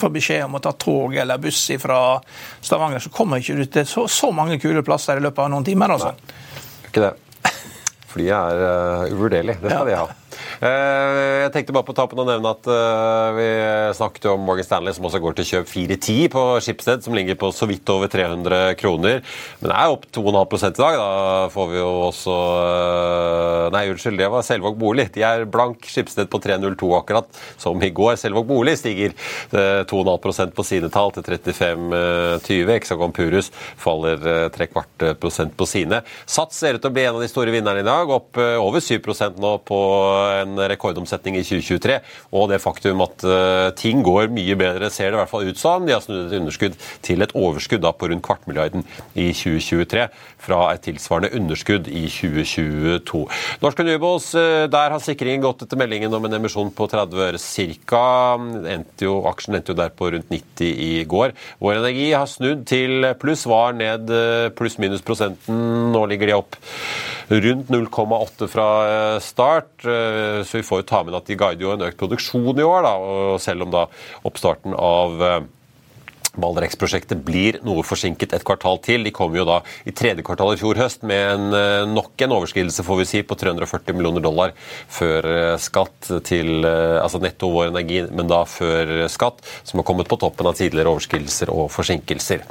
får 0.00 0.14
beskjed 0.14 0.44
om 0.44 0.58
å 0.58 0.62
ta 0.62 0.72
tog 0.72 1.16
eller 1.16 1.38
buss 1.38 1.70
fra 1.78 2.20
Stavanger, 2.60 2.98
så 2.98 3.12
kommer 3.14 3.42
ikke 3.42 3.58
du 3.60 3.64
til 3.66 3.86
så, 3.86 4.06
så, 4.10 4.32
mange 4.34 4.58
kule 4.62 4.82
plasser 4.82 5.20
i 5.20 5.24
løpet 5.24 5.44
av 5.44 5.50
noen 5.52 5.66
timer. 5.66 5.96
altså. 5.96 6.14
Ikke 6.88 7.06
det. 7.06 7.12
Flyet 8.10 8.34
er 8.34 8.64
uh, 8.64 9.12
uvurderlig. 9.12 9.60
Det 9.62 9.70
skal 9.70 9.86
ja. 9.86 9.90
de 9.90 9.98
ha. 10.00 10.29
Eh, 10.60 11.40
jeg 11.46 11.52
tenkte 11.54 11.72
bare 11.72 11.88
på 11.88 11.94
tapen 11.96 12.20
å 12.20 12.26
nevne 12.28 12.50
at 12.52 12.66
eh, 12.68 13.28
vi 13.32 13.46
snakket 13.96 14.26
om 14.34 14.42
Morgan 14.44 14.66
Stanley, 14.66 14.92
som 14.92 15.06
også 15.08 15.20
går 15.24 15.38
til 15.38 15.46
kjøp 15.48 15.70
410 15.70 16.26
på 16.34 16.42
Schibsted, 16.60 17.04
som 17.06 17.16
ligger 17.16 17.38
på 17.40 17.48
så 17.56 17.64
vidt 17.70 17.88
over 17.88 18.10
300 18.12 18.74
kroner. 18.76 19.22
Men 19.62 19.72
det 19.72 19.78
er 19.78 19.94
opp 19.94 20.04
2,5 20.12 20.66
i 20.68 20.72
dag. 20.76 20.98
Da 21.00 21.46
får 21.54 21.70
vi 21.70 21.80
jo 21.80 21.88
også 22.10 22.36
eh, 22.58 23.68
Nei, 23.72 23.86
unnskyld, 23.88 24.18
det 24.20 24.28
var 24.34 24.44
Selvåg 24.44 24.76
Bolig. 24.76 25.08
De 25.14 25.24
er 25.24 25.46
blank 25.48 25.88
Schibsted 25.88 26.28
på 26.28 26.42
302 26.44 26.92
akkurat, 26.98 27.40
som 27.60 27.80
i 27.80 27.92
går. 27.96 28.18
Selvåg 28.20 28.44
Bolig 28.50 28.76
stiger 28.80 29.14
2,5% 29.54 30.52
på 30.56 30.64
sine 30.66 30.90
tall 30.92 31.12
til 31.14 31.24
35,20. 31.24 32.72
Hexagon 32.74 33.14
Purus 33.14 33.48
faller 33.80 34.50
tre 34.52 34.66
kvart 34.68 35.06
prosent 35.22 35.54
på 35.56 35.68
sine. 35.70 36.02
Sats 36.28 36.58
ser 36.60 36.76
ut 36.76 36.82
til 36.82 36.90
å 36.90 36.96
bli 36.96 37.06
en 37.06 37.16
av 37.16 37.22
de 37.22 37.30
store 37.30 37.54
vinnerne 37.54 37.84
i 37.84 37.86
dag, 37.86 38.10
opp 38.10 38.40
over 38.40 38.82
7% 38.82 39.38
nå 39.40 39.54
på 39.70 39.80
en 40.40 40.49
rekordomsetning 40.58 41.38
i 41.38 41.44
2023. 41.46 41.98
Og 42.36 42.48
det 42.50 42.60
faktum 42.62 43.04
at 43.04 43.26
uh, 43.26 43.68
ting 43.78 44.04
går 44.06 44.32
mye 44.34 44.56
bedre, 44.58 44.90
ser 44.92 45.10
det 45.10 45.18
i 45.18 45.20
hvert 45.22 45.32
fall 45.32 45.48
ut 45.50 45.60
som. 45.60 45.86
De 45.86 45.94
har 45.94 46.04
snudd 46.04 46.28
et 46.28 46.38
underskudd 46.40 46.78
til 47.06 47.24
et 47.24 47.34
overskudd 47.38 47.84
da, 47.84 47.92
på 47.94 48.10
rundt 48.10 48.24
kvartmilliarden 48.26 48.86
i 49.14 49.30
2023, 49.36 50.06
fra 50.40 50.60
et 50.74 50.84
tilsvarende 50.86 51.32
underskudd 51.36 51.90
i 51.90 52.06
2022. 52.10 53.22
Norske 53.62 53.86
Nubos, 53.86 54.30
der 54.72 54.94
har 54.94 55.02
sikringen 55.04 55.44
gått 55.44 55.64
etter 55.64 55.80
meldingen 55.80 56.14
om 56.16 56.26
en 56.26 56.38
emisjon 56.40 56.72
på 56.74 56.88
30 56.90 57.24
øre 57.28 57.40
ca. 57.40 58.04
Aksjen 59.30 59.56
endte 59.58 59.72
jo 59.74 59.78
der 59.78 59.92
på 59.94 60.10
rundt 60.14 60.30
90 60.32 60.70
i 60.70 61.04
går. 61.08 61.34
Vår 61.62 61.80
Energi 61.80 62.10
har 62.12 62.28
snudd 62.30 62.66
til 62.70 63.06
pluss, 63.20 63.46
var 63.50 63.74
ned 63.76 64.10
eh, 64.14 64.50
pluss-minus 64.56 65.04
prosenten. 65.06 65.90
Nå 65.94 66.04
ligger 66.10 66.30
de 66.30 66.38
opp 66.38 66.58
rundt 67.30 67.70
0,8 67.70 68.48
fra 68.50 68.68
start. 69.22 69.70
Eh, 70.40 70.46
så 70.48 70.60
vi 70.60 70.66
får 70.66 70.82
jo 70.82 70.88
ta 70.90 71.02
med 71.06 71.16
at 71.18 71.30
de 71.30 71.38
guider 71.38 71.66
jo 71.66 71.74
en 71.76 71.86
økt 71.88 72.00
produksjon 72.00 72.58
i 72.58 72.66
år, 72.66 72.82
da, 72.86 72.94
og 72.98 73.40
selv 73.42 73.66
om 73.66 73.74
da 73.74 73.86
oppstarten 74.28 74.76
av 74.76 75.24
eh, 76.34 76.40
Balder 76.40 76.66
X-prosjektet 76.68 77.24
blir 77.24 77.58
noe 77.66 77.82
forsinket 77.86 78.34
et 78.36 78.44
kvartal 78.46 78.78
til. 78.84 79.04
De 79.04 79.12
kom 79.14 79.34
jo 79.34 79.44
da 79.48 79.60
i 79.88 79.94
tredje 79.96 80.24
kvartal 80.26 80.54
i 80.54 80.60
fjor 80.60 80.78
høst 80.78 81.02
med 81.02 81.22
en, 81.34 81.46
eh, 81.54 81.86
nok 81.90 82.20
en 82.22 82.36
overskridelse 82.38 82.84
får 82.86 83.00
vi 83.00 83.04
si, 83.08 83.22
på 83.22 83.36
340 83.38 83.96
millioner 83.96 84.22
dollar 84.22 84.54
før 84.88 85.26
eh, 85.30 85.56
skatt 85.58 86.10
til 86.26 86.64
eh, 86.64 86.98
altså 87.02 87.20
netto 87.22 87.50
vår 87.50 87.70
energi, 87.72 88.02
men 88.10 88.30
da 88.30 88.44
før 88.48 89.08
skatt, 89.10 89.42
som 89.64 89.80
har 89.80 89.88
kommet 89.88 90.08
på 90.10 90.18
toppen 90.20 90.46
av 90.46 90.56
tidligere 90.58 90.92
overskridelser 90.92 91.50
og 91.52 91.70
forsinkelser. 91.74 92.44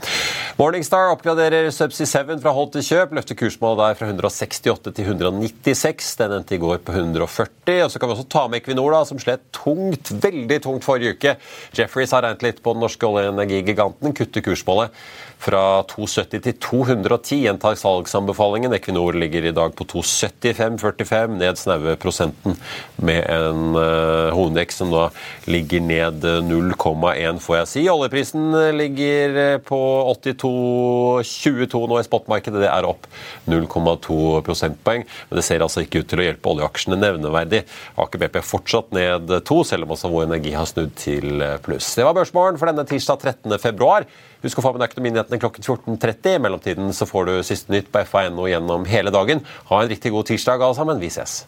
Morningstar 0.59 1.13
oppgraderer 1.13 1.69
Subsea 1.71 2.07
7 2.09 2.39
fra 2.43 2.53
hold 2.55 2.73
til 2.75 2.85
kjøp, 2.85 3.15
løfter 3.15 3.37
kursmålet 3.39 3.79
der 3.79 3.99
fra 3.99 4.09
168 4.11 4.93
til 4.95 5.11
196. 5.13 6.11
Den 6.19 6.35
endte 6.39 6.57
i 6.57 6.61
går 6.61 6.81
på 6.83 6.95
140. 6.95 7.83
Og 7.85 7.91
så 7.93 8.01
kan 8.01 8.09
vi 8.09 8.17
også 8.17 8.27
ta 8.31 8.45
med 8.49 8.59
Equinor, 8.59 8.91
da, 8.93 9.03
som 9.07 9.19
slet 9.21 9.45
tungt, 9.55 10.11
veldig 10.23 10.59
tungt 10.65 10.85
forrige 10.85 11.15
uke. 11.15 11.35
Jefferies 11.77 12.13
har 12.15 12.25
regnet 12.25 12.43
litt 12.43 12.63
på 12.65 12.75
den 12.75 12.83
norske 12.83 13.07
olje- 13.07 13.29
giganten 13.69 14.15
kutter 14.17 14.45
kursmålet 14.45 14.91
fra 15.39 15.81
270 15.87 16.41
til 16.43 16.55
210 16.59 17.37
gjentar 17.45 17.77
salgsanbefalingen. 17.79 18.73
Equinor 18.75 19.15
ligger 19.15 19.47
i 19.47 19.53
dag 19.55 19.71
på 19.77 19.87
275,45, 19.87 21.37
ned 21.39 21.59
snaue 21.59 21.95
prosenten 22.01 22.57
med 22.99 23.23
en 23.23 23.77
uh, 23.77 24.35
hovedindeks 24.35 24.81
som 24.81 24.91
da 24.91 25.05
ligger 25.47 25.83
ned 25.85 26.27
0,1, 26.49 27.39
får 27.43 27.59
jeg 27.61 27.69
si. 27.71 27.85
Oljeprisen 27.89 28.51
ligger 28.75 29.39
eh, 29.43 29.57
på 29.63 29.79
82,22 30.11 31.83
nå 31.89 31.99
i 31.99 32.07
spotmarkedet. 32.07 32.63
Det 32.65 32.71
er 32.71 32.87
opp 32.87 33.07
0,2 33.49 34.19
prosentpoeng. 34.45 35.05
Men 35.29 35.39
det 35.39 35.45
ser 35.47 35.63
altså 35.63 35.85
ikke 35.85 36.03
ut 36.03 36.11
til 36.11 36.21
å 36.21 36.27
hjelpe 36.27 36.51
oljeaksjene 36.51 36.99
nevneverdig. 36.99 37.63
Aker 37.99 38.25
BP 38.25 38.41
fortsatt 38.45 38.91
ned 38.95 39.31
2, 39.47 39.61
selv 39.71 39.87
om 39.87 39.95
også 39.95 40.11
Vår 40.11 40.27
Energi 40.27 40.53
har 40.55 40.67
snudd 40.69 40.91
til 40.99 41.43
pluss. 41.63 41.93
Det 41.95 42.05
var 42.07 42.17
børsmålen 42.17 42.59
for 42.59 42.71
denne 42.71 42.87
tirsdag 42.89 43.23
13. 43.23 43.55
februar. 43.61 44.07
Husk 44.43 44.59
å 44.59 44.63
få 44.63 44.73
med 44.75 44.87
Økonominyhetene 44.87 45.39
klokken 45.41 45.65
14.30. 45.65 46.35
I 46.37 46.41
mellomtiden 46.43 46.93
så 46.95 47.07
får 47.09 47.27
du 47.27 47.33
siste 47.43 47.73
nytt 47.75 47.91
på 47.91 48.03
FA.no 48.07 48.47
gjennom 48.47 48.87
hele 48.87 49.11
dagen. 49.11 49.43
Ha 49.71 49.83
en 49.83 49.91
riktig 49.91 50.13
god 50.15 50.31
tirsdag, 50.31 50.63
alle 50.63 50.77
sammen. 50.79 51.01
Vi 51.03 51.11
ses. 51.11 51.43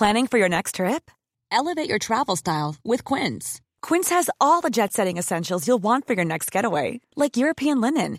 Planning 0.00 0.28
for 0.28 0.38
your 0.38 0.48
next 0.48 0.76
trip? 0.76 1.10
Elevate 1.52 1.86
your 1.86 1.98
travel 1.98 2.36
style 2.36 2.76
with 2.82 3.04
Quince. 3.04 3.60
Quince 3.82 4.08
has 4.08 4.30
all 4.40 4.62
the 4.62 4.70
jet 4.70 4.94
setting 4.94 5.18
essentials 5.18 5.68
you'll 5.68 5.82
want 5.82 6.06
for 6.06 6.14
your 6.14 6.24
next 6.24 6.50
getaway, 6.50 7.02
like 7.16 7.36
European 7.36 7.82
linen, 7.82 8.18